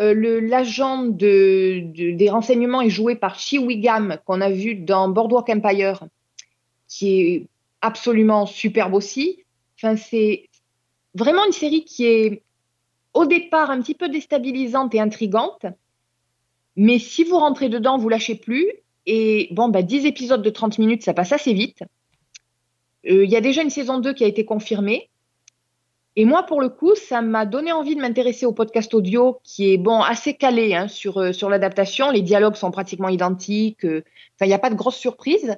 Euh, 0.00 0.40
l'agent 0.40 1.04
de, 1.04 1.82
de- 1.84 2.16
des 2.16 2.30
renseignements 2.30 2.80
est 2.80 2.90
joué 2.90 3.14
par 3.14 3.38
Chi 3.38 3.58
Wiggum 3.58 4.16
qu'on 4.24 4.40
a 4.40 4.50
vu 4.50 4.74
dans 4.74 5.08
Boardwalk 5.08 5.48
Empire, 5.50 6.04
qui 6.92 7.20
est 7.20 7.46
absolument 7.80 8.44
superbe 8.44 8.92
aussi. 8.92 9.44
Enfin, 9.76 9.96
c'est 9.96 10.50
vraiment 11.14 11.44
une 11.46 11.52
série 11.52 11.84
qui 11.84 12.04
est 12.04 12.42
au 13.14 13.24
départ 13.24 13.70
un 13.70 13.80
petit 13.80 13.94
peu 13.94 14.10
déstabilisante 14.10 14.94
et 14.94 15.00
intrigante, 15.00 15.64
mais 16.76 16.98
si 16.98 17.24
vous 17.24 17.38
rentrez 17.38 17.70
dedans, 17.70 17.96
vous 17.96 18.10
lâchez 18.10 18.34
plus. 18.34 18.70
Et 19.06 19.48
bon, 19.52 19.68
bah, 19.68 19.82
10 19.82 20.04
épisodes 20.04 20.42
de 20.42 20.50
30 20.50 20.78
minutes, 20.78 21.02
ça 21.02 21.14
passe 21.14 21.32
assez 21.32 21.54
vite. 21.54 21.82
Euh, 23.06 23.24
Il 23.24 23.30
y 23.30 23.36
a 23.36 23.40
déjà 23.40 23.62
une 23.62 23.70
saison 23.70 23.98
2 23.98 24.12
qui 24.12 24.24
a 24.24 24.28
été 24.28 24.44
confirmée. 24.44 25.08
Et 26.14 26.26
moi, 26.26 26.42
pour 26.42 26.60
le 26.60 26.68
coup, 26.68 26.94
ça 26.94 27.22
m'a 27.22 27.46
donné 27.46 27.72
envie 27.72 27.96
de 27.96 28.00
m'intéresser 28.02 28.44
au 28.44 28.52
podcast 28.52 28.92
audio 28.92 29.40
qui 29.44 29.72
est 29.72 29.78
bon 29.78 30.00
assez 30.02 30.34
calé 30.34 30.74
hein, 30.74 30.88
sur, 30.88 31.16
euh, 31.18 31.32
sur 31.32 31.48
l'adaptation. 31.48 32.10
Les 32.10 32.20
dialogues 32.20 32.54
sont 32.54 32.70
pratiquement 32.70 33.08
identiques. 33.08 33.86
euh, 33.86 34.02
il 34.42 34.46
n'y 34.46 34.52
a 34.52 34.58
pas 34.58 34.70
de 34.70 34.74
grosses 34.74 34.96
surprises. 34.98 35.56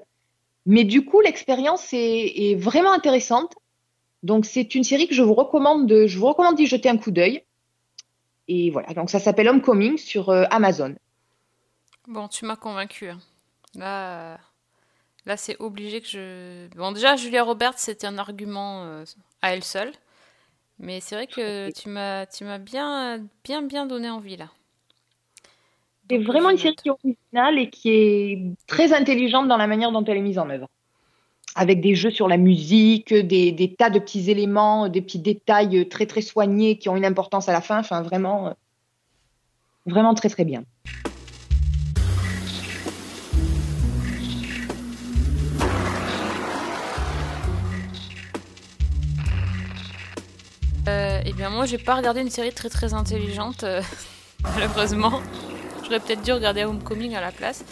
Mais 0.66 0.84
du 0.84 1.04
coup, 1.04 1.20
l'expérience 1.20 1.92
est, 1.92 2.32
est 2.50 2.54
vraiment 2.54 2.92
intéressante. 2.92 3.54
Donc, 4.22 4.46
c'est 4.46 4.74
une 4.74 4.84
série 4.84 5.06
que 5.06 5.14
je 5.14 5.22
vous 5.22 5.34
recommande 5.34 5.86
de, 5.86 6.06
je 6.06 6.18
vous 6.18 6.26
recommande 6.26 6.56
d'y 6.56 6.66
jeter 6.66 6.88
un 6.88 6.96
coup 6.96 7.10
d'œil. 7.10 7.44
Et 8.48 8.70
voilà. 8.70 8.94
Donc, 8.94 9.10
ça 9.10 9.20
s'appelle 9.20 9.48
Homecoming 9.48 9.98
sur 9.98 10.30
euh, 10.30 10.44
Amazon. 10.50 10.94
Bon, 12.08 12.28
tu 12.28 12.44
m'as 12.44 12.56
convaincu. 12.56 13.08
hein. 13.08 13.18
Là, 13.74 14.34
euh, 14.34 14.36
là 15.26 15.36
c'est 15.36 15.56
obligé 15.60 16.00
que 16.00 16.06
je. 16.08 16.68
Bon, 16.76 16.92
déjà, 16.92 17.16
Julia 17.16 17.42
Roberts, 17.42 17.78
c'était 17.78 18.06
un 18.06 18.18
argument 18.18 18.84
euh, 18.84 19.04
à 19.42 19.54
elle 19.54 19.64
seule. 19.64 19.92
Mais 20.78 21.00
c'est 21.00 21.14
vrai 21.14 21.26
que 21.26 21.70
tu 21.70 21.88
m'as, 21.88 22.26
tu 22.26 22.44
m'as 22.44 22.58
bien, 22.58 23.24
bien, 23.44 23.62
bien 23.62 23.86
donné 23.86 24.10
envie 24.10 24.36
là. 24.36 24.50
C'est 26.10 26.18
vraiment 26.18 26.50
une 26.50 26.58
série 26.58 26.74
note. 26.74 26.82
qui 26.82 26.88
est 26.88 26.90
originale 26.90 27.58
et 27.58 27.70
qui 27.70 27.90
est 27.90 28.42
très 28.66 28.92
intelligente 28.92 29.48
dans 29.48 29.56
la 29.56 29.66
manière 29.66 29.90
dont 29.90 30.04
elle 30.04 30.18
est 30.18 30.22
mise 30.22 30.38
en 30.38 30.50
œuvre. 30.50 30.68
Avec 31.54 31.80
des 31.80 31.94
jeux 31.94 32.10
sur 32.10 32.28
la 32.28 32.36
musique, 32.36 33.14
des, 33.14 33.52
des 33.52 33.74
tas 33.74 33.88
de 33.88 33.98
petits 33.98 34.30
éléments, 34.30 34.88
des 34.88 35.00
petits 35.00 35.20
détails 35.20 35.88
très 35.88 36.06
très 36.06 36.20
soignés 36.20 36.76
qui 36.76 36.88
ont 36.88 36.96
une 36.96 37.04
importance 37.04 37.48
à 37.48 37.52
la 37.52 37.60
fin. 37.60 37.78
Enfin, 37.78 38.02
vraiment, 38.02 38.48
euh, 38.48 38.50
vraiment 39.86 40.14
très 40.14 40.28
très 40.28 40.44
bien. 40.44 40.64
Euh, 50.86 51.22
eh 51.24 51.32
bien, 51.32 51.48
moi, 51.48 51.64
j'ai 51.64 51.78
pas 51.78 51.94
regardé 51.94 52.20
une 52.20 52.28
série 52.28 52.52
très 52.52 52.68
très 52.68 52.92
intelligente, 52.92 53.64
euh, 53.64 53.80
malheureusement. 54.42 55.22
J'aurais 55.84 56.00
peut-être 56.00 56.22
dû 56.22 56.32
regarder 56.32 56.64
Homecoming 56.64 57.14
à 57.14 57.20
la 57.20 57.30
place. 57.30 57.62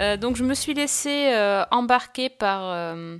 Euh, 0.00 0.16
donc, 0.16 0.34
je 0.34 0.42
me 0.42 0.52
suis 0.54 0.74
laissée 0.74 1.32
euh, 1.32 1.64
embarquer 1.70 2.28
par. 2.28 2.62
euh, 2.64 3.18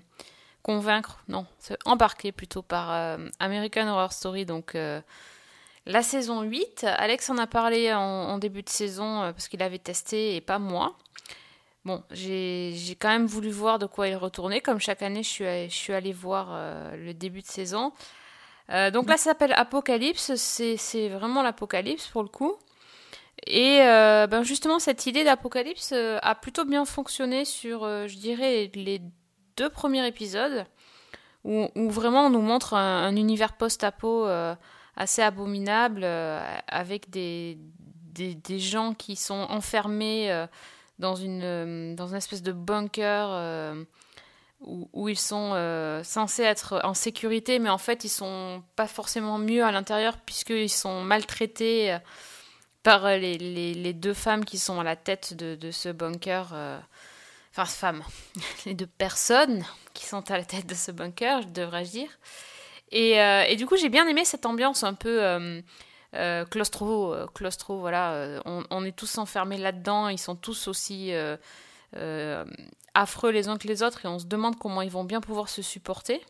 convaincre, 0.62 1.18
non, 1.26 1.44
embarquer 1.84 2.30
plutôt 2.30 2.62
par 2.62 3.18
American 3.40 3.88
Horror 3.88 4.12
Story, 4.12 4.46
donc 4.46 4.76
la 5.86 6.02
saison 6.04 6.42
8. 6.42 6.84
Alex 6.84 7.28
en 7.30 7.38
a 7.38 7.48
parlé 7.48 7.92
en, 7.92 8.38
début 8.38 8.62
de 8.62 8.68
saison 8.68 9.32
parce 9.32 9.48
qu'il 9.48 9.60
avait 9.60 9.80
testé 9.80 10.36
et 10.36 10.40
pas 10.40 10.60
moi. 10.60 10.96
Bon, 11.84 12.04
j'ai 12.12 12.96
quand 13.00 13.08
même 13.08 13.26
voulu 13.26 13.50
voir 13.50 13.80
de 13.80 13.86
quoi 13.86 14.06
il 14.06 14.14
retournait. 14.14 14.60
Comme 14.60 14.78
chaque 14.78 15.02
année, 15.02 15.24
je 15.24 15.66
suis, 15.68 15.92
allée- 15.92 16.12
voir 16.12 16.56
le 16.96 17.12
début 17.12 17.42
de 17.42 17.48
saison. 17.48 17.92
Donc 18.68 19.08
là, 19.08 19.16
ça 19.16 19.30
s'appelle 19.30 19.54
Apocalypse. 19.54 20.36
C'est 20.36 21.08
vraiment 21.08 21.42
l'apocalypse 21.42 22.06
pour 22.06 22.22
le 22.22 22.28
coup. 22.28 22.56
Et 23.46 23.80
euh, 23.82 24.26
ben 24.26 24.42
justement, 24.42 24.78
cette 24.78 25.06
idée 25.06 25.24
d'apocalypse 25.24 25.90
euh, 25.92 26.18
a 26.22 26.34
plutôt 26.34 26.64
bien 26.64 26.84
fonctionné 26.84 27.44
sur, 27.44 27.84
euh, 27.84 28.06
je 28.06 28.16
dirais, 28.16 28.70
les 28.74 29.00
deux 29.56 29.68
premiers 29.68 30.06
épisodes, 30.06 30.64
où, 31.44 31.68
vraiment 31.74 32.26
on 32.26 32.30
nous 32.30 32.40
montre 32.40 32.74
un, 32.74 33.04
un 33.04 33.16
univers 33.16 33.54
post-apo 33.54 34.26
assez 34.96 35.22
abominable, 35.22 36.04
avec 36.68 37.10
des, 37.10 37.58
des, 38.14 38.58
gens 38.60 38.94
qui 38.94 39.16
sont 39.16 39.46
enfermés 39.50 40.46
dans, 41.00 41.16
une, 41.16 41.96
dans 41.96 42.06
une 42.06 42.16
espèce 42.16 42.42
de 42.42 42.52
bunker 42.52 43.74
où, 44.60 45.08
ils 45.08 45.18
sont 45.18 46.00
censés 46.04 46.44
être 46.44 46.80
en 46.84 46.94
sécurité, 46.94 47.58
mais 47.58 47.70
en 47.70 47.78
fait 47.78 48.04
ils 48.04 48.08
sont 48.08 48.62
pas 48.76 48.86
forcément 48.86 49.36
mieux 49.36 49.64
à 49.64 49.72
l'intérieur 49.72 50.18
puisqu'ils 50.18 50.70
sont 50.70 51.02
maltraités 51.02 51.98
par 52.82 53.06
les, 53.06 53.38
les, 53.38 53.74
les 53.74 53.92
deux 53.92 54.14
femmes 54.14 54.44
qui 54.44 54.58
sont 54.58 54.80
à 54.80 54.84
la 54.84 54.96
tête 54.96 55.34
de, 55.34 55.70
ce 55.70 55.88
bunker. 55.88 56.50
euh, 56.52 56.78
Enfin, 57.54 57.66
femmes, 57.66 58.02
les 58.66 58.72
deux 58.74 58.86
personnes 58.86 59.62
qui 59.92 60.06
sont 60.06 60.30
à 60.30 60.38
la 60.38 60.44
tête 60.44 60.66
de 60.66 60.74
ce 60.74 60.90
bunker, 60.90 61.44
devrais-je 61.44 61.90
dire. 61.90 62.08
Et, 62.90 63.20
euh, 63.20 63.44
et 63.46 63.56
du 63.56 63.66
coup, 63.66 63.76
j'ai 63.76 63.90
bien 63.90 64.06
aimé 64.08 64.24
cette 64.24 64.46
ambiance 64.46 64.84
un 64.84 64.94
peu 64.94 65.22
euh, 65.22 65.60
euh, 66.14 66.44
claustro, 66.46 67.12
euh, 67.12 67.26
claustro, 67.34 67.78
voilà. 67.78 68.12
euh, 68.12 68.40
on, 68.44 68.84
est 68.84 68.96
tous 68.96 69.18
enfermés 69.18 69.58
là-dedans, 69.58 70.08
ils 70.08 70.18
sont 70.18 70.34
tous 70.34 70.66
aussi 70.66 71.12
euh, 71.12 71.36
euh, 71.96 72.44
affreux 72.94 73.30
les 73.30 73.48
uns 73.48 73.58
que 73.58 73.68
les 73.68 73.82
autres 73.82 74.04
et 74.06 74.08
on 74.08 74.18
se 74.18 74.26
demande 74.26 74.58
comment 74.58 74.80
ils 74.80 74.90
vont 74.90 75.04
bien 75.04 75.20
pouvoir 75.20 75.48
se 75.50 75.60
supporter. 75.60 76.24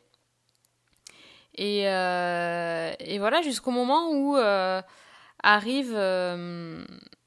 Et, 1.54 1.88
euh, 1.88 2.92
voilà, 3.18 3.42
jusqu'au 3.42 3.70
moment 3.70 4.10
où 4.10 4.36
euh, 4.36 4.82
arrive 5.42 5.92
euh, 5.94 6.84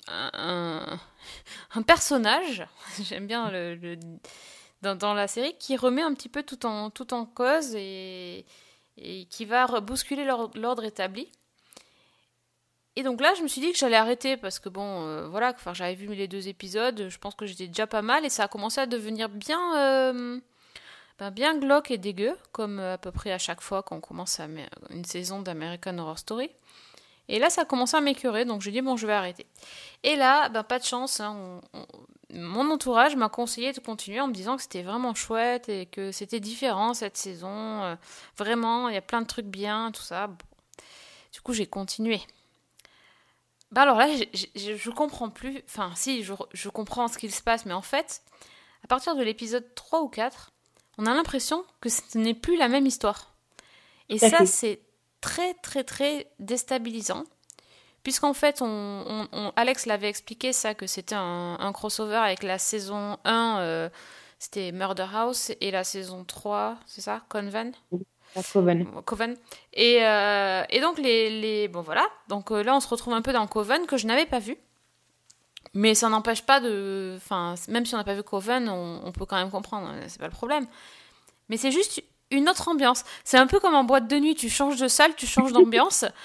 un, 0.07 1.81
personnage, 1.85 2.65
j'aime 3.03 3.27
bien 3.27 3.49
le, 3.51 3.97
dans, 4.81 5.13
la 5.13 5.27
série, 5.27 5.57
qui 5.57 5.77
remet 5.77 6.01
un 6.01 6.13
petit 6.13 6.29
peu 6.29 6.43
tout 6.43 6.65
en, 6.65 6.89
tout 6.89 7.13
en 7.13 7.25
cause 7.25 7.75
et, 7.75 8.45
qui 8.97 9.45
va 9.45 9.67
bousculer 9.81 10.23
l'or- 10.23 10.51
l'ordre 10.55 10.85
établi. 10.85 11.29
Et 12.95 13.03
donc 13.03 13.19
là, 13.19 13.33
je 13.35 13.43
me 13.43 13.47
suis 13.47 13.59
dit 13.59 13.71
que 13.71 13.77
j'allais 13.77 13.97
arrêter 13.97 14.37
parce 14.37 14.59
que 14.59 14.69
bon, 14.69 15.05
euh, 15.05 15.27
voilà, 15.27 15.53
j'avais 15.73 15.95
vu 15.95 16.13
les 16.13 16.27
deux 16.27 16.47
épisodes, 16.47 17.07
je 17.09 17.17
pense 17.17 17.35
que 17.35 17.45
j'étais 17.45 17.67
déjà 17.67 17.87
pas 17.87 18.01
mal 18.01 18.23
et 18.25 18.29
ça 18.29 18.45
a 18.45 18.47
commencé 18.47 18.79
à 18.79 18.85
devenir 18.85 19.27
bien, 19.27 19.77
euh, 19.77 20.39
ben, 21.19 21.31
bien 21.31 21.57
glauque 21.57 21.91
et 21.91 21.97
dégueu, 21.97 22.37
comme 22.53 22.79
euh, 22.79 22.93
à 22.93 22.97
peu 22.97 23.11
près 23.11 23.33
à 23.33 23.37
chaque 23.37 23.59
fois 23.59 23.83
qu'on 23.83 23.99
commence 23.99 24.39
une 24.91 25.03
saison 25.03 25.41
d'American 25.41 25.97
Horror 25.97 26.17
Story. 26.19 26.49
Et 27.27 27.39
là, 27.39 27.49
ça 27.49 27.61
a 27.61 27.65
commencé 27.65 27.97
à 27.97 28.01
m'écœurer, 28.01 28.45
donc 28.45 28.61
j'ai 28.61 28.71
dit 28.71 28.81
bon, 28.81 28.97
je 28.97 29.07
vais 29.07 29.13
arrêter. 29.13 29.45
Et 30.03 30.15
là, 30.15 30.49
ben, 30.49 30.63
pas 30.63 30.77
de 30.79 30.83
chance, 30.85 31.19
hein, 31.19 31.35
on- 31.73 31.79
on- 31.79 31.85
mon 32.33 32.69
entourage 32.71 33.15
m'a 33.15 33.29
conseillé 33.29 33.71
de 33.73 33.79
continuer 33.79 34.19
en 34.19 34.27
me 34.27 34.33
disant 34.33 34.55
que 34.57 34.61
c'était 34.63 34.81
vraiment 34.83 35.15
chouette 35.15 35.69
et 35.69 35.85
que 35.85 36.11
c'était 36.11 36.39
différent 36.39 36.93
cette 36.93 37.17
saison. 37.17 37.83
euh, 37.83 37.95
vraiment, 38.37 38.89
il 38.89 38.95
y 38.95 38.97
a 38.97 39.01
plein 39.01 39.21
de 39.21 39.27
trucs 39.27 39.45
bien, 39.45 39.91
tout 39.91 40.01
ça. 40.01 40.27
Bon. 40.27 40.35
Du 41.33 41.41
coup, 41.41 41.53
j'ai 41.53 41.65
continué. 41.67 42.21
Bah 43.71 43.81
alors 43.81 43.97
là, 43.97 44.07
je 44.55 44.89
comprends 44.91 45.29
plus. 45.29 45.61
Enfin, 45.67 45.91
si, 45.95 46.23
je, 46.23 46.33
je 46.53 46.69
comprends 46.69 47.07
ce 47.07 47.17
qu'il 47.17 47.31
se 47.33 47.41
passe, 47.41 47.65
mais 47.65 47.73
en 47.73 47.81
fait, 47.81 48.21
à 48.83 48.87
partir 48.87 49.15
de 49.15 49.23
l'épisode 49.23 49.65
3 49.75 50.01
ou 50.01 50.07
4, 50.09 50.51
on 50.97 51.05
a 51.05 51.13
l'impression 51.13 51.65
que 51.81 51.89
ce 51.89 52.17
n'est 52.17 52.33
plus 52.35 52.57
la 52.57 52.67
même 52.69 52.85
histoire. 52.85 53.33
Et 54.09 54.17
ça, 54.19 54.45
c'est 54.45 54.81
très, 55.25 55.53
très, 55.55 55.83
très 55.83 56.27
déstabilisant. 56.39 57.23
Puisqu'en 58.03 58.33
fait, 58.35 58.61
on, 58.61 58.65
on- 58.67 59.27
on- 59.31 59.51
Alex 59.55 59.87
l'avait 59.87 60.09
expliqué 60.09 60.53
ça, 60.53 60.75
que 60.75 60.85
c'était 60.85 61.15
un, 61.15 61.57
un 61.59 61.71
crossover 61.71 62.17
avec 62.17 62.43
la 62.43 62.59
saison 62.59 63.17
1, 63.25 63.57
euh, 63.59 63.89
c'était 64.37 64.71
Murder 64.71 65.07
House, 65.11 65.51
et 65.61 65.71
la 65.71 65.83
saison 65.83 66.23
3, 66.23 66.77
c'est 66.85 67.01
ça 67.01 67.21
Conven 67.29 67.71
Coven. 68.53 68.85
Coven. 69.05 69.35
Et, 69.73 70.05
euh, 70.05 70.63
et 70.69 70.81
donc, 70.81 70.99
les, 70.99 71.29
les. 71.41 71.67
Bon, 71.69 71.81
voilà. 71.81 72.05
Donc 72.27 72.51
euh, 72.51 72.61
là, 72.63 72.75
on 72.75 72.79
se 72.81 72.87
retrouve 72.87 73.13
un 73.13 73.21
peu 73.23 73.31
dans 73.33 73.47
Coven 73.47 73.85
que 73.87 73.97
je 73.97 74.05
n'avais 74.07 74.25
pas 74.27 74.39
vu. 74.39 74.57
Mais 75.73 75.95
ça 75.95 76.09
n'empêche 76.09 76.43
pas 76.43 76.59
de. 76.59 77.13
Enfin, 77.17 77.55
même 77.69 77.85
si 77.85 77.95
on 77.95 77.97
n'a 77.97 78.03
pas 78.03 78.13
vu 78.13 78.23
Coven, 78.23 78.69
on, 78.69 79.01
on 79.03 79.11
peut 79.11 79.25
quand 79.25 79.37
même 79.37 79.49
comprendre. 79.51 79.87
hein, 79.87 80.01
C'est 80.07 80.19
pas 80.19 80.27
le 80.27 80.31
problème. 80.31 80.67
Mais 81.49 81.57
c'est 81.57 81.71
juste 81.71 82.03
une 82.31 82.49
autre 82.49 82.67
ambiance. 82.67 83.03
C'est 83.23 83.37
un 83.37 83.47
peu 83.47 83.59
comme 83.59 83.75
en 83.75 83.83
boîte 83.83 84.07
de 84.07 84.17
nuit. 84.17 84.35
Tu 84.35 84.49
changes 84.49 84.77
de 84.79 84.87
salle, 84.87 85.15
tu 85.15 85.27
changes 85.27 85.51
d'ambiance. 85.53 86.05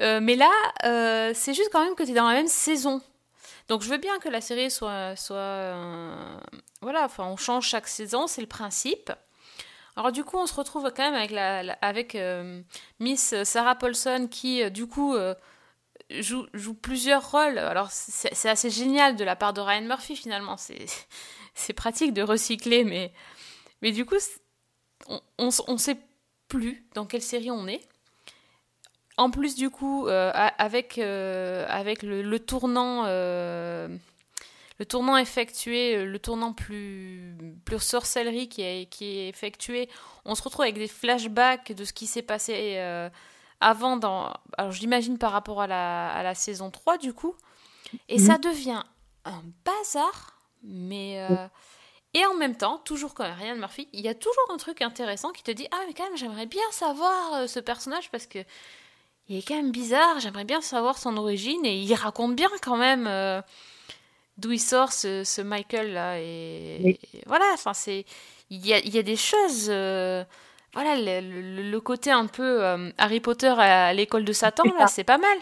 Euh, 0.00 0.20
mais 0.22 0.36
là, 0.36 0.52
euh, 0.84 1.32
c'est 1.34 1.54
juste 1.54 1.70
quand 1.72 1.82
même 1.84 1.96
que 1.96 2.04
tu 2.04 2.12
es 2.12 2.14
dans 2.14 2.28
la 2.28 2.34
même 2.34 2.46
saison. 2.46 3.02
Donc 3.66 3.82
je 3.82 3.88
veux 3.88 3.96
bien 3.98 4.20
que 4.20 4.28
la 4.28 4.40
série 4.40 4.70
soit. 4.70 5.16
soit 5.16 5.34
euh, 5.36 6.38
voilà, 6.80 7.04
enfin, 7.04 7.24
on 7.26 7.36
change 7.36 7.66
chaque 7.66 7.88
saison, 7.88 8.28
c'est 8.28 8.40
le 8.40 8.46
principe. 8.46 9.10
Alors 9.96 10.12
du 10.12 10.22
coup, 10.22 10.36
on 10.38 10.46
se 10.46 10.54
retrouve 10.54 10.84
quand 10.94 11.02
même 11.02 11.14
avec, 11.16 11.32
la, 11.32 11.64
la- 11.64 11.78
avec 11.82 12.16
Miss 13.00 13.42
Sarah 13.42 13.74
Paulson 13.74 14.28
qui, 14.30 14.70
du 14.70 14.86
coup, 14.86 15.16
joue, 16.10 16.46
joue 16.54 16.74
plusieurs 16.74 17.32
rôles. 17.32 17.58
Alors 17.58 17.88
c'est 17.90 18.48
assez 18.48 18.70
génial 18.70 19.16
de 19.16 19.24
la 19.24 19.34
part 19.34 19.52
de 19.52 19.60
Ryan 19.60 19.82
Murphy 19.82 20.14
finalement. 20.14 20.56
C'est 20.56 21.72
pratique 21.74 22.12
de 22.12 22.22
recycler, 22.22 22.84
mais, 22.84 23.12
mais 23.82 23.90
du 23.90 24.06
coup, 24.06 24.14
on, 25.08 25.20
on 25.66 25.78
sait 25.78 25.96
plus 26.48 26.84
dans 26.94 27.06
quelle 27.06 27.22
série 27.22 27.50
on 27.50 27.66
est. 27.66 27.80
En 29.16 29.30
plus, 29.30 29.56
du 29.56 29.68
coup, 29.68 30.06
euh, 30.06 30.30
avec, 30.58 30.96
euh, 30.98 31.66
avec 31.68 32.02
le, 32.04 32.22
le 32.22 32.38
tournant, 32.38 33.02
euh, 33.06 33.88
le 34.78 34.86
tournant 34.86 35.16
effectué, 35.16 36.04
le 36.04 36.18
tournant 36.20 36.52
plus, 36.52 37.36
plus 37.64 37.80
sorcellerie 37.80 38.48
qui 38.48 38.62
est, 38.62 38.86
qui 38.88 39.18
est 39.18 39.28
effectué, 39.28 39.88
on 40.24 40.36
se 40.36 40.42
retrouve 40.42 40.62
avec 40.62 40.76
des 40.76 40.86
flashbacks 40.86 41.72
de 41.72 41.84
ce 41.84 41.92
qui 41.92 42.06
s'est 42.06 42.22
passé 42.22 42.78
avant 43.60 43.96
dans. 43.96 44.32
Alors, 44.56 44.70
j'imagine 44.70 45.18
par 45.18 45.32
rapport 45.32 45.60
à 45.62 45.66
la, 45.66 46.10
à 46.10 46.22
la 46.22 46.36
saison 46.36 46.70
3, 46.70 46.96
du 46.98 47.12
coup. 47.12 47.34
Et 48.08 48.18
Mhm. 48.18 48.24
ça 48.24 48.38
devient 48.38 48.82
un 49.24 49.42
bazar, 49.64 50.38
mais. 50.62 51.26
Et 52.14 52.24
en 52.26 52.34
même 52.34 52.56
temps, 52.56 52.78
toujours 52.84 53.14
comme 53.14 53.26
Ryan 53.38 53.56
Murphy, 53.56 53.88
il 53.92 54.00
y 54.00 54.08
a 54.08 54.14
toujours 54.14 54.48
un 54.52 54.56
truc 54.56 54.82
intéressant 54.82 55.30
qui 55.30 55.42
te 55.42 55.50
dit 55.50 55.66
Ah, 55.72 55.80
mais 55.86 55.94
quand 55.94 56.04
même, 56.04 56.16
j'aimerais 56.16 56.46
bien 56.46 56.62
savoir 56.72 57.34
euh, 57.34 57.46
ce 57.46 57.60
personnage 57.60 58.10
parce 58.10 58.26
que 58.26 58.38
il 59.28 59.36
est 59.38 59.42
quand 59.46 59.56
même 59.56 59.70
bizarre, 59.72 60.18
j'aimerais 60.20 60.44
bien 60.44 60.60
savoir 60.62 60.96
son 60.98 61.16
origine 61.18 61.64
et 61.66 61.76
il 61.76 61.94
raconte 61.94 62.34
bien 62.34 62.48
quand 62.62 62.76
même 62.78 63.06
euh, 63.06 63.42
d'où 64.38 64.52
il 64.52 64.58
sort 64.60 64.92
ce, 64.92 65.22
ce 65.24 65.42
Michael 65.42 65.92
là. 65.92 66.18
Et, 66.20 66.80
Oui. 66.82 66.98
et 67.14 67.22
voilà, 67.26 67.44
enfin, 67.54 67.74
c'est. 67.74 68.04
Il 68.50 68.66
y 68.66 68.72
a, 68.72 68.78
y 68.80 68.98
a 68.98 69.02
des 69.02 69.16
choses. 69.16 69.66
euh, 69.68 70.24
voilà, 70.74 70.96
le, 70.96 71.20
le- 71.42 71.70
le 71.70 71.80
côté 71.80 72.10
un 72.10 72.26
peu 72.26 72.62
Harry 72.98 73.20
Potter 73.20 73.48
à 73.58 73.92
l'école 73.94 74.24
de 74.24 74.32
Satan, 74.32 74.62
C'est 74.64 74.78
là, 74.78 74.86
c'est 74.86 75.04
pas 75.04 75.18
mal. 75.18 75.38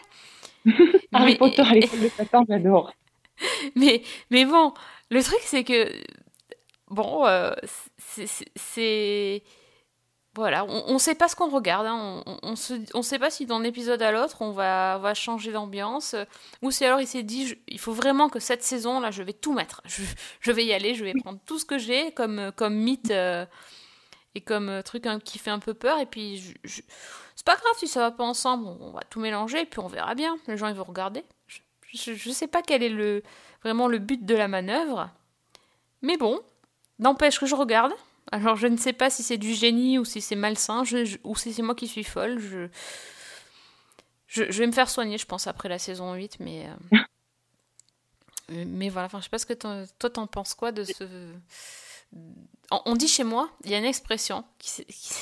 Harry 1.12 1.32
Mais- 1.32 1.38
Potter 1.38 1.62
à 1.62 1.72
l'école 1.74 2.00
de 2.00 2.08
Satan, 2.08 2.44
j'adore. 2.48 2.92
mais, 3.76 4.02
mais 4.30 4.44
bon, 4.44 4.72
le 5.10 5.22
truc 5.22 5.38
c'est 5.42 5.62
que 5.64 5.92
bon, 6.88 7.26
euh, 7.26 7.52
c'est- 8.56 9.42
voilà, 10.34 10.66
on, 10.66 10.84
on 10.88 10.98
sait 10.98 11.14
pas 11.14 11.28
ce 11.28 11.36
qu'on 11.36 11.48
regarde, 11.48 11.86
hein. 11.86 12.22
on, 12.26 12.54
on 12.94 13.02
sait 13.02 13.18
pas 13.18 13.30
si 13.30 13.46
d'un 13.46 13.62
épisode 13.64 14.02
à 14.02 14.12
l'autre 14.12 14.42
on 14.42 14.50
va, 14.50 14.96
on 14.98 15.00
va 15.00 15.14
changer 15.14 15.50
d'ambiance, 15.50 16.14
ou 16.60 16.70
si 16.70 16.84
alors 16.84 17.00
il 17.00 17.06
s'est 17.06 17.22
dit, 17.22 17.46
je- 17.48 17.54
il 17.68 17.78
faut 17.78 17.92
vraiment 17.94 18.28
que 18.28 18.38
cette 18.38 18.62
saison 18.62 19.00
là, 19.00 19.10
je 19.10 19.22
vais 19.22 19.32
tout 19.32 19.54
mettre, 19.54 19.80
je, 19.86 20.02
je 20.40 20.52
vais 20.52 20.64
y 20.66 20.74
aller, 20.74 20.94
je 20.94 21.04
vais 21.04 21.14
prendre 21.14 21.38
tout 21.46 21.58
ce 21.58 21.64
que 21.64 21.78
j'ai 21.78 22.12
comme, 22.12 22.52
comme 22.54 22.74
mythe 22.74 23.10
euh, 23.10 23.46
et 24.34 24.42
comme 24.42 24.68
euh, 24.68 24.82
truc 24.82 25.06
hein, 25.06 25.20
qui 25.20 25.38
fait 25.38 25.50
un 25.50 25.58
peu 25.58 25.72
peur, 25.72 25.98
et 26.00 26.06
puis 26.06 26.36
je- 26.64 26.82
c'est 27.34 27.46
pas 27.46 27.56
grave 27.56 27.74
si 27.78 27.88
ça 27.88 28.00
va 28.00 28.10
pas 28.10 28.24
ensemble, 28.24 28.66
on, 28.80 28.90
va 28.90 29.00
tout 29.08 29.20
mélanger, 29.20 29.60
et 29.62 29.66
puis 29.66 29.80
on 29.80 29.88
verra 29.88 30.14
bien, 30.14 30.36
les 30.48 30.56
gens 30.58 30.68
ils 30.68 30.74
vont 30.74 30.84
regarder. 30.84 31.24
Je, 31.92 32.12
je 32.14 32.30
sais 32.30 32.46
pas 32.48 32.60
quel 32.60 32.82
est 32.82 32.90
le, 32.90 33.22
vraiment 33.62 33.88
le 33.88 33.98
but 33.98 34.24
de 34.26 34.34
la 34.34 34.48
manœuvre. 34.48 35.08
Mais 36.02 36.18
bon, 36.18 36.40
n'empêche 36.98 37.38
que 37.38 37.46
je 37.46 37.54
regarde. 37.54 37.92
Alors 38.32 38.56
je 38.56 38.66
ne 38.66 38.76
sais 38.76 38.92
pas 38.92 39.10
si 39.10 39.22
c'est 39.22 39.38
du 39.38 39.54
génie 39.54 39.98
ou 39.98 40.04
si 40.04 40.20
c'est 40.20 40.36
malsain, 40.36 40.84
je- 40.84 41.04
je- 41.04 41.18
ou 41.24 41.36
si 41.36 41.52
c'est 41.52 41.62
moi 41.62 41.74
qui 41.74 41.88
suis 41.88 42.04
folle. 42.04 42.38
Je... 42.38 42.68
Je, 44.26 44.50
je 44.50 44.58
vais 44.58 44.66
me 44.66 44.72
faire 44.72 44.90
soigner, 44.90 45.18
je 45.18 45.26
pense, 45.26 45.46
après 45.46 45.68
la 45.68 45.78
saison 45.78 46.12
8, 46.14 46.38
mais... 46.40 46.66
euh, 46.92 46.96
euh, 48.50 48.64
Mais 48.66 48.88
voilà, 48.88 49.06
enfin, 49.06 49.18
je 49.18 49.24
sais 49.24 49.30
pas 49.30 49.38
ce 49.38 49.46
que 49.46 49.54
toi 49.54 50.10
t'en 50.10 50.26
penses 50.26 50.54
quoi 50.54 50.72
de 50.72 50.84
ce... 50.84 51.04
On 52.70 52.94
dit 52.96 53.08
chez 53.08 53.24
moi, 53.24 53.50
il 53.64 53.70
y 53.70 53.74
a 53.74 53.78
une 53.78 53.84
expression, 53.84 54.44
qui, 54.58 54.70
c'est- 54.70 54.84
qui- 54.86 55.14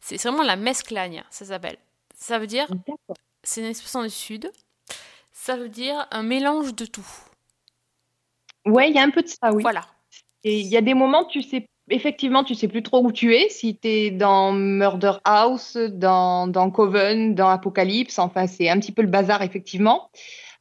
c'est 0.00 0.18
c'est 0.18 0.28
vraiment 0.28 0.42
la 0.44 0.56
mesclagne, 0.56 1.24
ça 1.30 1.44
s'appelle. 1.44 1.78
Ça 2.14 2.38
veut 2.38 2.46
dire, 2.46 2.68
c'est 3.42 3.60
une 3.60 3.66
expression 3.68 4.02
du 4.02 4.10
Sud, 4.10 4.52
ça 5.32 5.56
veut 5.56 5.68
dire 5.68 6.06
un 6.10 6.22
mélange 6.22 6.74
de 6.74 6.86
tout. 6.86 7.06
Ouais, 8.66 8.90
il 8.90 8.94
y 8.94 8.98
a 8.98 9.02
un 9.02 9.10
peu 9.10 9.22
de 9.22 9.28
ça, 9.28 9.52
oui. 9.52 9.62
Voilà. 9.62 9.86
Et 10.44 10.60
il 10.60 10.66
y 10.66 10.76
a 10.76 10.80
des 10.80 10.94
moments, 10.94 11.24
tu 11.24 11.42
sais, 11.42 11.68
effectivement, 11.88 12.42
tu 12.44 12.54
sais 12.54 12.68
plus 12.68 12.82
trop 12.82 13.04
où 13.04 13.12
tu 13.12 13.34
es, 13.34 13.48
si 13.48 13.76
tu 13.76 13.88
es 13.88 14.10
dans 14.10 14.52
Murder 14.52 15.12
House, 15.24 15.76
dans, 15.76 16.46
dans 16.46 16.70
Coven, 16.70 17.34
dans 17.34 17.48
Apocalypse, 17.48 18.18
enfin, 18.18 18.46
c'est 18.46 18.68
un 18.68 18.78
petit 18.80 18.92
peu 18.92 19.02
le 19.02 19.08
bazar, 19.08 19.42
effectivement. 19.42 20.10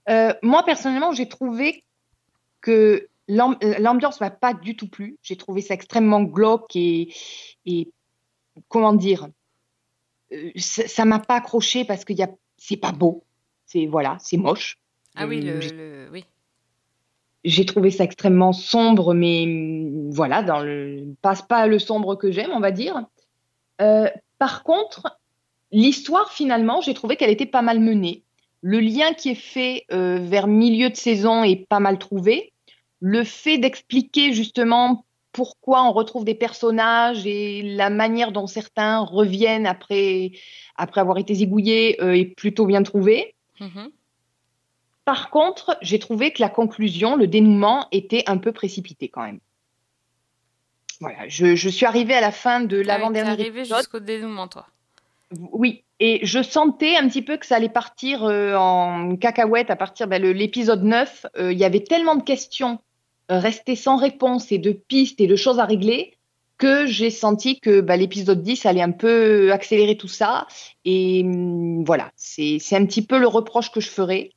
Euh, 0.09 0.33
moi, 0.43 0.63
personnellement, 0.63 1.11
j'ai 1.11 1.27
trouvé 1.27 1.83
que 2.61 3.07
l'am- 3.27 3.57
euh, 3.63 3.75
l'ambiance 3.79 4.19
m'a 4.21 4.29
pas 4.31 4.53
du 4.53 4.75
tout 4.75 4.87
plu. 4.87 5.17
J'ai 5.23 5.35
trouvé 5.35 5.61
ça 5.61 5.73
extrêmement 5.73 6.21
glauque 6.23 6.75
et, 6.75 7.13
et 7.65 7.89
comment 8.67 8.93
dire, 8.93 9.27
euh, 10.31 10.51
ça 10.57 10.87
ça 10.87 11.05
m'a 11.05 11.19
pas 11.19 11.35
accroché 11.35 11.85
parce 11.85 12.05
que 12.05 12.13
c'est 12.57 12.77
pas 12.77 12.91
beau. 12.91 13.23
C'est 13.65 13.85
voilà, 13.85 14.17
c'est 14.19 14.37
moche. 14.37 14.77
Ah 15.15 15.27
oui, 15.27 15.41
Euh, 15.43 15.55
le, 15.55 15.61
j'ai- 15.61 15.69
le- 15.71 16.09
oui. 16.11 16.25
J'ai 17.43 17.65
trouvé 17.65 17.91
ça 17.91 18.03
extrêmement 18.03 18.53
sombre, 18.53 19.13
mais 19.13 19.43
hum, 19.43 20.11
voilà, 20.11 20.43
dans 20.43 20.59
le 20.59 21.15
passe 21.21 21.41
pas 21.41 21.67
le 21.67 21.79
sombre 21.79 22.15
que 22.15 22.31
j'aime, 22.31 22.51
on 22.53 22.59
va 22.59 22.71
dire. 22.71 23.03
Euh, 23.81 24.09
par 24.37 24.63
contre, 24.63 25.19
l'histoire 25.71 26.31
finalement, 26.31 26.81
j'ai 26.81 26.93
trouvé 26.93 27.15
qu'elle 27.15 27.29
était 27.29 27.45
pas 27.45 27.61
mal 27.61 27.79
menée. 27.79 28.23
Le 28.61 28.79
lien 28.79 29.13
qui 29.13 29.29
est 29.29 29.35
fait 29.35 29.85
euh, 29.91 30.19
vers 30.21 30.47
milieu 30.47 30.89
de 30.89 30.95
saison 30.95 31.43
est 31.43 31.67
pas 31.67 31.79
mal 31.79 31.97
trouvé. 31.97 32.53
Le 32.99 33.23
fait 33.23 33.57
d'expliquer 33.57 34.33
justement 34.33 35.05
pourquoi 35.31 35.83
on 35.83 35.91
retrouve 35.91 36.25
des 36.25 36.35
personnages 36.35 37.25
et 37.25 37.63
la 37.63 37.89
manière 37.89 38.31
dont 38.31 38.47
certains 38.47 38.99
reviennent 38.99 39.65
après, 39.65 40.33
après 40.75 41.01
avoir 41.01 41.17
été 41.17 41.33
zigouillés 41.33 42.01
euh, 42.01 42.15
est 42.15 42.35
plutôt 42.35 42.65
bien 42.65 42.83
trouvé. 42.83 43.33
Mhm. 43.59 43.91
Par 45.05 45.29
contre, 45.29 45.77
j'ai 45.81 45.99
trouvé 45.99 46.31
que 46.31 46.41
la 46.41 46.49
conclusion, 46.49 47.15
le 47.15 47.27
dénouement, 47.27 47.87
était 47.91 48.23
un 48.27 48.37
peu 48.37 48.51
précipité 48.51 49.09
quand 49.09 49.23
même. 49.23 49.39
Voilà, 50.99 51.27
je, 51.27 51.55
je 51.55 51.69
suis 51.69 51.85
arrivée 51.85 52.13
à 52.13 52.21
la 52.21 52.31
fin 52.31 52.61
de 52.61 52.77
l'avant-dernier 52.77 53.31
arrivé 53.31 53.61
épisode. 53.61 53.79
jusqu'au 53.79 53.99
dénouement, 53.99 54.47
toi. 54.47 54.67
Oui, 55.51 55.83
et 55.99 56.19
je 56.23 56.43
sentais 56.43 56.95
un 56.95 57.07
petit 57.07 57.21
peu 57.21 57.37
que 57.37 57.45
ça 57.45 57.55
allait 57.55 57.69
partir 57.69 58.23
euh, 58.23 58.55
en 58.55 59.15
cacahuète 59.15 59.69
à 59.69 59.75
partir 59.75 60.07
de 60.07 60.15
l'épisode 60.15 60.83
9. 60.83 61.25
Euh, 61.37 61.51
Il 61.53 61.57
y 61.57 61.63
avait 61.63 61.83
tellement 61.83 62.15
de 62.15 62.23
questions 62.23 62.79
euh, 63.31 63.39
restées 63.39 63.75
sans 63.75 63.95
réponse 63.95 64.51
et 64.51 64.57
de 64.57 64.71
pistes 64.71 65.21
et 65.21 65.27
de 65.27 65.35
choses 65.35 65.59
à 65.59 65.65
régler 65.65 66.17
que 66.57 66.85
j'ai 66.85 67.09
senti 67.09 67.59
que 67.59 67.81
bah, 67.81 67.97
l'épisode 67.97 68.43
10 68.43 68.67
allait 68.67 68.83
un 68.83 68.91
peu 68.91 69.51
accélérer 69.51 69.97
tout 69.97 70.07
ça. 70.07 70.45
Et 70.85 71.23
hum, 71.23 71.83
voilà, 71.85 72.11
c'est 72.15 72.57
c'est 72.59 72.75
un 72.75 72.85
petit 72.85 73.03
peu 73.03 73.17
le 73.17 73.27
reproche 73.27 73.71
que 73.71 73.79
je 73.79 73.89
ferais. 73.89 74.31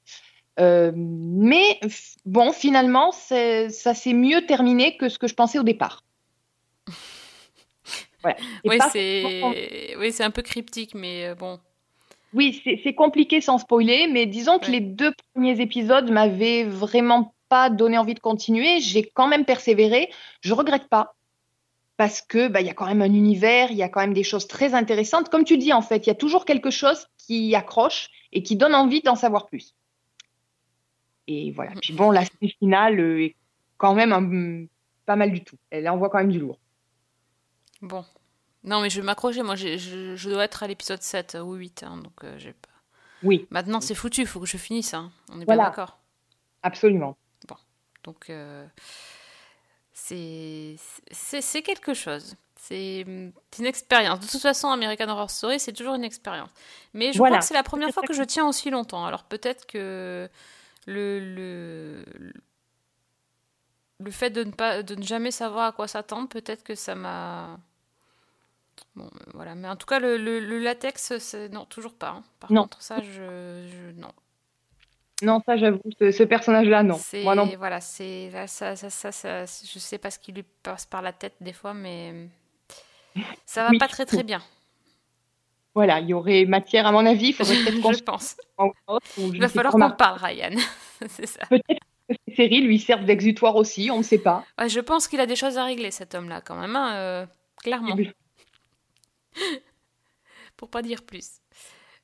Euh, 0.60 0.92
mais 0.94 1.80
bon, 2.24 2.52
finalement, 2.52 3.12
ça 3.12 3.68
s'est 3.70 4.12
mieux 4.12 4.46
terminé 4.46 4.96
que 4.96 5.08
ce 5.08 5.18
que 5.18 5.26
je 5.26 5.34
pensais 5.34 5.58
au 5.58 5.64
départ. 5.64 6.02
Voilà. 8.22 8.38
Oui, 8.64 8.78
c'est 8.90 9.94
oui, 9.98 10.14
un 10.20 10.30
peu 10.30 10.40
cryptique, 10.40 10.94
mais 10.94 11.26
euh, 11.26 11.34
bon. 11.34 11.60
Oui, 12.32 12.62
c'est 12.82 12.94
compliqué 12.94 13.42
sans 13.42 13.58
spoiler, 13.58 14.08
mais 14.08 14.24
disons 14.24 14.58
que 14.58 14.64
Ouais. 14.66 14.72
les 14.72 14.80
deux 14.80 15.12
premiers 15.34 15.60
épisodes 15.60 16.10
m'avaient 16.10 16.64
vraiment 16.64 17.34
pas 17.50 17.68
donné 17.68 17.98
envie 17.98 18.14
de 18.14 18.20
continuer. 18.20 18.80
J'ai 18.80 19.02
quand 19.04 19.28
même 19.28 19.44
persévéré. 19.44 20.10
Je 20.40 20.54
regrette 20.54 20.88
pas 20.88 21.14
parce 21.96 22.22
que 22.22 22.48
bah 22.48 22.60
il 22.60 22.66
y 22.66 22.70
a 22.70 22.74
quand 22.74 22.86
même 22.86 23.02
un 23.02 23.12
univers, 23.12 23.70
il 23.70 23.76
y 23.76 23.82
a 23.82 23.88
quand 23.88 24.00
même 24.00 24.14
des 24.14 24.24
choses 24.24 24.48
très 24.48 24.74
intéressantes. 24.74 25.28
Comme 25.28 25.44
tu 25.44 25.58
dis 25.58 25.72
en 25.72 25.82
fait, 25.82 26.06
il 26.06 26.08
y 26.08 26.10
a 26.10 26.16
toujours 26.16 26.44
quelque 26.44 26.70
chose 26.70 27.06
qui 27.18 27.54
accroche 27.54 28.08
et 28.32 28.42
qui 28.42 28.56
donne 28.56 28.74
envie 28.74 29.02
d'en 29.02 29.14
savoir 29.14 29.46
plus. 29.46 29.74
Et 31.26 31.52
voilà. 31.52 31.72
Puis 31.80 31.92
bon, 31.94 32.10
la 32.10 32.24
finale 32.58 33.00
euh, 33.00 33.22
est 33.24 33.36
quand 33.78 33.94
même 33.94 34.12
un- 34.12 34.66
pas 35.06 35.16
mal 35.16 35.32
du 35.32 35.42
tout. 35.44 35.56
Elle 35.70 35.88
envoie 35.88 36.10
quand 36.10 36.18
même 36.18 36.30
du 36.32 36.38
lourd. 36.38 36.58
Bon. 37.82 38.04
Non, 38.62 38.80
mais 38.80 38.88
je 38.90 39.00
vais 39.00 39.06
m'accrocher. 39.06 39.42
Moi, 39.42 39.56
je, 39.56 39.76
je 40.16 40.30
dois 40.30 40.44
être 40.44 40.62
à 40.62 40.66
l'épisode 40.66 41.02
7 41.02 41.36
ou 41.44 41.54
8. 41.54 41.82
hein, 41.82 41.98
donc, 41.98 42.24
euh, 42.24 42.34
j'ai 42.38 42.52
pas... 42.52 42.68
Oui, 43.22 43.46
Maintenant, 43.50 43.80
c'est 43.80 43.94
foutu. 43.94 44.22
Il 44.22 44.26
faut 44.26 44.40
que 44.40 44.46
je 44.46 44.56
finisse. 44.56 44.92
hein. 44.94 45.10
On 45.30 45.40
est 45.40 45.44
Voilà. 45.44 45.62
bien 45.64 45.70
d'accord. 45.70 45.98
absolument. 46.62 47.16
Donc, 48.04 48.28
euh, 48.28 48.66
c'est 49.92 50.76
c'est 51.10 51.62
quelque 51.62 51.94
chose. 51.94 52.34
C'est 52.56 53.04
c'est 53.50 53.62
une 53.62 53.66
expérience. 53.66 54.20
De 54.20 54.26
toute 54.26 54.40
façon, 54.42 54.68
American 54.68 55.08
Horror 55.08 55.30
Story, 55.30 55.58
c'est 55.58 55.72
toujours 55.72 55.94
une 55.94 56.04
expérience. 56.04 56.50
Mais 56.92 57.12
je 57.12 57.18
Voilà. 57.18 57.36
crois 57.36 57.40
que 57.40 57.46
c'est 57.46 57.54
la 57.54 57.62
première 57.62 57.90
fois 57.90 58.02
que 58.02 58.12
je 58.12 58.22
tiens 58.22 58.46
aussi 58.48 58.70
longtemps. 58.70 59.06
Alors 59.06 59.24
peut-être 59.24 59.66
que 59.66 60.28
le, 60.86 61.20
le, 61.20 62.04
le 63.98 64.10
fait 64.12 64.30
de 64.30 64.44
ne, 64.44 64.50
pas, 64.52 64.82
de 64.84 64.94
ne 64.94 65.02
jamais 65.02 65.30
savoir 65.32 65.66
à 65.66 65.72
quoi 65.72 65.88
s'attendre, 65.88 66.28
peut-être 66.28 66.62
que 66.64 66.74
ça 66.76 66.94
m'a... 66.94 67.58
Bon, 68.96 69.04
euh, 69.06 69.30
voilà. 69.34 69.54
Mais 69.54 69.68
en 69.68 69.76
tout 69.76 69.86
cas, 69.86 69.98
le, 70.00 70.16
le, 70.16 70.40
le 70.40 70.58
latex, 70.58 71.18
c'est... 71.18 71.48
non, 71.48 71.64
toujours 71.64 71.94
pas. 71.94 72.10
hein. 72.10 72.24
Par 72.40 72.50
Non. 72.50 72.62
contre, 72.62 72.82
ça, 72.82 73.00
je, 73.02 73.12
je- 73.68 73.92
non. 74.00 74.12
Non, 75.22 75.40
ça, 75.46 75.56
j'avoue, 75.56 75.80
ce, 76.00 76.10
ce 76.10 76.22
personnage-là, 76.24 76.82
non. 76.82 77.02
C'est 77.02 77.22
Moi 77.22 77.34
non. 77.34 77.54
voilà, 77.56 77.80
c'est 77.80 78.30
là, 78.30 78.46
ça, 78.46 78.76
ça, 78.76 78.90
ça, 78.90 79.12
ça- 79.12 79.44
je 79.46 79.78
sais 79.78 79.98
pas 79.98 80.10
ce 80.10 80.18
qui 80.18 80.32
lui 80.32 80.42
passe 80.62 80.86
par 80.86 81.02
la 81.02 81.12
tête 81.12 81.34
des 81.40 81.52
fois, 81.52 81.74
mais 81.74 82.28
ça 83.46 83.64
va 83.64 83.70
Oui. 83.70 83.78
pas 83.78 83.88
très 83.88 84.06
très 84.06 84.22
bien, 84.22 84.42
Voilà, 85.74 86.00
il 86.00 86.08
y 86.08 86.14
aurait 86.14 86.44
matière, 86.44 86.86
à 86.86 86.92
mon 86.92 87.04
avis. 87.04 87.28
Il 87.28 87.34
faudrait 87.34 87.56
peut-être 87.56 87.80
qu'on 87.82 87.92
je 87.92 87.98
se 87.98 88.02
pense. 88.02 88.36
en 88.56 88.70
autre, 88.86 89.06
ou 89.18 89.28
je 89.28 89.34
Il 89.34 89.40
va 89.40 89.48
falloir 89.48 89.72
qu'on 89.72 89.90
parle, 89.90 90.18
Ryan. 90.22 90.56
c'est 91.08 91.26
ça. 91.26 91.46
Peut-être 91.46 91.80
que 92.08 92.14
ces 92.28 92.34
séries 92.36 92.60
lui 92.60 92.78
servent 92.78 93.04
d'exutoire 93.04 93.56
aussi, 93.56 93.90
on 93.90 93.98
ne 93.98 94.02
sait 94.02 94.18
pas. 94.18 94.44
Ouais, 94.58 94.68
je 94.68 94.80
pense 94.80 95.08
qu'il 95.08 95.20
a 95.20 95.26
des 95.26 95.36
choses 95.36 95.58
à 95.58 95.64
régler, 95.64 95.90
cet 95.90 96.14
homme-là, 96.14 96.40
quand 96.40 96.56
même, 96.56 96.76
hein, 96.76 96.94
euh, 96.94 97.26
clairement, 97.62 97.96
pour 100.56 100.70
pas 100.70 100.82
dire 100.82 101.02
plus. 101.02 101.40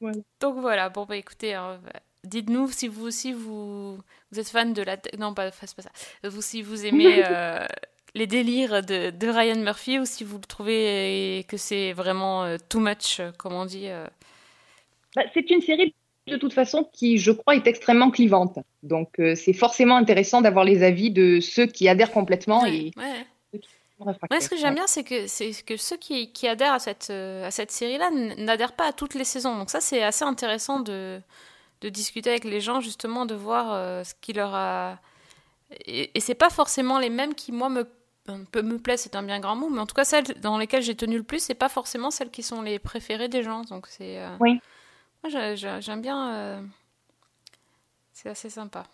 Voilà. 0.01 0.19
Donc 0.41 0.59
voilà, 0.59 0.89
bon 0.89 1.05
bah 1.05 1.17
écoutez, 1.17 1.55
hein, 1.55 1.79
dites-nous 2.25 2.69
si 2.71 2.89
vous 2.89 3.05
aussi 3.07 3.33
vous, 3.33 3.97
vous 3.97 4.41
êtes 4.41 4.49
fan 4.49 4.73
de 4.73 4.83
la... 4.83 4.97
Non, 5.19 5.35
pas, 5.35 5.51
pas 5.51 5.67
ça. 5.67 5.91
Vous, 6.25 6.43
si 6.43 6.63
vous 6.63 6.87
aimez 6.87 7.23
euh, 7.27 7.67
les 8.15 8.27
délires 8.27 8.83
de, 8.85 9.11
de 9.11 9.29
Ryan 9.29 9.61
Murphy 9.61 9.99
ou 9.99 10.05
si 10.05 10.25
vous 10.25 10.39
trouvez 10.39 11.45
que 11.49 11.57
c'est 11.57 11.93
vraiment 11.93 12.45
euh, 12.45 12.57
too 12.69 12.81
much, 12.81 13.21
euh, 13.21 13.33
comme 13.39 13.55
on 13.55 13.65
dit. 13.65 13.89
euh. 13.89 14.07
Bah, 15.17 15.23
c'est 15.35 15.49
une 15.51 15.61
série 15.61 15.95
de 16.27 16.37
toute 16.37 16.53
façon 16.53 16.89
qui, 16.93 17.19
je 17.19 17.33
crois, 17.33 17.57
est 17.57 17.67
extrêmement 17.67 18.11
clivante. 18.11 18.59
Donc, 18.83 19.19
euh, 19.19 19.35
c'est 19.35 19.53
forcément 19.53 19.97
intéressant 19.97 20.41
d'avoir 20.41 20.65
les 20.65 20.83
avis 20.83 21.11
de 21.11 21.41
ceux 21.41 21.67
qui 21.67 21.89
adhèrent 21.89 22.13
complètement 22.13 22.63
Ouais, 22.63 22.77
et 22.77 22.93
ouais. 22.97 23.27
réfractaires. 23.99 24.29
Moi, 24.31 24.41
ce 24.41 24.49
que 24.49 24.57
j'aime 24.57 24.75
bien, 24.75 24.87
c'est 24.87 25.03
que, 25.03 25.27
c'est 25.27 25.51
que 25.65 25.77
ceux 25.77 25.97
qui, 25.97 26.33
qui 26.33 26.47
adhèrent 26.47 26.75
à 26.75 26.79
cette, 26.79 27.11
à 27.11 27.51
cette 27.51 27.73
série-là 27.73 28.11
n'adhèrent 28.37 28.77
pas 28.77 28.87
à 28.89 28.93
toutes 28.93 29.15
les 29.15 29.25
saisons. 29.25 29.57
Donc 29.59 29.71
ça, 29.71 29.81
c'est 29.81 30.03
assez 30.03 30.25
intéressant 30.25 30.79
de, 30.81 31.21
de 31.81 31.89
discuter 31.89 32.31
avec 32.31 32.45
les 32.45 32.61
gens, 32.61 32.81
justement, 32.81 33.27
de 33.27 33.35
voir 33.35 33.73
euh, 33.73 34.05
ce 34.05 34.15
qui 34.21 34.33
leur 34.33 34.55
a... 34.55 34.99
Et, 35.87 36.11
et 36.15 36.21
c'est 36.21 36.35
pas 36.35 36.51
forcément 36.51 36.99
les 36.99 37.11
mêmes 37.11 37.35
qui, 37.35 37.51
moi, 37.51 37.69
me, 37.69 37.89
peu 38.53 38.63
me 38.63 38.79
plaisent, 38.79 39.01
c'est 39.01 39.17
un 39.17 39.23
bien 39.23 39.41
grand 39.41 39.57
mot, 39.57 39.69
mais 39.69 39.81
en 39.81 39.87
tout 39.87 39.95
cas, 39.95 40.05
celles 40.05 40.25
dans 40.41 40.59
lesquelles 40.59 40.83
j'ai 40.83 40.95
tenu 40.95 41.17
le 41.17 41.23
plus, 41.23 41.41
c'est 41.43 41.55
pas 41.55 41.69
forcément 41.69 42.11
celles 42.11 42.31
qui 42.31 42.43
sont 42.43 42.63
les 42.63 42.79
préférées 42.79 43.29
des 43.29 43.43
gens. 43.43 43.63
Donc 43.63 43.87
c'est... 43.89 44.19
euh, 44.19 44.29
Oui. 44.41 44.61
Moi, 45.23 45.31
j'ai- 45.31 45.57
j'ai- 45.57 45.79
j'aime 45.81 46.01
bien... 46.01 46.33
euh, 46.35 46.61
C'est 48.13 48.29
assez 48.29 48.51
sympa. 48.51 48.85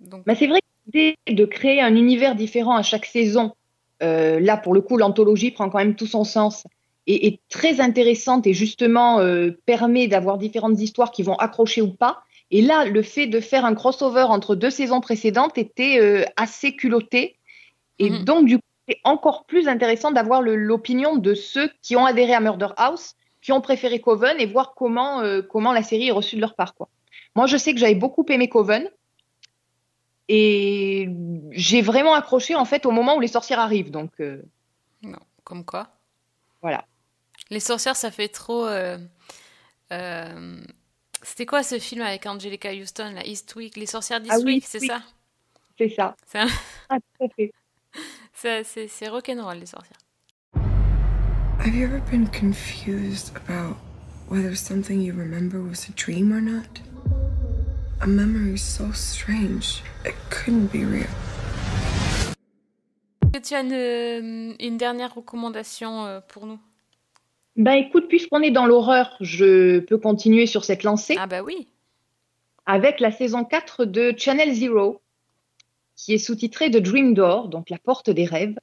Donc, 0.00 0.24
Mais 0.26 0.34
c'est 0.34 0.46
vrai 0.46 0.60
que 0.60 0.66
l'idée 0.92 1.16
de 1.28 1.44
créer 1.44 1.80
un 1.80 1.94
univers 1.94 2.34
différent 2.34 2.76
à 2.76 2.82
chaque 2.82 3.06
saison, 3.06 3.54
euh, 4.02 4.40
là, 4.40 4.56
pour 4.56 4.74
le 4.74 4.80
coup, 4.80 4.96
l'anthologie 4.96 5.50
prend 5.52 5.70
quand 5.70 5.78
même 5.78 5.96
tout 5.96 6.06
son 6.06 6.24
sens 6.24 6.64
et 7.06 7.28
est 7.28 7.40
très 7.48 7.80
intéressante 7.80 8.46
et 8.46 8.52
justement 8.52 9.20
permet 9.64 10.08
d'avoir 10.08 10.38
différentes 10.38 10.80
histoires 10.80 11.12
qui 11.12 11.22
vont 11.22 11.36
accrocher 11.36 11.80
ou 11.80 11.92
pas. 11.92 12.22
Et 12.50 12.62
là, 12.62 12.84
le 12.84 13.02
fait 13.02 13.26
de 13.28 13.40
faire 13.40 13.64
un 13.64 13.74
crossover 13.74 14.22
entre 14.28 14.54
deux 14.56 14.70
saisons 14.70 15.00
précédentes 15.00 15.56
était 15.56 16.26
assez 16.36 16.74
culotté. 16.74 17.35
Et 17.98 18.10
Mhm. 18.10 18.24
donc, 18.24 18.46
du 18.46 18.56
coup, 18.58 18.62
c'est 18.88 18.98
encore 19.04 19.44
plus 19.46 19.68
intéressant 19.68 20.10
d'avoir 20.12 20.42
l'opinion 20.42 21.16
de 21.16 21.34
ceux 21.34 21.70
qui 21.82 21.96
ont 21.96 22.04
adhéré 22.06 22.34
à 22.34 22.40
Murder 22.40 22.68
House, 22.76 23.14
qui 23.42 23.52
ont 23.52 23.60
préféré 23.60 24.00
Coven 24.00 24.36
et 24.40 24.46
voir 24.46 24.74
comment, 24.74 25.20
euh, 25.22 25.42
comment 25.42 25.72
la 25.72 25.82
série 25.82 26.08
est 26.08 26.12
reçue 26.12 26.36
de 26.36 26.40
leur 26.40 26.54
part. 26.54 26.74
Quoi. 26.74 26.88
Moi, 27.34 27.46
je 27.46 27.56
sais 27.56 27.72
que 27.74 27.80
j'avais 27.80 27.94
beaucoup 27.94 28.24
aimé 28.28 28.48
Coven. 28.48 28.88
Et 30.28 31.08
j'ai 31.52 31.82
vraiment 31.82 32.14
accroché 32.14 32.56
en 32.56 32.64
fait 32.64 32.84
au 32.84 32.90
moment 32.90 33.16
où 33.16 33.20
les 33.20 33.28
sorcières 33.28 33.60
arrivent. 33.60 33.92
Donc 33.92 34.10
euh, 34.20 34.42
non, 35.02 35.20
comme 35.44 35.64
quoi. 35.64 35.88
voilà. 36.62 36.84
Les 37.50 37.60
sorcières, 37.60 37.94
ça 37.94 38.10
fait 38.10 38.26
trop. 38.28 38.66
euh, 38.66 38.98
C'était 41.22 41.46
quoi 41.46 41.62
ce 41.62 41.78
film 41.78 42.02
avec 42.02 42.26
Angelica 42.26 42.72
Houston, 42.72 43.12
la 43.14 43.24
Eastwick 43.24 43.76
Les 43.76 43.86
sorcières 43.86 44.20
Ah 44.28 44.36
oui, 44.38 44.54
d'Eastwick, 44.60 44.64
c'est 44.66 44.80
oui. 44.80 44.86
ça? 44.88 45.02
C'est 45.78 45.88
ça. 45.90 46.16
C'est 46.26 46.38
un- 46.40 46.48
Ah, 46.88 46.96
tout 46.98 47.24
à 47.24 47.28
fait. 47.28 47.52
C'est 48.34 48.64
c'est- 48.64 48.88
c'est 48.88 49.08
rock'n'roll, 49.08 49.58
les 49.58 49.66
sorcières. 49.66 49.98
Have 51.60 51.74
you 51.74 51.84
ever 51.84 52.00
been 52.10 52.28
confused 52.28 53.32
about 53.36 53.76
whether 54.30 54.56
something 54.56 55.00
you 55.02 55.12
remember 55.16 55.58
was 55.58 55.88
a 55.88 55.92
dream 55.96 56.32
or 56.32 56.40
not? 56.40 56.82
A 58.02 58.06
memory 58.06 58.58
so 58.58 58.92
strange, 58.92 59.82
it 60.04 60.14
couldn't 60.30 60.70
be 60.72 60.84
real. 60.84 61.06
Est-ce 63.22 63.32
que 63.32 63.48
tu 63.48 63.54
as 63.54 63.60
une, 63.62 64.54
une 64.60 64.76
dernière 64.76 65.14
recommandation 65.14 66.04
euh, 66.06 66.20
pour 66.28 66.46
nous? 66.46 66.58
Ben 67.56 67.72
écoute, 67.72 68.08
puisqu'on 68.08 68.42
est 68.42 68.50
dans 68.50 68.66
l'horreur, 68.66 69.16
je 69.20 69.78
peux 69.80 69.96
continuer 69.98 70.46
sur 70.46 70.64
cette 70.64 70.82
lancée 70.82 71.16
Ah 71.18 71.26
bah 71.26 71.42
oui. 71.42 71.68
avec 72.66 73.00
la 73.00 73.10
saison 73.10 73.44
4 73.44 73.84
de 73.86 74.12
Channel 74.16 74.52
Zero, 74.52 75.00
qui 75.96 76.14
est 76.14 76.18
sous-titrée 76.18 76.70
de 76.70 76.78
Dream 76.78 77.14
Door, 77.14 77.48
donc 77.48 77.70
la 77.70 77.78
porte 77.78 78.10
des 78.10 78.24
rêves. 78.24 78.56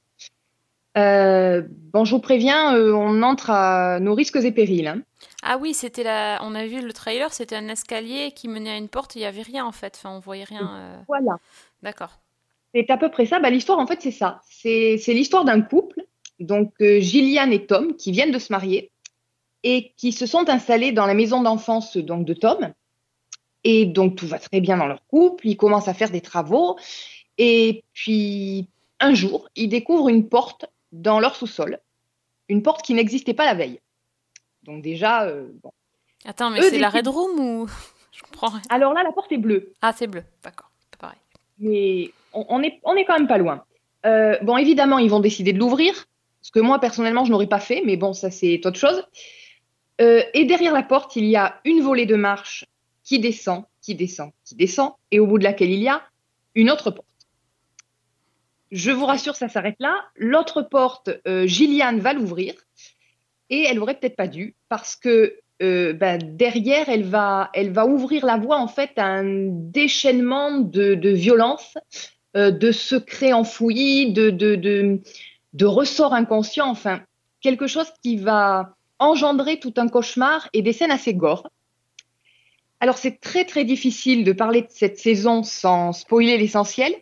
Euh, 0.96 1.62
bon, 1.92 2.04
je 2.04 2.14
vous 2.14 2.20
préviens, 2.20 2.76
euh, 2.76 2.92
on 2.92 3.22
entre 3.22 3.50
à 3.50 3.98
nos 4.00 4.14
risques 4.14 4.36
et 4.36 4.52
périls. 4.52 4.86
hein. 4.86 5.02
Ah 5.42 5.58
oui, 5.58 5.74
c'était 5.74 6.04
la. 6.04 6.38
On 6.42 6.54
a 6.54 6.66
vu 6.66 6.80
le 6.80 6.92
trailer, 6.92 7.32
c'était 7.32 7.56
un 7.56 7.68
escalier 7.68 8.30
qui 8.32 8.46
menait 8.46 8.70
à 8.70 8.76
une 8.76 8.88
porte, 8.88 9.16
il 9.16 9.18
n'y 9.18 9.24
avait 9.24 9.42
rien 9.42 9.64
en 9.64 9.72
fait. 9.72 9.94
Enfin, 9.96 10.14
on 10.14 10.20
voyait 10.20 10.44
rien. 10.44 10.70
euh, 10.76 10.96
Voilà. 11.08 11.36
D'accord. 11.82 12.20
C'est 12.72 12.88
à 12.90 12.96
peu 12.96 13.10
près 13.10 13.26
ça. 13.26 13.40
Bah, 13.40 13.50
l'histoire, 13.50 13.78
en 13.78 13.86
fait, 13.86 14.00
c'est 14.02 14.10
ça. 14.12 14.40
C'est 14.48 14.96
l'histoire 15.08 15.44
d'un 15.44 15.60
couple, 15.62 16.00
donc 16.40 16.72
Gillian 16.80 17.50
et 17.50 17.66
Tom, 17.66 17.96
qui 17.96 18.12
viennent 18.12 18.32
de 18.32 18.38
se 18.38 18.52
marier 18.52 18.90
et 19.64 19.92
qui 19.96 20.12
se 20.12 20.26
sont 20.26 20.48
installés 20.48 20.92
dans 20.92 21.06
la 21.06 21.14
maison 21.14 21.42
d'enfance 21.42 21.96
donc 21.96 22.24
de 22.24 22.34
Tom. 22.34 22.72
Et 23.64 23.86
donc 23.86 24.16
tout 24.16 24.26
va 24.26 24.38
très 24.38 24.60
bien 24.60 24.76
dans 24.76 24.86
leur 24.86 25.04
couple. 25.06 25.48
Ils 25.48 25.56
commencent 25.56 25.88
à 25.88 25.94
faire 25.94 26.10
des 26.10 26.20
travaux. 26.20 26.76
Et 27.38 27.82
puis 27.92 28.66
un 29.00 29.14
jour, 29.14 29.48
ils 29.56 29.68
découvrent 29.68 30.08
une 30.08 30.28
porte 30.28 30.66
dans 30.92 31.20
leur 31.20 31.36
sous-sol, 31.36 31.78
une 32.48 32.62
porte 32.62 32.82
qui 32.82 32.94
n'existait 32.94 33.34
pas 33.34 33.44
la 33.44 33.54
veille. 33.54 33.80
Donc 34.62 34.82
déjà, 34.82 35.24
euh, 35.24 35.48
bon. 35.62 35.72
Attends, 36.24 36.50
mais 36.50 36.62
c'est 36.62 36.78
la 36.78 36.90
Red 36.90 37.08
Room 37.08 37.38
ou? 37.38 37.68
Je 38.12 38.22
comprends 38.22 38.48
rien. 38.48 38.62
Alors 38.70 38.94
là, 38.94 39.02
la 39.02 39.12
porte 39.12 39.32
est 39.32 39.38
bleue. 39.38 39.72
Ah, 39.82 39.92
c'est 39.94 40.06
bleu, 40.06 40.22
d'accord. 40.42 40.70
Pas 40.92 40.98
pareil. 40.98 41.18
mais 41.58 42.12
on, 42.32 42.46
on 42.48 42.62
est, 42.62 42.80
on 42.84 42.94
est 42.94 43.04
quand 43.04 43.18
même 43.18 43.26
pas 43.26 43.38
loin. 43.38 43.64
Euh, 44.06 44.38
bon, 44.42 44.56
évidemment, 44.56 44.98
ils 44.98 45.10
vont 45.10 45.20
décider 45.20 45.52
de 45.52 45.58
l'ouvrir, 45.58 46.06
ce 46.42 46.50
que 46.50 46.60
moi, 46.60 46.78
personnellement, 46.78 47.24
je 47.24 47.30
n'aurais 47.30 47.46
pas 47.46 47.60
fait, 47.60 47.82
mais 47.84 47.96
bon, 47.96 48.12
ça, 48.12 48.30
c'est 48.30 48.64
autre 48.66 48.78
chose. 48.78 49.02
Euh, 50.00 50.22
et 50.34 50.44
derrière 50.44 50.72
la 50.72 50.82
porte, 50.82 51.16
il 51.16 51.24
y 51.24 51.36
a 51.36 51.60
une 51.64 51.80
volée 51.80 52.06
de 52.06 52.16
marche 52.16 52.66
qui 53.02 53.18
descend, 53.18 53.64
qui 53.80 53.94
descend, 53.94 54.30
qui 54.44 54.54
descend, 54.54 54.92
et 55.10 55.20
au 55.20 55.26
bout 55.26 55.38
de 55.38 55.44
laquelle 55.44 55.70
il 55.70 55.82
y 55.82 55.88
a 55.88 56.02
une 56.54 56.70
autre 56.70 56.90
porte. 56.90 57.06
Je 58.74 58.90
vous 58.90 59.06
rassure, 59.06 59.36
ça 59.36 59.48
s'arrête 59.48 59.76
là. 59.78 60.04
L'autre 60.16 60.60
porte, 60.60 61.08
euh, 61.28 61.46
Gilliane 61.46 62.00
va 62.00 62.12
l'ouvrir, 62.12 62.54
et 63.48 63.62
elle 63.62 63.78
aurait 63.78 63.94
peut-être 63.94 64.16
pas 64.16 64.26
dû, 64.26 64.56
parce 64.68 64.96
que 64.96 65.38
euh, 65.62 65.92
ben, 65.92 66.18
derrière, 66.18 66.88
elle 66.88 67.04
va, 67.04 67.50
elle 67.54 67.70
va 67.70 67.86
ouvrir 67.86 68.26
la 68.26 68.36
voie 68.36 68.58
en 68.58 68.66
fait 68.66 68.90
à 68.96 69.04
un 69.04 69.46
déchaînement 69.48 70.58
de, 70.58 70.96
de 70.96 71.10
violence, 71.10 71.78
euh, 72.36 72.50
de 72.50 72.72
secrets 72.72 73.32
enfouis, 73.32 74.12
de, 74.12 74.30
de, 74.30 74.56
de, 74.56 75.00
de 75.52 75.66
ressorts 75.66 76.12
inconscients, 76.12 76.68
enfin, 76.68 77.00
quelque 77.40 77.68
chose 77.68 77.92
qui 78.02 78.16
va 78.16 78.74
engendrer 78.98 79.60
tout 79.60 79.74
un 79.76 79.86
cauchemar 79.86 80.48
et 80.52 80.62
des 80.62 80.72
scènes 80.72 80.90
assez 80.90 81.14
gore. 81.14 81.48
Alors, 82.80 82.98
c'est 82.98 83.20
très 83.20 83.44
très 83.44 83.64
difficile 83.64 84.24
de 84.24 84.32
parler 84.32 84.62
de 84.62 84.70
cette 84.70 84.98
saison 84.98 85.44
sans 85.44 85.92
spoiler 85.92 86.38
l'essentiel. 86.38 86.92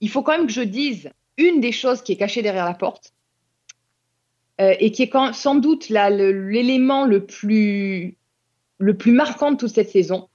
Il 0.00 0.10
faut 0.10 0.22
quand 0.22 0.32
même 0.32 0.46
que 0.46 0.52
je 0.52 0.62
dise 0.62 1.10
une 1.36 1.60
des 1.60 1.72
choses 1.72 2.02
qui 2.02 2.12
est 2.12 2.16
cachée 2.16 2.42
derrière 2.42 2.64
la 2.64 2.74
porte 2.74 3.12
euh, 4.60 4.74
et 4.80 4.90
qui 4.90 5.02
est 5.02 5.12
sans 5.32 5.54
doute 5.54 5.88
l'élément 5.88 7.04
le 7.04 7.24
plus, 7.24 8.16
le 8.78 8.96
plus 8.96 9.12
marquant 9.12 9.52
de 9.52 9.56
toute 9.56 9.74
cette 9.74 9.90
saison. 9.90 10.28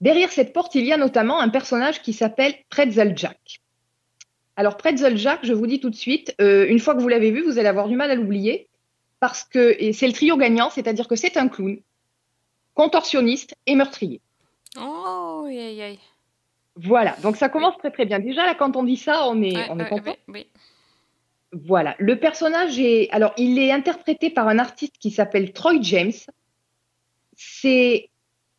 Derrière 0.00 0.32
cette 0.32 0.52
porte, 0.52 0.74
il 0.74 0.84
y 0.84 0.92
a 0.92 0.96
notamment 0.96 1.40
un 1.40 1.48
personnage 1.48 2.02
qui 2.02 2.12
s'appelle 2.12 2.54
Pretzel 2.68 3.16
Jack. 3.16 3.60
Alors 4.56 4.76
Pretzel 4.76 5.16
Jack, 5.16 5.40
je 5.44 5.52
vous 5.52 5.66
dis 5.66 5.78
tout 5.78 5.90
de 5.90 5.96
suite, 5.96 6.34
euh, 6.40 6.66
une 6.68 6.80
fois 6.80 6.94
que 6.94 7.00
vous 7.00 7.08
l'avez 7.08 7.30
vu, 7.30 7.42
vous 7.42 7.58
allez 7.58 7.68
avoir 7.68 7.88
du 7.88 7.96
mal 7.96 8.10
à 8.10 8.16
l'oublier 8.16 8.68
parce 9.20 9.44
que 9.44 9.76
c'est 9.92 10.08
le 10.08 10.12
trio 10.12 10.36
gagnant, 10.36 10.68
c'est-à-dire 10.68 11.06
que 11.06 11.14
c'est 11.14 11.36
un 11.36 11.46
clown, 11.46 11.78
contorsionniste 12.74 13.54
et 13.66 13.76
meurtrier. 13.76 14.20
Oh, 14.80 15.44
aïe, 15.46 15.80
aïe. 15.80 15.98
Voilà, 16.76 17.14
donc 17.22 17.36
ça 17.36 17.48
commence 17.48 17.76
très 17.78 17.90
très 17.90 18.06
bien. 18.06 18.18
Déjà 18.18 18.46
là, 18.46 18.54
quand 18.54 18.76
on 18.76 18.82
dit 18.82 18.96
ça, 18.96 19.28
on 19.28 19.42
est, 19.42 19.54
Ouais, 19.56 19.66
on 19.70 19.78
est 19.78 19.88
content. 19.88 20.16
oui. 20.28 20.46
Voilà, 21.52 21.94
le 21.98 22.18
personnage 22.18 22.78
est, 22.80 23.10
alors 23.10 23.34
il 23.36 23.58
est 23.58 23.70
interprété 23.70 24.30
par 24.30 24.48
un 24.48 24.58
artiste 24.58 24.94
qui 24.98 25.10
s'appelle 25.10 25.52
Troy 25.52 25.74
James. 25.82 26.12
C'est, 27.36 28.08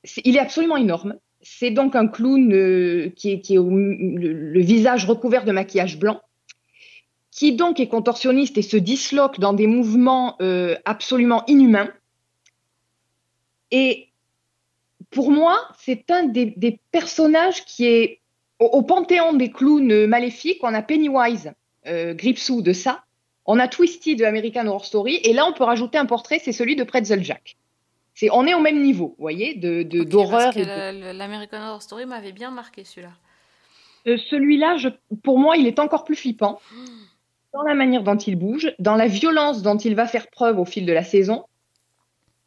c'est- 0.04 0.22
il 0.26 0.36
est 0.36 0.40
absolument 0.40 0.78
énorme. 0.78 1.16
C'est 1.42 1.72
donc 1.72 1.96
un 1.96 2.08
clown 2.08 2.54
euh, 2.54 3.10
qui 3.16 3.32
est, 3.32 3.40
qui 3.42 3.56
est 3.56 3.58
au- 3.58 3.70
le, 3.72 4.32
le 4.34 4.62
visage 4.62 5.06
recouvert 5.06 5.44
de 5.44 5.52
maquillage 5.52 5.98
blanc, 5.98 6.22
qui 7.32 7.56
donc 7.56 7.80
est 7.80 7.88
contorsionniste 7.88 8.60
et 8.60 8.62
se 8.62 8.78
disloque 8.78 9.40
dans 9.40 9.54
des 9.54 9.66
mouvements 9.68 10.36
euh, 10.42 10.76
absolument 10.86 11.44
inhumains. 11.48 11.92
Et 13.72 14.10
pour 15.14 15.32
moi, 15.32 15.60
c'est 15.80 16.10
un 16.12 16.24
des, 16.24 16.54
des 16.58 16.80
personnages 16.92 17.66
qui 17.66 17.86
est 17.86 18.20
au, 18.60 18.66
au 18.66 18.82
panthéon 18.82 19.34
des 19.34 19.52
clowns 19.52 20.06
maléfiques. 20.08 20.60
On 20.64 20.74
a 20.74 20.82
Pennywise, 20.82 21.54
euh, 21.88 22.14
Gripsou 22.14 22.62
de 22.62 22.74
ça. 22.74 23.04
On 23.46 23.60
a 23.60 23.68
Twisty 23.68 24.16
de 24.16 24.24
American 24.26 24.68
Horror 24.68 24.86
Story. 24.86 25.16
Et 25.24 25.34
là, 25.34 25.46
on 25.46 25.54
peut 25.54 25.64
rajouter 25.66 25.98
un 25.98 26.06
portrait, 26.06 26.40
c'est 26.44 26.54
celui 26.54 26.76
de 26.76 26.84
Pretzel 26.84 27.24
Jack. 27.24 27.58
C'est, 28.16 28.30
on 28.32 28.46
est 28.46 28.54
au 28.54 28.60
même 28.60 28.82
niveau, 28.82 29.08
vous 29.18 29.22
voyez, 29.22 29.56
de, 29.56 29.84
d'horreur. 29.84 30.54
de- 30.54 31.12
L'American 31.18 31.58
Horror 31.68 31.82
Story 31.82 32.06
m'avait 32.06 32.32
bien 32.32 32.52
marqué 32.52 32.84
celui-là. 32.84 33.12
Euh, 34.08 34.18
celui-là, 34.30 34.78
je, 34.78 34.90
pour 35.24 35.40
moi, 35.40 35.58
il 35.58 35.66
est 35.68 35.80
encore 35.80 36.04
plus 36.04 36.16
flippant 36.16 36.60
dans 37.54 37.64
la 37.64 37.74
manière 37.74 38.04
dont 38.04 38.16
il 38.18 38.36
bouge, 38.36 38.74
dans 38.80 38.96
la 38.96 39.08
violence 39.08 39.62
dont 39.62 39.78
il 39.78 39.96
va 39.96 40.06
faire 40.08 40.28
preuve 40.30 40.60
au 40.60 40.66
fil 40.66 40.86
de 40.86 40.94
la 40.94 41.04
saison, 41.04 41.46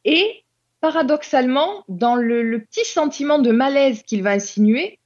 et 0.05 0.45
paradoxalement, 0.81 1.85
dans 1.89 2.17
le, 2.17 2.61
petit 2.61 2.85
sentiment 2.85 3.39
de 3.39 3.51
malaise 3.51 4.03
qu'il 4.03 4.23
va 4.23 4.33
insinuer. 4.33 4.99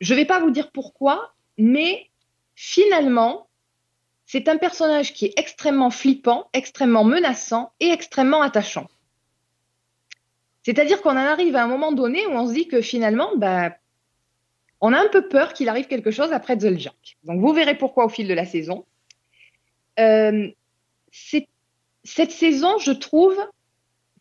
Je 0.00 0.14
ne 0.14 0.18
vais 0.18 0.24
pas 0.24 0.40
vous 0.40 0.50
dire 0.50 0.70
pourquoi, 0.72 1.34
mais 1.58 2.08
finalement, 2.54 3.48
c'est 4.26 4.48
un 4.48 4.56
personnage 4.56 5.12
qui 5.12 5.26
est 5.26 5.38
extrêmement 5.38 5.90
flippant, 5.90 6.48
extrêmement 6.52 7.04
menaçant 7.04 7.72
et 7.80 7.90
extrêmement 7.90 8.42
attachant. 8.42 8.88
C'est-à-dire 10.62 11.02
qu'on 11.02 11.10
en 11.10 11.16
arrive 11.16 11.56
à 11.56 11.62
un 11.62 11.68
moment 11.68 11.92
donné 11.92 12.26
où 12.26 12.30
on 12.30 12.48
se 12.48 12.54
dit 12.54 12.66
que 12.66 12.80
finalement, 12.80 13.30
bah, 13.36 13.76
on 14.80 14.92
a 14.92 14.98
un 14.98 15.08
peu 15.08 15.28
peur 15.28 15.52
qu'il 15.52 15.68
arrive 15.68 15.86
quelque 15.86 16.10
chose 16.10 16.32
après 16.32 16.58
Jack. 16.58 17.18
Donc 17.24 17.40
vous 17.40 17.52
verrez 17.52 17.76
pourquoi 17.76 18.06
au 18.06 18.08
fil 18.08 18.26
de 18.26 18.34
la 18.34 18.46
saison. 18.46 18.84
Euh, 19.98 20.48
cette 21.10 22.30
saison, 22.30 22.78
je 22.78 22.92
trouve, 22.92 23.36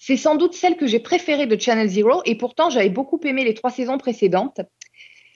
c'est 0.06 0.18
sans 0.18 0.36
doute 0.36 0.54
celle 0.54 0.76
que 0.76 0.86
j'ai 0.86 1.00
préférée 1.00 1.46
de 1.48 1.58
Channel 1.58 1.88
Zero 1.88 2.22
et 2.26 2.36
pourtant 2.36 2.70
j'avais 2.70 2.90
beaucoup 2.90 3.22
aimé 3.24 3.46
les 3.46 3.54
trois 3.54 3.70
saisons 3.72 3.98
précédentes. 3.98 4.60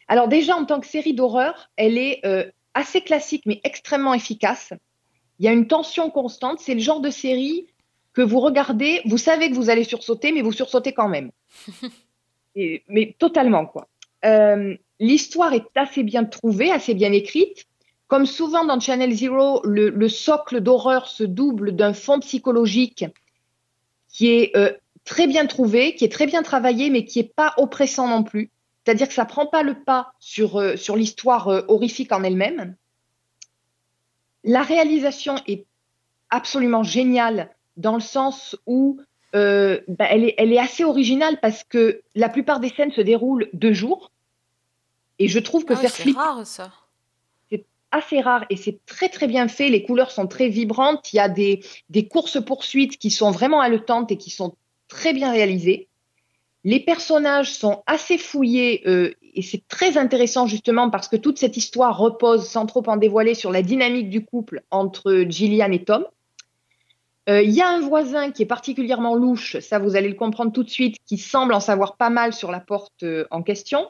Alors 0.09 0.27
déjà 0.27 0.57
en 0.57 0.65
tant 0.65 0.81
que 0.81 0.87
série 0.87 1.13
d'horreur, 1.13 1.69
elle 1.77 1.97
est 1.97 2.19
euh, 2.25 2.43
assez 2.73 2.99
classique 2.99 3.43
mais 3.45 3.61
extrêmement 3.63 4.13
efficace. 4.13 4.73
Il 5.39 5.45
y 5.45 5.47
a 5.47 5.53
une 5.53 5.67
tension 5.67 6.09
constante. 6.09 6.59
C'est 6.59 6.73
le 6.73 6.81
genre 6.81 6.99
de 6.99 7.09
série 7.09 7.67
que 8.11 8.21
vous 8.21 8.41
regardez, 8.41 8.99
vous 9.05 9.17
savez 9.17 9.49
que 9.49 9.55
vous 9.55 9.69
allez 9.69 9.85
sursauter, 9.85 10.33
mais 10.33 10.41
vous 10.41 10.51
sursautez 10.51 10.91
quand 10.91 11.07
même. 11.07 11.31
Et- 12.55 12.83
mais 12.89 13.15
totalement 13.17 13.65
quoi. 13.67 13.87
Euh, 14.25 14.75
L'histoire 14.99 15.53
est 15.53 15.63
assez 15.75 16.03
bien 16.03 16.25
trouvée, 16.25 16.71
assez 16.71 16.93
bien 16.93 17.13
écrite. 17.13 17.67
Comme 18.07 18.25
souvent 18.25 18.65
dans 18.65 18.81
Channel 18.81 19.13
Zero, 19.13 19.61
le, 19.63 19.89
le 19.91 20.09
socle 20.09 20.59
d'horreur 20.59 21.07
se 21.07 21.23
double 21.23 21.73
d'un 21.73 21.93
fond 21.93 22.19
psychologique 22.19 23.05
qui 24.17 24.29
est 24.29 24.57
euh, 24.57 24.73
très 25.05 25.27
bien 25.27 25.45
trouvé, 25.45 25.93
qui 25.93 26.03
est 26.03 26.11
très 26.11 26.25
bien 26.25 26.41
travaillé, 26.41 26.89
mais 26.89 27.05
qui 27.05 27.19
est 27.19 27.35
pas 27.35 27.53
oppressant 27.57 28.07
non 28.07 28.23
plus. 28.23 28.49
C'est-à-dire 28.83 29.07
que 29.07 29.13
ça 29.13 29.25
prend 29.25 29.45
pas 29.45 29.61
le 29.61 29.75
pas 29.75 30.11
sur, 30.17 30.59
euh, 30.59 30.75
sur 30.75 30.95
l'histoire 30.95 31.49
euh, 31.49 31.61
horrifique 31.67 32.11
en 32.11 32.23
elle-même. 32.23 32.75
La 34.43 34.63
réalisation 34.63 35.35
est 35.45 35.67
absolument 36.31 36.81
géniale 36.81 37.55
dans 37.75 37.93
le 37.93 38.01
sens 38.01 38.57
où 38.65 38.99
euh, 39.35 39.81
bah, 39.87 40.07
elle, 40.09 40.23
est, 40.23 40.33
elle 40.39 40.51
est 40.51 40.57
assez 40.57 40.83
originale 40.83 41.39
parce 41.39 41.63
que 41.63 42.01
la 42.15 42.27
plupart 42.27 42.59
des 42.59 42.69
scènes 42.69 42.91
se 42.91 43.01
déroulent 43.01 43.49
deux 43.53 43.73
jours. 43.73 44.11
Et 45.19 45.27
je 45.27 45.37
trouve 45.37 45.63
que 45.63 45.73
Ah 45.73 45.77
faire 45.77 45.91
c'est 45.91 46.09
rare 46.09 46.47
ça. 46.47 46.71
Assez 47.91 48.21
rare 48.21 48.45
et 48.49 48.57
c'est 48.57 48.79
très 48.85 49.09
très 49.09 49.27
bien 49.27 49.47
fait. 49.47 49.69
Les 49.69 49.83
couleurs 49.83 50.11
sont 50.11 50.27
très 50.27 50.49
vibrantes. 50.49 51.11
Il 51.13 51.17
y 51.17 51.19
a 51.19 51.29
des, 51.29 51.63
des 51.89 52.07
courses-poursuites 52.07 52.97
qui 52.97 53.11
sont 53.11 53.31
vraiment 53.31 53.61
haletantes 53.61 54.11
et 54.11 54.17
qui 54.17 54.29
sont 54.29 54.55
très 54.87 55.13
bien 55.13 55.31
réalisées. 55.31 55.87
Les 56.63 56.79
personnages 56.79 57.53
sont 57.53 57.83
assez 57.85 58.17
fouillés 58.17 58.81
euh, 58.87 59.13
et 59.33 59.41
c'est 59.41 59.65
très 59.67 59.97
intéressant 59.97 60.47
justement 60.47 60.89
parce 60.89 61.07
que 61.07 61.15
toute 61.15 61.37
cette 61.37 61.55
histoire 61.55 61.97
repose, 61.97 62.47
sans 62.47 62.65
trop 62.65 62.83
en 62.87 62.97
dévoiler, 62.97 63.35
sur 63.35 63.51
la 63.51 63.61
dynamique 63.61 64.09
du 64.09 64.25
couple 64.25 64.63
entre 64.71 65.25
Gillian 65.29 65.71
et 65.71 65.83
Tom. 65.83 66.05
Euh, 67.29 67.41
Il 67.41 67.51
y 67.51 67.61
a 67.61 67.69
un 67.69 67.79
voisin 67.81 68.31
qui 68.31 68.43
est 68.43 68.47
particulièrement 68.47 69.15
louche, 69.15 69.59
ça 69.59 69.79
vous 69.79 69.95
allez 69.95 70.09
le 70.09 70.15
comprendre 70.15 70.51
tout 70.51 70.63
de 70.63 70.69
suite, 70.69 70.97
qui 71.05 71.17
semble 71.17 71.53
en 71.53 71.59
savoir 71.59 71.95
pas 71.97 72.09
mal 72.09 72.33
sur 72.33 72.51
la 72.51 72.59
porte 72.59 73.03
euh, 73.03 73.25
en 73.31 73.43
question. 73.43 73.89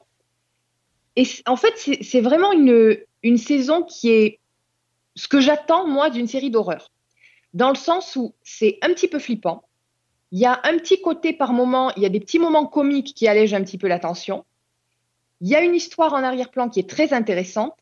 Et 1.15 1.23
en 1.47 1.55
fait, 1.55 1.73
c'est 2.01 2.21
vraiment 2.21 2.51
une, 2.51 2.97
une 3.27 3.37
saison 3.37 3.83
qui 3.83 4.09
est 4.09 4.39
ce 5.15 5.27
que 5.27 5.39
j'attends, 5.39 5.87
moi, 5.87 6.09
d'une 6.09 6.27
série 6.27 6.51
d'horreur. 6.51 6.91
Dans 7.53 7.69
le 7.69 7.75
sens 7.75 8.15
où 8.15 8.35
c'est 8.43 8.77
un 8.81 8.89
petit 8.89 9.07
peu 9.07 9.19
flippant. 9.19 9.63
Il 10.31 10.39
y 10.39 10.45
a 10.45 10.59
un 10.63 10.77
petit 10.77 11.01
côté 11.01 11.33
par 11.33 11.53
moment, 11.53 11.91
il 11.95 12.03
y 12.03 12.05
a 12.05 12.09
des 12.09 12.19
petits 12.19 12.39
moments 12.39 12.65
comiques 12.65 13.13
qui 13.15 13.27
allègent 13.27 13.53
un 13.53 13.63
petit 13.63 13.77
peu 13.77 13.87
la 13.87 13.99
tension. 13.99 14.45
Il 15.41 15.47
y 15.47 15.55
a 15.55 15.61
une 15.61 15.75
histoire 15.75 16.13
en 16.13 16.23
arrière-plan 16.23 16.69
qui 16.69 16.79
est 16.79 16.89
très 16.89 17.13
intéressante. 17.13 17.75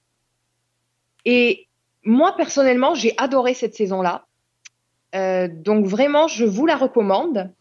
Et 1.26 1.68
moi, 2.04 2.36
personnellement, 2.36 2.94
j'ai 2.94 3.14
adoré 3.18 3.54
cette 3.54 3.76
saison-là. 3.76 4.28
Euh, 5.16 5.48
donc 5.52 5.86
vraiment, 5.86 6.28
je 6.28 6.46
vous 6.46 6.66
la 6.66 6.76
recommande. 6.76 7.52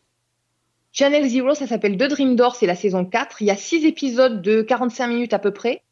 Channel 0.92 1.26
Zero, 1.26 1.54
ça 1.54 1.66
s'appelle 1.66 1.96
The 1.96 2.04
Dream 2.04 2.36
Door, 2.36 2.56
c'est 2.56 2.66
la 2.66 2.76
saison 2.76 3.04
4. 3.04 3.42
Il 3.42 3.46
y 3.46 3.50
a 3.50 3.56
six 3.56 3.84
épisodes 3.86 4.42
de 4.42 4.62
45 4.62 5.08
minutes 5.08 5.32
à 5.32 5.38
peu 5.38 5.52
près. 5.52 5.82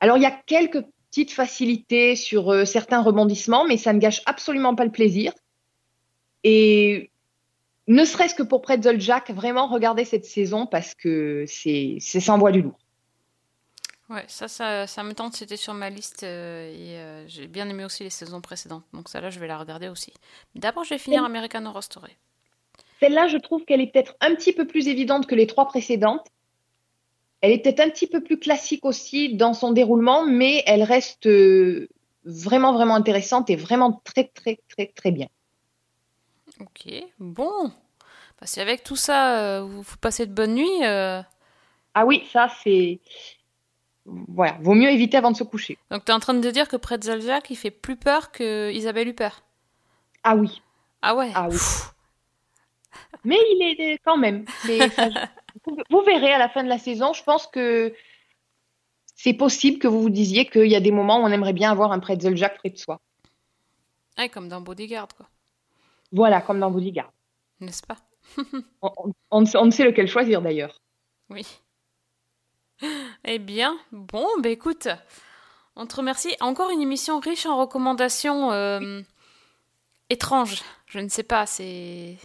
Alors, 0.00 0.16
il 0.16 0.22
y 0.22 0.26
a 0.26 0.30
quelques 0.30 0.84
petites 1.10 1.32
facilités 1.32 2.16
sur 2.16 2.52
euh, 2.52 2.64
certains 2.64 3.02
rebondissements, 3.02 3.64
mais 3.66 3.76
ça 3.76 3.92
ne 3.92 3.98
gâche 3.98 4.22
absolument 4.26 4.74
pas 4.74 4.84
le 4.84 4.92
plaisir. 4.92 5.32
Et 6.44 7.10
ne 7.88 8.04
serait-ce 8.04 8.34
que 8.34 8.42
pour 8.42 8.62
Pretzel 8.62 9.00
Jack, 9.00 9.30
vraiment 9.30 9.66
regardez 9.66 10.04
cette 10.04 10.24
saison 10.24 10.66
parce 10.66 10.94
que 10.94 11.44
c'est 11.48 11.98
sans 12.00 12.38
voix 12.38 12.52
du 12.52 12.62
lourd. 12.62 12.78
Ouais, 14.08 14.24
ça, 14.26 14.48
ça, 14.48 14.86
ça 14.88 15.04
me 15.04 15.12
tente. 15.12 15.34
C'était 15.34 15.56
sur 15.56 15.72
ma 15.74 15.88
liste 15.88 16.24
euh, 16.24 16.68
et 16.68 16.98
euh, 16.98 17.28
j'ai 17.28 17.46
bien 17.46 17.68
aimé 17.68 17.84
aussi 17.84 18.02
les 18.02 18.10
saisons 18.10 18.40
précédentes. 18.40 18.84
Donc 18.92 19.08
ça, 19.08 19.20
là, 19.20 19.30
je 19.30 19.38
vais 19.38 19.46
la 19.46 19.56
regarder 19.58 19.88
aussi. 19.88 20.12
D'abord, 20.56 20.84
je 20.84 20.90
vais 20.90 20.98
finir 20.98 21.24
American 21.24 21.64
Horror 21.66 21.82
Story. 21.82 22.16
Celle-là, 22.98 23.28
je 23.28 23.38
trouve 23.38 23.64
qu'elle 23.64 23.80
est 23.80 23.92
peut-être 23.92 24.16
un 24.20 24.34
petit 24.34 24.52
peu 24.52 24.66
plus 24.66 24.88
évidente 24.88 25.26
que 25.26 25.34
les 25.34 25.46
trois 25.46 25.66
précédentes. 25.66 26.26
Elle 27.40 27.52
est 27.52 27.58
peut-être 27.62 27.80
un 27.80 27.88
petit 27.90 28.06
peu 28.06 28.22
plus 28.22 28.38
classique 28.38 28.84
aussi 28.84 29.34
dans 29.34 29.54
son 29.54 29.72
déroulement, 29.72 30.26
mais 30.26 30.62
elle 30.66 30.82
reste 30.82 31.26
euh, 31.26 31.88
vraiment, 32.24 32.72
vraiment 32.74 32.94
intéressante 32.94 33.48
et 33.50 33.56
vraiment 33.56 34.00
très, 34.04 34.24
très, 34.24 34.58
très, 34.68 34.86
très 34.88 35.10
bien. 35.10 35.28
Ok, 36.60 36.92
bon. 37.18 37.68
Bah, 38.40 38.46
si 38.46 38.60
avec 38.60 38.82
tout 38.82 38.96
ça, 38.96 39.38
euh, 39.38 39.62
vous, 39.62 39.82
vous 39.82 39.96
passez 40.00 40.26
de 40.26 40.32
bonnes 40.32 40.54
nuits. 40.54 40.84
euh, 40.84 41.22
Ah 41.94 42.04
oui, 42.04 42.24
ça, 42.32 42.48
c'est. 42.62 43.00
Voilà, 44.04 44.56
vaut 44.60 44.74
mieux 44.74 44.90
éviter 44.90 45.16
avant 45.16 45.30
de 45.30 45.36
se 45.36 45.44
coucher. 45.44 45.78
Donc, 45.90 46.04
tu 46.04 46.10
es 46.10 46.14
en 46.14 46.20
train 46.20 46.34
de 46.34 46.50
dire 46.50 46.68
que 46.68 46.76
Pretzel 46.76 47.20
Jack, 47.22 47.48
il 47.50 47.56
fait 47.56 47.70
plus 47.70 47.96
peur 47.96 48.32
que 48.32 48.70
Isabelle 48.72 49.08
Huppert. 49.08 49.42
Ah 50.24 50.36
oui, 50.36 50.60
Ah 51.00 51.14
ouais 51.14 51.30
Ah 51.34 51.46
oui. 51.48 51.52
Pfff. 51.56 51.94
mais 53.24 53.36
il 53.52 53.62
est 53.80 53.98
quand 54.04 54.16
même. 54.16 54.44
ça- 54.66 55.08
vous 55.90 56.00
verrez 56.02 56.32
à 56.32 56.38
la 56.38 56.48
fin 56.48 56.62
de 56.62 56.68
la 56.68 56.78
saison, 56.78 57.12
je 57.12 57.22
pense 57.22 57.46
que 57.46 57.94
c'est 59.16 59.34
possible 59.34 59.78
que 59.78 59.88
vous 59.88 60.00
vous 60.02 60.10
disiez 60.10 60.46
qu'il 60.46 60.66
y 60.68 60.76
a 60.76 60.80
des 60.80 60.92
moments 60.92 61.18
où 61.18 61.24
on 61.24 61.28
aimerait 61.28 61.52
bien 61.52 61.70
avoir 61.70 61.92
un 61.92 61.98
Pretzel 61.98 62.36
Jack 62.36 62.58
près 62.58 62.70
de 62.70 62.78
soi. 62.78 63.00
Ouais, 64.18 64.28
comme 64.28 64.48
dans 64.48 64.60
Bodyguard, 64.60 65.08
quoi. 65.16 65.26
Voilà, 66.12 66.40
comme 66.40 66.58
dans 66.60 66.70
Bodyguard. 66.70 67.12
N'est-ce 67.60 67.82
pas? 67.82 67.96
On, 68.82 68.90
on- 68.96 69.12
on 69.30 69.40
ne 69.42 69.46
sait- 69.46 69.58
on 69.58 69.64
ne 69.66 69.70
sait 69.70 69.84
lequel 69.84 70.06
choisir 70.08 70.40
d'ailleurs. 70.42 70.80
Oui. 71.30 71.46
Eh 73.24 73.38
bien, 73.38 73.76
bon, 73.92 74.26
bah 74.38 74.48
écoute, 74.48 74.88
on 75.76 75.86
te 75.86 75.96
remercie. 75.96 76.34
Encore 76.40 76.70
une 76.70 76.80
émission 76.80 77.18
riche 77.20 77.44
en 77.46 77.58
recommandations 77.58 78.52
euh, 78.52 79.02
étranges. 80.08 80.62
Je 80.86 80.98
ne 80.98 81.08
sais 81.08 81.22
pas, 81.22 81.44
c'est 81.46 82.16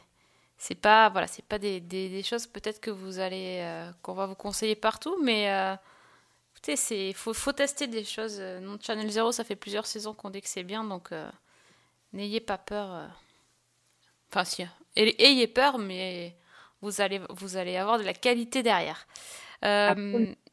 c'est 0.68 0.76
pas 0.88 1.10
voilà, 1.10 1.28
c'est 1.28 1.46
pas 1.46 1.60
des, 1.60 1.80
des, 1.80 2.10
des 2.10 2.24
choses 2.24 2.48
peut-être 2.48 2.80
que 2.82 2.90
vous 2.92 3.20
allez 3.20 3.60
euh, 3.62 3.92
qu'on 4.02 4.14
va 4.14 4.26
vous 4.26 4.36
conseiller 4.36 4.76
partout, 4.76 5.16
mais 5.22 5.52
euh, 5.52 5.76
écoutez, 6.54 6.76
c'est 6.76 7.14
faut 7.14 7.34
faut 7.34 7.54
tester 7.54 7.88
des 7.88 8.04
choses. 8.04 8.38
Euh, 8.40 8.60
Non 8.60 8.78
Channel 8.82 9.10
Zero, 9.12 9.32
ça 9.32 9.44
fait 9.44 9.56
plusieurs 9.56 9.86
saisons 9.86 10.14
qu'on 10.16 10.32
dit 10.32 10.42
que 10.42 10.48
c'est 10.50 10.64
bien, 10.64 10.84
donc 10.84 11.12
euh, 11.12 11.30
n'ayez 12.14 12.40
pas 12.42 12.58
peur. 12.58 13.10
Enfin 14.30 14.44
si, 14.44 14.64
ay- 14.96 15.16
ayez 15.20 15.48
peur, 15.48 15.78
mais 15.78 16.36
vous 16.82 17.00
allez 17.02 17.22
vous 17.30 17.58
allez 17.58 17.78
avoir 17.78 17.98
de 18.00 18.04
la 18.04 18.14
qualité 18.14 18.64
derrière. 18.64 19.08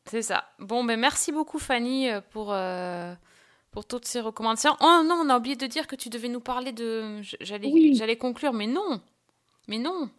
C'est 0.05 0.23
ça. 0.23 0.45
Bon, 0.59 0.85
ben 0.85 0.99
merci 0.99 1.33
beaucoup 1.33 1.59
Fanny 1.59 2.09
pour 2.31 2.55
pour 3.71 3.85
toutes 3.87 4.07
ces 4.07 4.21
recommandations. 4.21 4.77
Oh 4.81 5.03
non, 5.05 5.17
on 5.25 5.31
a 5.31 5.37
oublié 5.39 5.57
de 5.57 5.67
dire 5.67 5.87
que 5.87 5.97
tu 5.97 6.09
devais 6.11 6.29
nous 6.29 6.41
parler 6.41 6.73
de. 6.73 7.21
J'allais 7.41 7.71
Oui. 7.73 7.95
j'allais 7.95 8.17
conclure, 8.19 8.53
mais 8.53 8.67
non, 8.67 9.01
mais 9.69 9.79
non. 9.79 10.11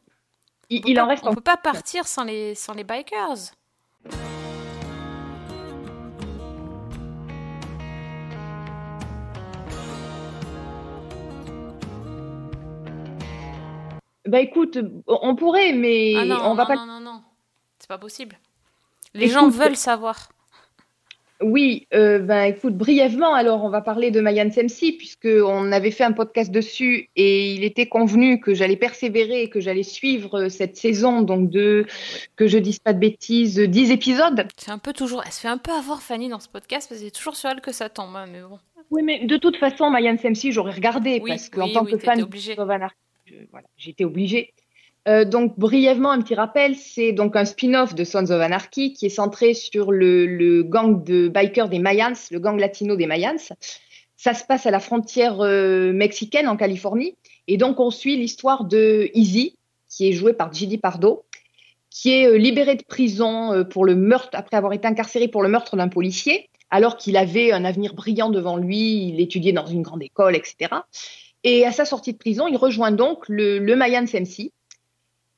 Il, 0.70 1.00
en 1.00 1.08
reste 1.08 1.24
On 1.26 1.30
en 1.30 1.34
peut 1.34 1.42
pas 1.42 1.58
partir 1.58 2.08
sans 2.08 2.24
les, 2.24 2.56
sans 2.56 2.74
les 2.74 2.84
bikers. 2.84 3.52
Bah 14.26 14.40
écoute, 14.40 14.80
on 15.06 15.36
pourrait, 15.36 15.74
mais 15.74 16.16
ah 16.18 16.26
non, 16.26 16.38
on 16.44 16.56
va 16.56 16.64
non, 16.64 16.68
pas. 16.68 16.76
non, 16.76 16.86
non, 16.86 17.00
non. 17.02 17.24
C'est 17.78 17.90
pas 17.90 17.98
possible. 17.98 18.40
Les 19.14 19.28
gens 19.28 19.50
veulent 19.50 19.76
savoir. 19.76 20.30
Oui, 21.44 21.88
euh, 21.94 22.20
ben 22.20 22.44
écoute, 22.44 22.76
brièvement, 22.76 23.34
alors 23.34 23.64
on 23.64 23.70
va 23.70 23.82
parler 23.82 24.12
de 24.12 24.22
Mayan 24.22 24.50
Semsi, 24.50 24.94
puisqu'on 24.94 25.72
avait 25.72 25.92
fait 25.92 26.06
un 26.06 26.14
podcast 26.14 26.52
dessus 26.52 27.10
et 27.16 27.54
il 27.54 27.64
était 27.64 27.88
convenu 27.88 28.40
que 28.40 28.54
j'allais 28.54 28.78
persévérer 28.78 29.50
que 29.50 29.60
j'allais 29.60 29.84
suivre 29.84 30.44
euh, 30.46 30.50
cette 30.50 30.78
saison, 30.78 31.22
donc 31.22 31.50
de, 31.50 31.86
que 32.36 32.48
je 32.48 32.58
dise 32.58 32.80
pas 32.80 32.94
de 32.94 33.00
bêtises, 33.00 33.60
10 33.60 33.92
épisodes. 33.92 34.48
C'est 34.58 34.72
un 34.72 34.78
peu 34.78 34.94
toujours. 34.94 35.22
Elle 35.26 35.32
se 35.32 35.42
fait 35.42 35.48
un 35.48 35.58
peu 35.58 35.72
avoir 35.72 36.02
Fanny 36.02 36.30
dans 36.30 36.40
ce 36.40 36.50
podcast 36.50 36.88
parce 36.90 37.00
que 37.02 37.06
c'est 37.06 37.12
toujours 37.12 37.36
sur 37.36 37.50
elle 37.50 37.62
que 37.62 37.72
ça 37.72 37.90
tombe. 37.90 38.16
hein, 38.16 38.26
mais 38.32 38.42
bon. 38.42 38.60
Oui, 38.90 39.02
mais 39.04 39.26
de 39.26 39.38
toute 39.38 39.58
façon, 39.58 39.90
Mayan 39.90 40.18
Semsi, 40.18 40.52
j'aurais 40.52 40.74
regardé, 40.74 41.20
Oui, 41.22 41.32
parce 41.32 41.50
qu'en 41.50 41.66
oui, 41.66 41.74
tant 41.74 41.84
oui, 41.84 41.92
que 41.92 41.98
fan 41.98 42.20
de 42.20 42.28
voilà, 42.66 42.90
j'étais 43.78 44.04
obligée. 44.04 44.54
Euh, 45.08 45.26
donc, 45.26 45.60
brièvement, 45.60 46.12
un 46.12 46.22
petit 46.22 46.36
rappel, 46.36 46.76
c'est 46.76 47.12
donc 47.12 47.36
un 47.36 47.44
spin-off 47.44 47.94
de 47.94 48.04
Sons 48.04 48.32
of 48.32 48.42
Anarchy 48.42 48.94
qui 48.94 49.08
est 49.08 49.10
centré 49.10 49.54
sur 49.54 49.92
le, 49.92 50.26
le 50.26 50.64
gang 50.64 51.04
de 51.04 51.28
bikers 51.28 51.68
des 51.68 51.80
Mayans, 51.80 52.14
le 52.32 52.40
gang 52.40 52.58
latino 52.58 52.96
des 52.96 53.06
Mayans. 53.06 53.36
Ça 54.16 54.34
se 54.34 54.46
passe 54.46 54.66
à 54.66 54.72
la 54.72 54.80
frontière 54.80 55.42
euh, 55.42 55.92
mexicaine 55.92 56.48
en 56.48 56.56
Californie. 56.56 57.18
Et 57.50 57.58
donc, 57.58 57.82
on 57.82 57.92
suit 57.92 58.16
l'histoire 58.16 58.64
de 58.64 59.10
Easy, 59.14 59.58
qui 59.90 60.08
est 60.08 60.14
joué 60.14 60.32
par 60.32 60.54
Gigi 60.54 60.78
Pardo, 60.78 61.26
qui 61.90 62.12
est 62.12 62.28
euh, 62.28 62.38
libéré 62.38 62.76
de 62.76 62.84
prison 62.84 63.52
euh, 63.52 63.64
pour 63.66 63.84
le 63.84 63.96
meurtre, 63.96 64.30
après 64.32 64.56
avoir 64.56 64.72
été 64.72 64.88
incarcéré 64.88 65.28
pour 65.28 65.44
le 65.44 65.50
meurtre 65.50 65.76
d'un 65.76 65.90
policier, 65.90 66.50
alors 66.70 66.96
qu'il 66.96 67.18
avait 67.18 67.52
un 67.52 67.66
avenir 67.66 67.94
brillant 67.94 68.30
devant 68.30 68.56
lui, 68.56 69.10
il 69.10 69.20
étudiait 69.20 69.52
dans 69.52 69.66
une 69.66 69.82
grande 69.82 70.02
école, 70.02 70.38
etc. 70.38 70.74
Et 71.44 71.66
à 71.66 71.74
sa 71.74 71.84
sortie 71.84 72.14
de 72.14 72.18
prison, 72.18 72.48
il 72.48 72.56
rejoint 72.56 72.92
donc 72.92 73.26
le 73.28 73.76
Mayans 73.76 74.06
MC. 74.06 74.54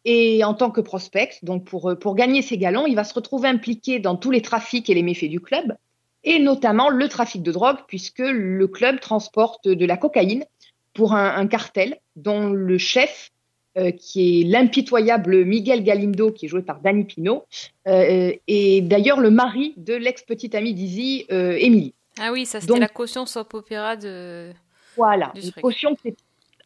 Et 0.05 0.43
en 0.43 0.53
tant 0.53 0.69
que 0.69 0.81
prospect, 0.81 1.39
donc 1.41 1.65
pour, 1.65 1.89
euh, 1.89 1.95
pour 1.95 2.15
gagner 2.15 2.41
ses 2.41 2.57
galons, 2.57 2.85
il 2.85 2.95
va 2.95 3.03
se 3.03 3.13
retrouver 3.13 3.47
impliqué 3.49 3.99
dans 3.99 4.15
tous 4.15 4.31
les 4.31 4.41
trafics 4.41 4.89
et 4.89 4.93
les 4.93 5.03
méfaits 5.03 5.29
du 5.29 5.39
club, 5.39 5.75
et 6.23 6.39
notamment 6.39 6.89
le 6.89 7.09
trafic 7.09 7.41
de 7.41 7.51
drogue, 7.51 7.77
puisque 7.87 8.19
le 8.19 8.67
club 8.67 8.99
transporte 8.99 9.67
de 9.67 9.85
la 9.85 9.97
cocaïne 9.97 10.45
pour 10.93 11.13
un, 11.13 11.35
un 11.35 11.47
cartel 11.47 11.97
dont 12.15 12.49
le 12.49 12.77
chef, 12.77 13.31
euh, 13.77 13.91
qui 13.91 14.39
est 14.39 14.43
l'impitoyable 14.45 15.43
Miguel 15.43 15.83
Galindo, 15.83 16.31
qui 16.31 16.45
est 16.45 16.49
joué 16.49 16.61
par 16.61 16.79
Danny 16.79 17.03
Pino, 17.03 17.43
euh, 17.89 18.31
est 18.47 18.81
d'ailleurs 18.81 19.19
le 19.19 19.29
mari 19.29 19.73
de 19.75 19.93
l'ex-petite 19.93 20.55
amie 20.55 20.73
d'Izzy, 20.73 21.25
euh, 21.29 21.57
Emily. 21.59 21.93
Ah 22.17 22.31
oui, 22.31 22.45
ça 22.45 22.61
c'était 22.61 22.79
la 22.79 22.87
caution 22.87 23.25
soap 23.25 23.53
opéra 23.53 23.97
de. 23.97 24.53
Voilà, 24.95 25.33
une 25.35 25.51
truc. 25.51 25.61
potion 25.61 25.93
qui 25.95 26.07
est 26.07 26.17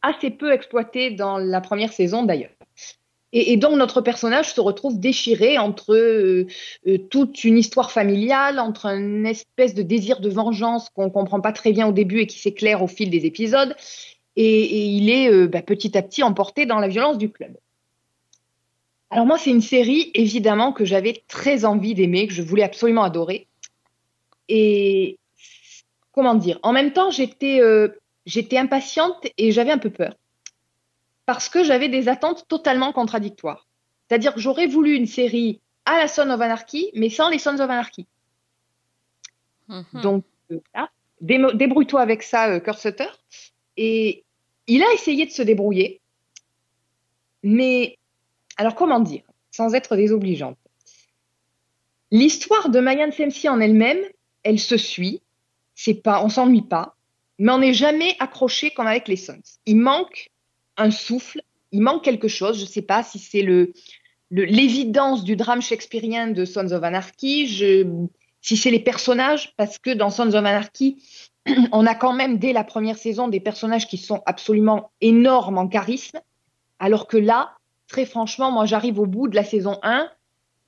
assez 0.04 0.30
peu 0.30 0.54
exploitée 0.54 1.10
dans 1.10 1.40
la 1.40 1.62
première 1.62 1.94
saison 1.94 2.22
d'ailleurs. 2.22 2.52
Et, 3.32 3.58
donc 3.58 3.78
notre 3.78 4.02
personnage 4.02 4.54
se 4.54 4.62
retrouve 4.62 5.00
déchiré 5.00 5.60
entre 5.60 5.94
euh, 5.94 6.48
euh, 6.88 6.98
toute 6.98 7.44
une 7.44 7.58
histoire 7.58 7.92
familiale, 7.92 8.60
entre 8.60 8.88
un 8.88 9.24
espèce 9.24 9.76
de 9.76 9.84
désir 9.84 10.20
de 10.20 10.30
vengeance 10.30 10.90
qu'on 10.90 11.12
comprend 11.12 11.40
pas 11.40 11.52
très 11.52 11.72
bien 11.72 11.88
au 11.88 11.92
début 11.92 12.22
et 12.22 12.28
qui 12.28 12.40
s'éclaire 12.40 12.82
au 12.82 12.88
fil 12.88 13.12
des 13.12 13.28
épisodes, 13.28 13.76
et, 14.36 14.86
il 14.86 15.10
est 15.10 15.32
euh, 15.32 15.48
bah, 15.48 15.62
petit 15.62 15.96
à 15.98 16.02
petit 16.02 16.24
emporté 16.24 16.66
dans 16.66 16.80
la 16.80 16.88
violence 16.88 17.18
du 17.20 17.30
club. 17.30 17.56
Alors 19.12 19.26
moi, 19.26 19.38
c'est 19.38 19.52
une 19.52 19.62
série 19.62 20.12
évidemment 20.14 20.72
que 20.72 20.86
j'avais 20.86 21.24
très 21.28 21.66
envie 21.66 21.94
d'aimer, 21.94 22.28
que 22.28 22.34
je 22.34 22.42
voulais 22.42 22.64
absolument 22.64 23.04
adorer. 23.04 23.48
Et 24.48 25.18
comment 26.12 26.36
dire? 26.36 26.60
En 26.64 26.74
même 26.74 26.94
temps, 26.94 27.10
j'étais 27.12 28.58
impatiente 28.58 29.28
et 29.38 29.52
j'avais 29.52 29.72
un 29.72 29.78
peu 29.78 29.90
peur. 29.90 30.16
Parce 31.30 31.48
que 31.48 31.64
j'avais 31.64 31.90
des 31.90 32.10
attentes 32.10 32.48
totalement 32.48 32.92
contradictoires. 32.92 33.68
C'est-à-dire 34.08 34.34
que 34.34 34.40
j'aurais 34.40 34.66
voulu 34.66 34.96
une 34.96 35.06
série 35.06 35.62
à 35.86 36.00
la 36.00 36.08
Son 36.08 36.28
of 36.28 36.42
Anarchy, 36.42 36.90
mais 36.96 37.12
sans 37.12 37.30
les 37.30 37.38
Sons 37.38 37.60
of 37.60 37.70
Anarchy. 37.70 38.08
Mhm. 39.68 40.02
Donc, 40.02 40.24
euh, 40.52 40.58
débrouille-toi 41.22 42.02
avec 42.02 42.24
ça, 42.24 42.50
euh, 42.50 42.60
Kurt 42.60 42.80
Sutter. 42.80 43.10
Et 43.78 44.24
il 44.66 44.82
a 44.82 44.92
essayé 44.92 45.28
de 45.28 45.30
se 45.30 45.44
débrouiller. 45.44 46.02
Mais, 47.44 48.00
alors 48.58 48.74
comment 48.74 49.00
dire, 49.00 49.22
sans 49.52 49.76
être 49.76 49.96
désobligeante? 49.96 50.58
L'histoire 52.10 52.70
de 52.70 52.80
Mayan 52.80 53.12
Semsi 53.12 53.48
en 53.48 53.60
elle-même, 53.60 54.02
elle 54.42 54.60
se 54.60 54.78
suit. 54.78 55.22
C'est 55.76 56.02
pas, 56.02 56.24
on 56.24 56.30
s'ennuie 56.30 56.64
pas, 56.64 56.96
mais 57.38 57.52
on 57.52 57.60
n'est 57.60 57.76
jamais 57.76 58.16
accroché 58.18 58.72
comme 58.72 58.88
avec 58.88 59.08
les 59.08 59.16
Sons. 59.16 59.44
Il 59.68 59.78
manque 59.78 60.32
un 60.80 60.92
souffle, 60.92 61.42
il 61.72 61.82
manque 61.82 62.04
quelque 62.04 62.28
chose. 62.28 62.60
Je 62.60 62.66
sais 62.66 62.82
pas 62.82 63.04
si 63.04 63.20
c'est 63.20 63.46
l'évidence 64.32 65.24
du 65.24 65.36
drame 65.36 65.62
shakespearien 65.62 66.28
de 66.28 66.46
Sons 66.46 66.72
of 66.72 66.84
Anarchy, 66.84 67.48
si 68.42 68.58
c'est 68.58 68.72
les 68.72 68.80
personnages, 68.80 69.54
parce 69.58 69.78
que 69.78 69.92
dans 69.92 70.10
Sons 70.10 70.30
of 70.30 70.46
Anarchy, 70.46 71.04
on 71.72 71.86
a 71.86 71.96
quand 71.96 72.14
même 72.14 72.38
dès 72.38 72.54
la 72.54 72.64
première 72.64 72.98
saison 72.98 73.28
des 73.28 73.40
personnages 73.40 73.88
qui 73.88 73.98
sont 73.98 74.22
absolument 74.26 74.92
énormes 75.02 75.58
en 75.58 75.68
charisme, 75.68 76.20
alors 76.80 77.08
que 77.08 77.18
là, 77.18 77.58
très 77.88 78.06
franchement, 78.06 78.52
moi 78.52 78.66
j'arrive 78.66 79.00
au 79.00 79.06
bout 79.06 79.28
de 79.28 79.36
la 79.36 79.44
saison 79.44 79.80
1, 79.84 80.10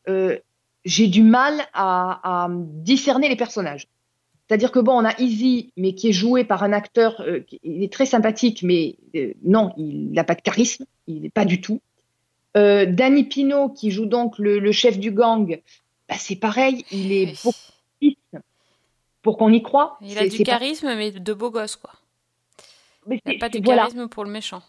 euh, 0.10 0.38
j'ai 0.84 1.08
du 1.08 1.24
mal 1.24 1.62
à 1.74 2.48
discerner 2.50 3.30
les 3.30 3.36
personnages. 3.36 3.88
C'est-à-dire 4.52 4.74
que 4.74 4.80
bon, 4.80 4.92
on 5.02 5.06
a 5.06 5.18
Easy, 5.18 5.72
mais 5.78 5.96
qui 5.96 6.10
est 6.10 6.12
joué 6.12 6.44
par 6.44 6.62
un 6.62 6.74
acteur, 6.74 7.22
euh, 7.22 7.40
qui 7.40 7.62
il 7.64 7.84
est 7.84 7.94
très 7.94 8.06
sympathique, 8.06 8.64
mais 8.64 8.98
euh, 9.16 9.32
non, 9.46 9.72
il 9.78 10.12
n'a 10.12 10.26
pas 10.26 10.36
de 10.36 10.42
charisme, 10.42 10.84
il 11.08 11.22
n'est 11.22 11.30
pas 11.30 11.46
du 11.46 11.62
tout. 11.62 11.80
Euh, 12.58 12.86
Danny 12.86 13.24
Pino, 13.24 13.70
qui 13.70 13.92
joue 13.92 14.06
donc 14.08 14.38
le, 14.40 14.60
le 14.60 14.72
chef 14.74 15.00
du 15.00 15.12
gang, 15.12 15.62
bah, 16.10 16.16
c'est 16.20 16.36
pareil, 16.36 16.84
il 16.92 17.14
est 17.14 17.28
Oui. 17.46 18.18
beaucoup 18.34 18.44
pour 19.22 19.38
qu'on 19.38 19.54
y 19.54 19.62
croit. 19.64 19.98
Il 20.02 20.18
a 20.18 20.28
du 20.28 20.40
pas- 20.40 20.44
charisme, 20.44 20.94
mais 20.98 21.12
de 21.12 21.34
beau 21.34 21.50
gosse, 21.50 21.78
quoi. 21.78 21.92
mais 23.08 23.22
Il 23.26 23.32
n'a 23.32 23.40
pas 23.40 23.48
voilà. 23.64 23.84
charisme 23.84 24.10
pour 24.10 24.26
le 24.26 24.32
méchant. 24.32 24.62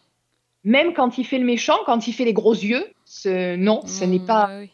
Même 0.63 0.95
quand 0.95 1.19
il 1.19 1.25
fait 1.27 1.39
le 1.41 1.45
méchant, 1.45 1.79
quand 1.87 2.07
il 2.07 2.13
fait 2.13 2.25
les 2.25 2.33
gros 2.35 2.55
yeux, 2.55 2.85
ce- 3.05 3.57
non, 3.57 3.85
ce 3.89 4.05
n'est 4.05 4.21
Mm, 4.21 4.27
pas, 4.27 4.59
oui. 4.61 4.71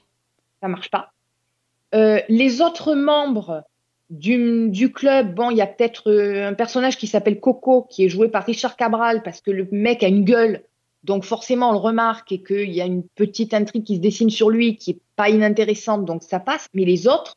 ça 0.61 0.69
marche 0.69 0.91
pas. 0.91 1.13
Euh, 1.95 2.21
les 2.29 2.61
autres 2.61 2.95
membres 2.95 3.65
du, 4.11 4.71
du 4.71 4.93
club, 4.93 5.35
bon, 5.35 5.51
il 5.51 5.57
y 5.59 5.61
a 5.61 5.67
peut-être 5.67 6.11
euh, 6.11 6.49
un 6.49 6.55
personnage 6.55 6.97
qui 6.97 7.07
s'appelle 7.07 7.41
Coco, 7.41 7.83
qui 7.91 8.05
est 8.05 8.09
joué 8.09 8.29
par 8.29 8.45
Richard 8.45 8.77
Cabral, 8.77 9.23
parce 9.23 9.41
que 9.41 9.51
le 9.51 9.69
mec 9.71 10.03
a 10.03 10.09
une 10.09 10.25
gueule, 10.25 10.63
donc 11.05 11.25
forcément 11.25 11.71
on 11.71 11.73
le 11.73 11.79
remarque 11.79 12.33
et 12.33 12.43
qu'il 12.43 12.71
y 12.71 12.81
a 12.81 12.87
une 12.87 13.03
petite 13.03 13.53
intrigue 13.55 13.85
qui 13.85 13.97
se 13.97 14.01
dessine 14.01 14.31
sur 14.31 14.51
lui 14.51 14.77
qui 14.77 14.93
est 14.93 14.99
pas 15.17 15.29
inintéressante, 15.29 16.05
donc 16.05 16.23
ça 16.23 16.41
passe. 16.41 16.69
Mais 16.75 16.85
les 16.85 17.07
autres, 17.07 17.37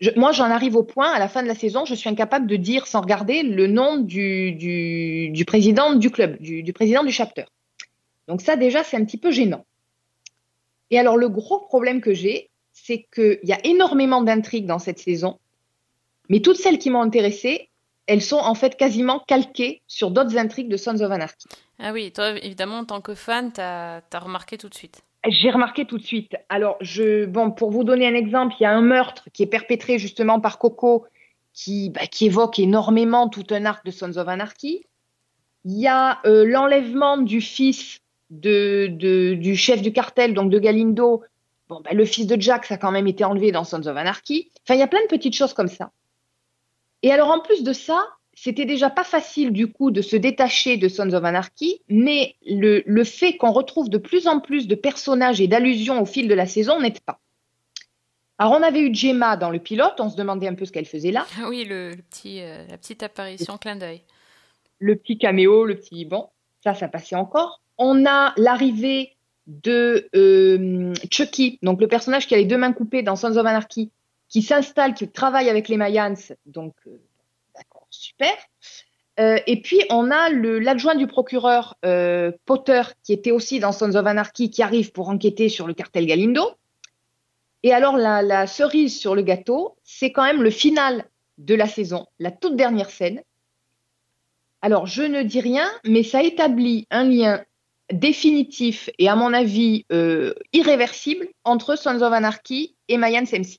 je- 0.00 0.10
moi 0.16 0.32
j'en 0.32 0.50
arrive 0.50 0.74
au 0.76 0.82
point, 0.82 1.10
à 1.10 1.18
la 1.18 1.28
fin 1.28 1.42
de 1.42 1.48
la 1.48 1.54
saison, 1.54 1.84
je 1.84 1.94
suis 1.94 2.10
incapable 2.10 2.46
de 2.48 2.56
dire 2.56 2.86
sans 2.86 3.00
regarder 3.00 3.42
le 3.44 3.66
nom 3.68 3.98
du, 3.98 4.52
du, 4.52 5.30
du 5.30 5.44
président 5.44 5.94
du 5.94 6.10
club, 6.10 6.36
du, 6.40 6.62
du 6.62 6.72
président 6.72 7.04
du 7.04 7.12
chapter. 7.12 7.44
Donc 8.28 8.40
ça 8.42 8.56
déjà, 8.56 8.82
c'est 8.82 8.96
un 8.96 9.04
petit 9.04 9.18
peu 9.18 9.30
gênant. 9.30 9.64
Et 10.90 10.98
alors 10.98 11.16
le 11.16 11.28
gros 11.28 11.60
problème 11.60 12.00
que 12.00 12.12
j'ai, 12.12 12.50
c'est 12.72 13.06
qu'il 13.14 13.38
y 13.44 13.52
a 13.52 13.64
énormément 13.64 14.22
d'intrigues 14.22 14.66
dans 14.66 14.78
cette 14.78 14.98
saison, 14.98 15.38
mais 16.28 16.40
toutes 16.40 16.56
celles 16.56 16.78
qui 16.78 16.90
m'ont 16.90 17.02
intéressée, 17.02 17.68
elles 18.06 18.22
sont 18.22 18.38
en 18.38 18.54
fait 18.54 18.76
quasiment 18.76 19.18
calquées 19.26 19.82
sur 19.86 20.10
d'autres 20.10 20.36
intrigues 20.38 20.68
de 20.68 20.76
Sons 20.76 21.00
of 21.00 21.10
Anarchy. 21.10 21.48
Ah 21.78 21.92
oui, 21.92 22.12
toi, 22.12 22.30
évidemment, 22.38 22.78
en 22.78 22.84
tant 22.84 23.00
que 23.00 23.14
fan, 23.14 23.52
t'as 23.52 24.00
as 24.12 24.18
remarqué 24.18 24.56
tout 24.56 24.68
de 24.68 24.74
suite. 24.74 25.02
J'ai 25.28 25.50
remarqué 25.50 25.84
tout 25.86 25.98
de 25.98 26.04
suite. 26.04 26.36
Alors, 26.48 26.76
je, 26.80 27.26
bon, 27.26 27.50
pour 27.50 27.70
vous 27.72 27.82
donner 27.82 28.06
un 28.06 28.14
exemple, 28.14 28.54
il 28.60 28.62
y 28.62 28.66
a 28.66 28.70
un 28.70 28.80
meurtre 28.80 29.24
qui 29.32 29.42
est 29.42 29.46
perpétré 29.46 29.98
justement 29.98 30.38
par 30.40 30.58
Coco, 30.58 31.04
qui, 31.52 31.90
bah, 31.90 32.06
qui 32.06 32.26
évoque 32.26 32.58
énormément 32.60 33.28
tout 33.28 33.44
un 33.50 33.64
arc 33.64 33.84
de 33.84 33.90
Sons 33.90 34.16
of 34.18 34.28
Anarchy. 34.28 34.84
Il 35.64 35.76
y 35.78 35.88
a 35.88 36.20
euh, 36.26 36.44
l'enlèvement 36.46 37.18
du 37.18 37.40
fils 37.40 37.98
de, 38.30 38.86
de- 38.90 39.34
du 39.34 39.56
chef 39.56 39.82
du 39.82 39.92
cartel, 39.92 40.32
donc 40.32 40.50
de 40.50 40.60
Galindo. 40.60 41.24
Bon, 41.68 41.80
bah, 41.80 41.90
le 41.92 42.04
fils 42.04 42.28
de 42.28 42.40
Jack, 42.40 42.66
ça 42.66 42.74
a 42.74 42.78
quand 42.78 42.92
même 42.92 43.08
été 43.08 43.24
enlevé 43.24 43.50
dans 43.50 43.64
Sons 43.64 43.84
of 43.86 43.96
Anarchy. 43.96 44.52
Enfin, 44.62 44.74
il 44.74 44.80
y 44.80 44.84
a 44.84 44.86
plein 44.86 45.02
de 45.02 45.08
petites 45.08 45.34
choses 45.34 45.54
comme 45.54 45.66
ça. 45.68 45.90
Et 47.06 47.12
alors, 47.12 47.30
en 47.30 47.38
plus 47.38 47.62
de 47.62 47.72
ça, 47.72 48.04
c'était 48.34 48.64
déjà 48.64 48.90
pas 48.90 49.04
facile 49.04 49.52
du 49.52 49.68
coup 49.70 49.92
de 49.92 50.02
se 50.02 50.16
détacher 50.16 50.76
de 50.76 50.88
Sons 50.88 51.12
of 51.12 51.22
Anarchy, 51.22 51.80
mais 51.88 52.34
le, 52.44 52.82
le 52.84 53.04
fait 53.04 53.36
qu'on 53.36 53.52
retrouve 53.52 53.88
de 53.88 53.96
plus 53.98 54.26
en 54.26 54.40
plus 54.40 54.66
de 54.66 54.74
personnages 54.74 55.40
et 55.40 55.46
d'allusions 55.46 56.02
au 56.02 56.04
fil 56.04 56.26
de 56.26 56.34
la 56.34 56.46
saison 56.46 56.80
n'aide 56.80 56.98
pas. 56.98 57.20
Alors, 58.38 58.54
on 58.58 58.62
avait 58.64 58.80
eu 58.80 58.92
Gemma 58.92 59.36
dans 59.36 59.50
le 59.50 59.60
pilote, 59.60 59.94
on 60.00 60.10
se 60.10 60.16
demandait 60.16 60.48
un 60.48 60.54
peu 60.54 60.64
ce 60.64 60.72
qu'elle 60.72 60.84
faisait 60.84 61.12
là. 61.12 61.24
Ah 61.40 61.48
oui, 61.48 61.64
le, 61.64 61.90
le 61.90 62.02
petit, 62.02 62.40
euh, 62.42 62.66
la 62.68 62.76
petite 62.76 63.04
apparition, 63.04 63.56
clin 63.56 63.76
d'œil. 63.76 64.02
le 64.80 64.96
petit 64.96 65.16
caméo, 65.16 65.64
le 65.64 65.76
petit 65.76 66.04
bon, 66.06 66.28
ça, 66.64 66.74
ça 66.74 66.88
passait 66.88 67.14
encore. 67.14 67.62
On 67.78 68.04
a 68.04 68.34
l'arrivée 68.36 69.12
de 69.46 70.08
euh, 70.16 70.92
Chucky, 71.12 71.60
donc 71.62 71.80
le 71.80 71.86
personnage 71.86 72.26
qui 72.26 72.34
a 72.34 72.36
les 72.36 72.46
deux 72.46 72.58
mains 72.58 72.72
coupées 72.72 73.02
dans 73.04 73.14
Sons 73.14 73.36
of 73.36 73.46
Anarchy, 73.46 73.92
qui 74.28 74.42
s'installe, 74.42 74.94
qui 74.94 75.08
travaille 75.08 75.48
avec 75.48 75.68
les 75.68 75.76
Mayans, 75.76 76.14
donc 76.46 76.74
euh, 76.86 77.00
d'accord, 77.54 77.86
super. 77.90 78.32
Euh, 79.18 79.38
et 79.46 79.62
puis 79.62 79.80
on 79.88 80.10
a 80.10 80.28
l'adjoint 80.30 80.94
du 80.94 81.06
procureur 81.06 81.76
euh, 81.84 82.32
Potter, 82.44 82.82
qui 83.02 83.12
était 83.12 83.30
aussi 83.30 83.60
dans 83.60 83.72
Sons 83.72 83.94
of 83.94 84.06
Anarchy, 84.06 84.50
qui 84.50 84.62
arrive 84.62 84.92
pour 84.92 85.08
enquêter 85.08 85.48
sur 85.48 85.66
le 85.66 85.74
cartel 85.74 86.06
Galindo. 86.06 86.50
Et 87.62 87.72
alors 87.72 87.96
la, 87.96 88.22
la 88.22 88.46
cerise 88.46 88.98
sur 88.98 89.14
le 89.14 89.22
gâteau, 89.22 89.76
c'est 89.82 90.12
quand 90.12 90.24
même 90.24 90.42
le 90.42 90.50
final 90.50 91.04
de 91.38 91.54
la 91.54 91.66
saison, 91.66 92.06
la 92.18 92.30
toute 92.30 92.56
dernière 92.56 92.90
scène, 92.90 93.22
alors, 94.66 94.86
je 94.86 95.02
ne 95.02 95.22
dis 95.22 95.40
rien, 95.40 95.70
mais 95.84 96.02
ça 96.02 96.24
établit 96.24 96.88
un 96.90 97.04
lien 97.04 97.44
définitif 97.92 98.90
et, 98.98 99.08
à 99.08 99.14
mon 99.14 99.32
avis, 99.32 99.84
euh, 99.92 100.34
irréversible 100.52 101.28
entre 101.44 101.76
Sons 101.76 102.02
of 102.02 102.12
Anarchy 102.12 102.74
et 102.88 102.96
Mayans 102.96 103.30
MC. 103.32 103.58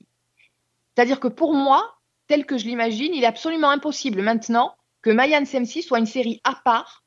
C'est-à-dire 0.98 1.20
que 1.20 1.28
pour 1.28 1.54
moi, 1.54 1.94
tel 2.26 2.44
que 2.44 2.58
je 2.58 2.66
l'imagine, 2.66 3.14
il 3.14 3.22
est 3.22 3.28
absolument 3.28 3.70
impossible 3.70 4.20
maintenant 4.20 4.74
que 5.00 5.10
Mayans 5.10 5.42
MC 5.42 5.80
soit 5.80 6.00
une 6.00 6.06
série 6.06 6.40
à 6.42 6.56
part 6.56 7.04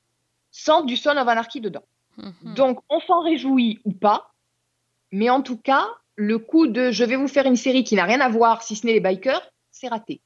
sans 0.50 0.84
du 0.84 0.96
Son 0.96 1.18
of 1.18 1.28
Anarchy 1.28 1.60
dedans. 1.60 1.84
Mhm. 2.16 2.54
Donc, 2.54 2.80
on 2.88 3.02
s'en 3.02 3.22
réjouit 3.22 3.82
ou 3.84 3.92
pas, 3.92 4.32
mais 5.12 5.30
en 5.30 5.42
tout 5.42 5.58
cas, 5.58 5.90
le 6.16 6.40
coup 6.40 6.68
de 6.68 6.92
je 6.92 7.04
vais 7.04 7.18
vous 7.18 7.28
faire 7.28 7.46
une 7.46 7.58
série 7.58 7.84
qui 7.84 7.96
n'a 7.96 8.06
rien 8.06 8.22
à 8.22 8.30
voir, 8.30 8.64
si 8.64 8.78
ce 8.78 8.86
n'est 8.86 8.94
les 8.94 9.02
bikers, 9.02 9.52
c'est 9.72 9.90
raté. 9.90 10.22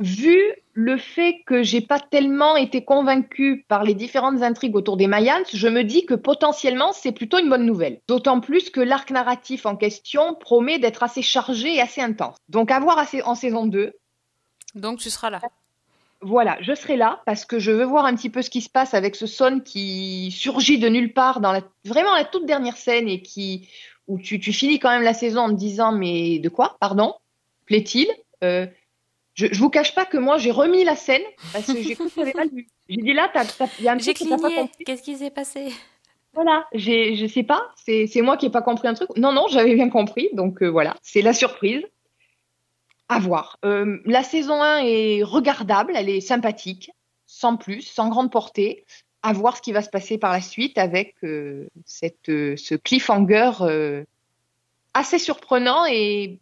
Vu 0.00 0.38
le 0.72 0.96
fait 0.96 1.42
que 1.46 1.62
j'ai 1.62 1.80
pas 1.80 2.00
tellement 2.00 2.56
été 2.56 2.84
convaincue 2.84 3.64
par 3.68 3.84
les 3.84 3.94
différentes 3.94 4.42
intrigues 4.42 4.74
autour 4.74 4.96
des 4.96 5.06
Mayans, 5.06 5.44
je 5.52 5.68
me 5.68 5.84
dis 5.84 6.04
que 6.04 6.14
potentiellement 6.14 6.92
c'est 6.92 7.12
plutôt 7.12 7.38
une 7.38 7.48
bonne 7.48 7.64
nouvelle. 7.64 8.00
D'autant 8.08 8.40
plus 8.40 8.70
que 8.70 8.80
l'arc 8.80 9.10
narratif 9.10 9.66
en 9.66 9.76
question 9.76 10.34
promet 10.34 10.80
d'être 10.80 11.04
assez 11.04 11.22
chargé 11.22 11.76
et 11.76 11.80
assez 11.80 12.00
intense. 12.00 12.36
Donc 12.48 12.72
à 12.72 12.80
voir 12.80 13.06
en 13.24 13.34
saison 13.36 13.66
2. 13.66 13.92
Donc 14.74 14.98
tu 14.98 15.10
seras 15.10 15.30
là. 15.30 15.40
Voilà, 16.20 16.56
je 16.60 16.74
serai 16.74 16.96
là 16.96 17.20
parce 17.26 17.44
que 17.44 17.58
je 17.58 17.70
veux 17.70 17.84
voir 17.84 18.06
un 18.06 18.14
petit 18.14 18.30
peu 18.30 18.42
ce 18.42 18.50
qui 18.50 18.62
se 18.62 18.70
passe 18.70 18.94
avec 18.94 19.14
ce 19.14 19.26
son 19.26 19.60
qui 19.60 20.30
surgit 20.32 20.78
de 20.78 20.88
nulle 20.88 21.12
part 21.12 21.40
dans 21.40 21.52
la, 21.52 21.60
vraiment 21.84 22.14
la 22.14 22.24
toute 22.24 22.46
dernière 22.46 22.76
scène 22.76 23.08
et 23.08 23.20
qui 23.22 23.68
où 24.08 24.18
tu, 24.18 24.40
tu 24.40 24.52
finis 24.52 24.78
quand 24.78 24.90
même 24.90 25.02
la 25.02 25.14
saison 25.14 25.42
en 25.42 25.48
te 25.50 25.54
disant 25.54 25.92
mais 25.92 26.38
de 26.38 26.48
quoi, 26.48 26.76
pardon, 26.80 27.14
plaît-il? 27.66 28.08
Euh, 28.42 28.66
je, 29.34 29.46
je 29.50 29.58
vous 29.58 29.70
cache 29.70 29.94
pas 29.94 30.04
que 30.04 30.16
moi 30.16 30.38
j'ai 30.38 30.50
remis 30.50 30.84
la 30.84 30.96
scène 30.96 31.22
parce 31.52 31.66
que 31.66 31.82
j'ai 31.82 31.94
cru 31.94 32.08
que 32.08 32.12
j'avais 32.16 32.32
mal 32.34 32.48
vu. 32.50 32.68
J'ai 32.88 33.02
dit 33.02 33.12
là, 33.12 33.30
il 33.78 33.84
y 33.84 33.88
a 33.88 33.92
un 33.92 33.98
truc 33.98 34.16
que 34.16 34.28
pas 34.28 34.36
compris. 34.36 34.84
Qu'est-ce 34.84 35.02
qui 35.02 35.16
s'est 35.16 35.30
passé? 35.30 35.72
Voilà, 36.34 36.66
j'ai, 36.72 37.14
je 37.14 37.26
sais 37.26 37.44
pas, 37.44 37.70
c'est, 37.76 38.08
c'est 38.08 38.20
moi 38.20 38.36
qui 38.36 38.46
ai 38.46 38.50
pas 38.50 38.62
compris 38.62 38.88
un 38.88 38.94
truc. 38.94 39.08
Non, 39.16 39.32
non, 39.32 39.46
j'avais 39.48 39.74
bien 39.74 39.88
compris, 39.88 40.30
donc 40.32 40.62
euh, 40.62 40.66
voilà, 40.66 40.96
c'est 41.00 41.22
la 41.22 41.32
surprise. 41.32 41.82
À 43.08 43.20
voir. 43.20 43.58
Euh, 43.64 43.98
la 44.06 44.22
saison 44.22 44.60
1 44.62 44.78
est 44.78 45.22
regardable, 45.22 45.92
elle 45.94 46.08
est 46.08 46.20
sympathique, 46.20 46.90
sans 47.26 47.56
plus, 47.56 47.82
sans 47.82 48.08
grande 48.08 48.32
portée. 48.32 48.84
À 49.22 49.32
voir 49.32 49.56
ce 49.56 49.62
qui 49.62 49.72
va 49.72 49.80
se 49.80 49.88
passer 49.88 50.18
par 50.18 50.32
la 50.32 50.40
suite 50.40 50.76
avec 50.76 51.14
euh, 51.22 51.68
cette, 51.86 52.28
euh, 52.28 52.56
ce 52.56 52.74
cliffhanger 52.74 53.52
euh, 53.62 54.04
assez 54.92 55.18
surprenant 55.18 55.86
et 55.86 56.38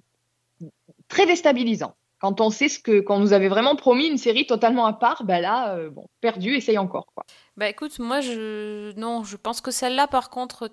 très 1.09 1.27
déstabilisant. 1.27 1.95
Quand 2.23 2.41
on 2.41 2.51
sait 2.51 2.69
ce 2.69 2.79
que, 2.79 3.01
qu'on 3.01 3.19
nous 3.19 3.33
avait 3.33 3.49
vraiment 3.49 3.75
promis 3.75 4.07
une 4.07 4.17
série 4.17 4.47
totalement 4.47 4.87
à 4.87 4.93
part, 4.93 5.25
ben 5.25 5.41
là, 5.41 5.75
euh, 5.75 5.91
bon, 5.91 6.07
perdu, 6.21 6.55
essaye 6.55 6.79
encore, 6.79 7.07
quoi. 7.13 7.25
Bah 7.57 7.69
écoute, 7.69 7.99
moi 7.99 8.21
je 8.21 8.97
non, 8.97 9.25
je 9.25 9.37
pense 9.37 9.61
que 9.61 9.73
celle-là 9.73 10.07
par 10.07 10.31
contre 10.31 10.71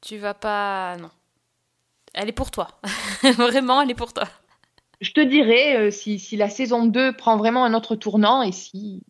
tu 0.00 0.16
vas 0.18 0.34
pas 0.34 0.96
non. 0.96 1.10
Elle 2.12 2.28
est 2.28 2.32
pour 2.32 2.50
toi. 2.50 2.70
Vraiment, 3.22 3.82
elle 3.82 3.90
est 3.92 3.94
pour 3.94 4.12
toi. 4.12 4.24
je 5.00 5.12
te 5.12 5.20
dirai 5.20 5.76
euh, 5.76 5.90
si, 5.92 6.18
si 6.18 6.36
la 6.36 6.50
saison 6.50 6.86
2 6.86 7.12
prend 7.12 7.36
vraiment 7.36 7.64
un 7.64 7.72
autre 7.72 7.94
tournant 7.94 8.42
et 8.42 8.50
si. 8.50 9.00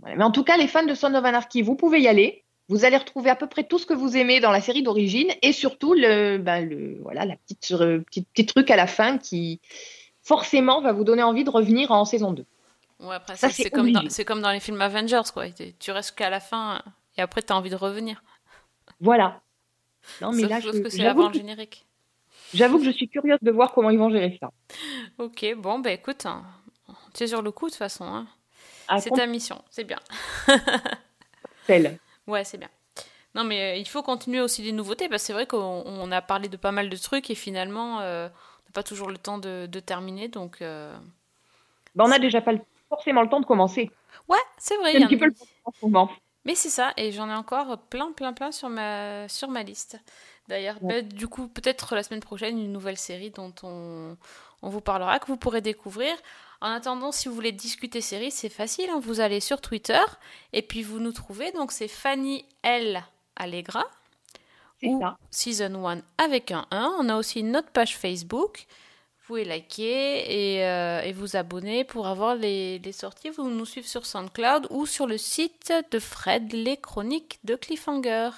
voilà. 0.00 0.14
Mais 0.14 0.24
en 0.24 0.30
tout 0.30 0.44
cas, 0.44 0.56
les 0.56 0.68
fans 0.68 0.86
de 0.86 0.94
Son 0.94 1.14
of 1.14 1.24
Anarchy, 1.24 1.62
vous 1.62 1.74
pouvez 1.74 2.00
y 2.00 2.06
aller. 2.06 2.44
Vous 2.68 2.84
allez 2.84 2.96
retrouver 2.96 3.30
à 3.30 3.36
peu 3.36 3.48
près 3.48 3.64
tout 3.64 3.78
ce 3.78 3.86
que 3.86 3.94
vous 3.94 4.16
aimez 4.16 4.38
dans 4.38 4.52
la 4.52 4.60
série 4.60 4.84
d'origine 4.84 5.32
et 5.42 5.52
surtout 5.52 5.94
le, 5.94 6.38
ben, 6.38 6.64
le, 6.64 6.98
voilà, 7.02 7.24
la 7.24 7.34
petite, 7.34 7.72
euh, 7.72 7.98
petite, 8.02 8.28
petit 8.32 8.46
truc 8.46 8.70
à 8.70 8.76
la 8.76 8.86
fin 8.86 9.18
qui 9.18 9.60
forcément 10.28 10.80
va 10.82 10.92
vous 10.92 11.04
donner 11.04 11.22
envie 11.22 11.44
de 11.44 11.50
revenir 11.50 11.90
en 11.90 12.04
saison 12.04 12.32
2. 12.32 12.44
Ouais, 13.00 13.14
après 13.14 13.36
Ça, 13.36 13.48
c'est 13.50 13.70
comme 13.70 13.90
dans, 13.92 14.02
comme 14.26 14.42
les 14.52 14.60
films 14.60 14.80
Avengers 14.82 15.22
quoi. 15.32 15.46
Tu- 15.50 15.90
restes 15.90 16.14
qu'à 16.16 16.30
la 16.30 16.40
fin 16.40 16.82
et 17.16 17.22
après 17.22 17.42
tu 17.42 17.52
as 17.52 17.56
envie 17.56 17.70
de 17.70 17.76
revenir. 17.76 18.22
Voilà. 19.00 19.40
Non, 20.20 20.32
mais 20.32 20.42
Sauf, 20.42 20.50
là, 20.50 20.60
je- 20.60 20.82
que 20.82 20.90
c'est 20.90 20.96
j'avoue 20.98 21.20
avant 21.20 21.28
le 21.28 21.32
que, 21.32 21.38
générique. 21.38 21.86
j'avoue 22.54 22.78
que 22.78 22.84
je 22.84 22.90
suis 22.90 23.08
curieuse 23.08 23.38
de 23.42 23.50
voir 23.50 23.72
comment 23.72 23.90
ils 23.90 23.98
vont 23.98 24.10
gérer 24.10 24.36
ça. 24.40 24.50
Ok, 25.18 25.46
bon 25.56 25.78
bah 25.78 25.92
écoute, 25.92 26.26
hein, 26.26 26.44
tu 27.14 27.24
es 27.24 27.26
sur 27.28 27.42
le 27.42 27.50
coup 27.50 27.66
de 27.66 27.70
toute 27.70 27.78
façon. 27.78 28.04
hein. 28.04 28.26
C'est 29.00 29.10
ta 29.10 29.26
mission, 29.26 29.62
c'est 29.70 29.84
bien. 29.84 29.98
Comptel. 31.66 31.98
Ouais, 32.26 32.44
c'est 32.44 32.58
bien. 32.58 32.70
Non, 33.34 33.44
mais 33.44 33.72
euh, 33.72 33.76
il 33.76 33.86
faut 33.86 34.02
continuer 34.02 34.40
aussi 34.40 34.62
des 34.62 34.72
nouveautés, 34.72 35.08
parce 35.08 35.22
que 35.22 35.26
c'est 35.28 35.32
vrai 35.34 35.46
qu'on 35.46 35.82
on 35.86 36.10
a 36.10 36.22
parlé 36.22 36.48
de 36.48 36.56
pas 36.56 36.72
mal 36.72 36.88
de 36.88 36.96
trucs 36.96 37.30
et 37.30 37.34
finalement, 37.34 38.00
euh, 38.00 38.28
n'a 38.68 38.72
pas 38.74 38.82
toujours 38.82 39.08
le 39.10 39.18
temps 39.18 39.38
de, 39.38 39.66
de 39.66 39.80
terminer. 39.80 40.28
Donc, 40.28 40.62
euh, 40.62 40.96
Ben, 41.94 42.04
on 42.04 42.08
n'a 42.08 42.18
déjà 42.18 42.40
pas 42.40 42.52
le- 42.52 42.60
forcément 42.88 43.22
le 43.22 43.28
temps 43.28 43.40
de 43.40 43.46
commencer. 43.46 43.90
ouais, 44.28 44.38
c'est 44.58 44.76
vrai. 44.76 44.92
C'est 44.92 45.02
un 45.02 45.06
petit 45.06 45.16
peu 45.16 45.26
le 45.26 45.32
problème 45.32 45.54
en 45.64 45.72
ce 45.72 45.84
moment. 45.84 46.10
Mais 46.44 46.54
c'est 46.54 46.70
ça, 46.70 46.92
et 46.96 47.12
j'en 47.12 47.28
ai 47.28 47.34
encore 47.34 47.78
plein, 47.90 48.12
plein, 48.12 48.32
plein 48.32 48.52
sur 48.52 48.68
ma, 48.70 49.28
sur 49.28 49.48
ma 49.48 49.62
liste. 49.62 50.00
D'ailleurs, 50.46 50.76
Ouais. 50.82 51.02
bah, 51.02 51.08
du 51.08 51.28
coup, 51.28 51.46
peut-être 51.48 51.94
la 51.94 52.02
semaine 52.02 52.20
prochaine, 52.20 52.58
une 52.58 52.72
nouvelle 52.72 52.96
série 52.96 53.30
dont 53.30 53.52
on, 53.62 54.16
on 54.62 54.68
vous 54.70 54.80
parlera, 54.80 55.18
que 55.18 55.26
vous 55.26 55.36
pourrez 55.36 55.60
découvrir. 55.60 56.14
En 56.62 56.70
attendant, 56.70 57.12
si 57.12 57.28
vous 57.28 57.34
voulez 57.34 57.52
discuter 57.52 58.00
série, 58.00 58.30
c'est 58.30 58.48
facile. 58.48 58.88
hein, 58.90 58.98
vous 59.00 59.20
allez 59.20 59.40
sur 59.40 59.60
Twitter 59.60 60.00
et 60.54 60.62
puis 60.62 60.82
vous 60.82 61.00
nous 61.00 61.12
trouvez. 61.12 61.52
Donc, 61.52 61.70
c'est 61.70 61.88
Fanny 61.88 62.46
L. 62.62 63.04
Allegra. 63.36 63.84
C'est 64.80 64.88
ou 64.88 65.00
ça. 65.00 65.16
Season 65.30 65.86
1 65.86 66.02
avec 66.18 66.52
un 66.52 66.66
1. 66.70 66.96
On 67.00 67.08
a 67.08 67.16
aussi 67.16 67.42
notre 67.42 67.70
page 67.70 67.96
Facebook. 67.96 68.66
Vous 69.20 69.34
pouvez 69.34 69.44
liker 69.44 70.56
et, 70.56 70.64
euh, 70.64 71.02
et 71.02 71.12
vous 71.12 71.36
abonner 71.36 71.84
pour 71.84 72.06
avoir 72.06 72.34
les, 72.34 72.78
les 72.78 72.92
sorties. 72.92 73.28
Vous 73.28 73.50
nous 73.50 73.66
suivez 73.66 73.86
sur 73.86 74.06
SoundCloud 74.06 74.68
ou 74.70 74.86
sur 74.86 75.06
le 75.06 75.18
site 75.18 75.72
de 75.90 75.98
Fred, 75.98 76.52
les 76.52 76.78
chroniques 76.78 77.38
de 77.44 77.54
Cliffhanger. 77.54 78.30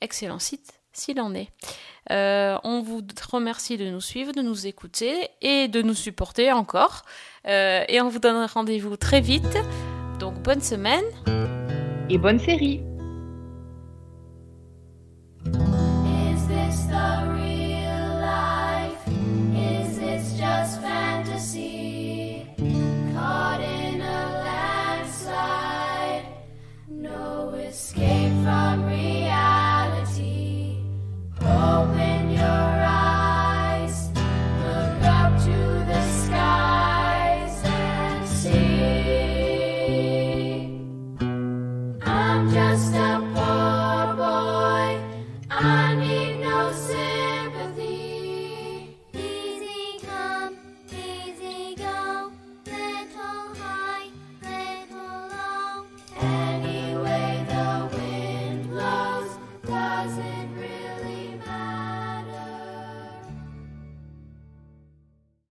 Excellent 0.00 0.38
site, 0.38 0.74
s'il 0.92 1.20
en 1.20 1.34
est. 1.34 1.48
Euh, 2.10 2.58
on 2.64 2.82
vous 2.82 3.02
remercie 3.30 3.76
de 3.76 3.88
nous 3.88 4.00
suivre, 4.00 4.32
de 4.32 4.42
nous 4.42 4.66
écouter 4.66 5.28
et 5.40 5.68
de 5.68 5.82
nous 5.82 5.94
supporter 5.94 6.52
encore. 6.52 7.02
Euh, 7.46 7.84
et 7.88 8.00
on 8.00 8.08
vous 8.08 8.18
donne 8.18 8.46
rendez-vous 8.46 8.96
très 8.96 9.20
vite. 9.20 9.58
Donc 10.18 10.40
bonne 10.42 10.60
semaine. 10.60 11.04
Et 12.10 12.18
bonne 12.18 12.38
série. 12.38 12.82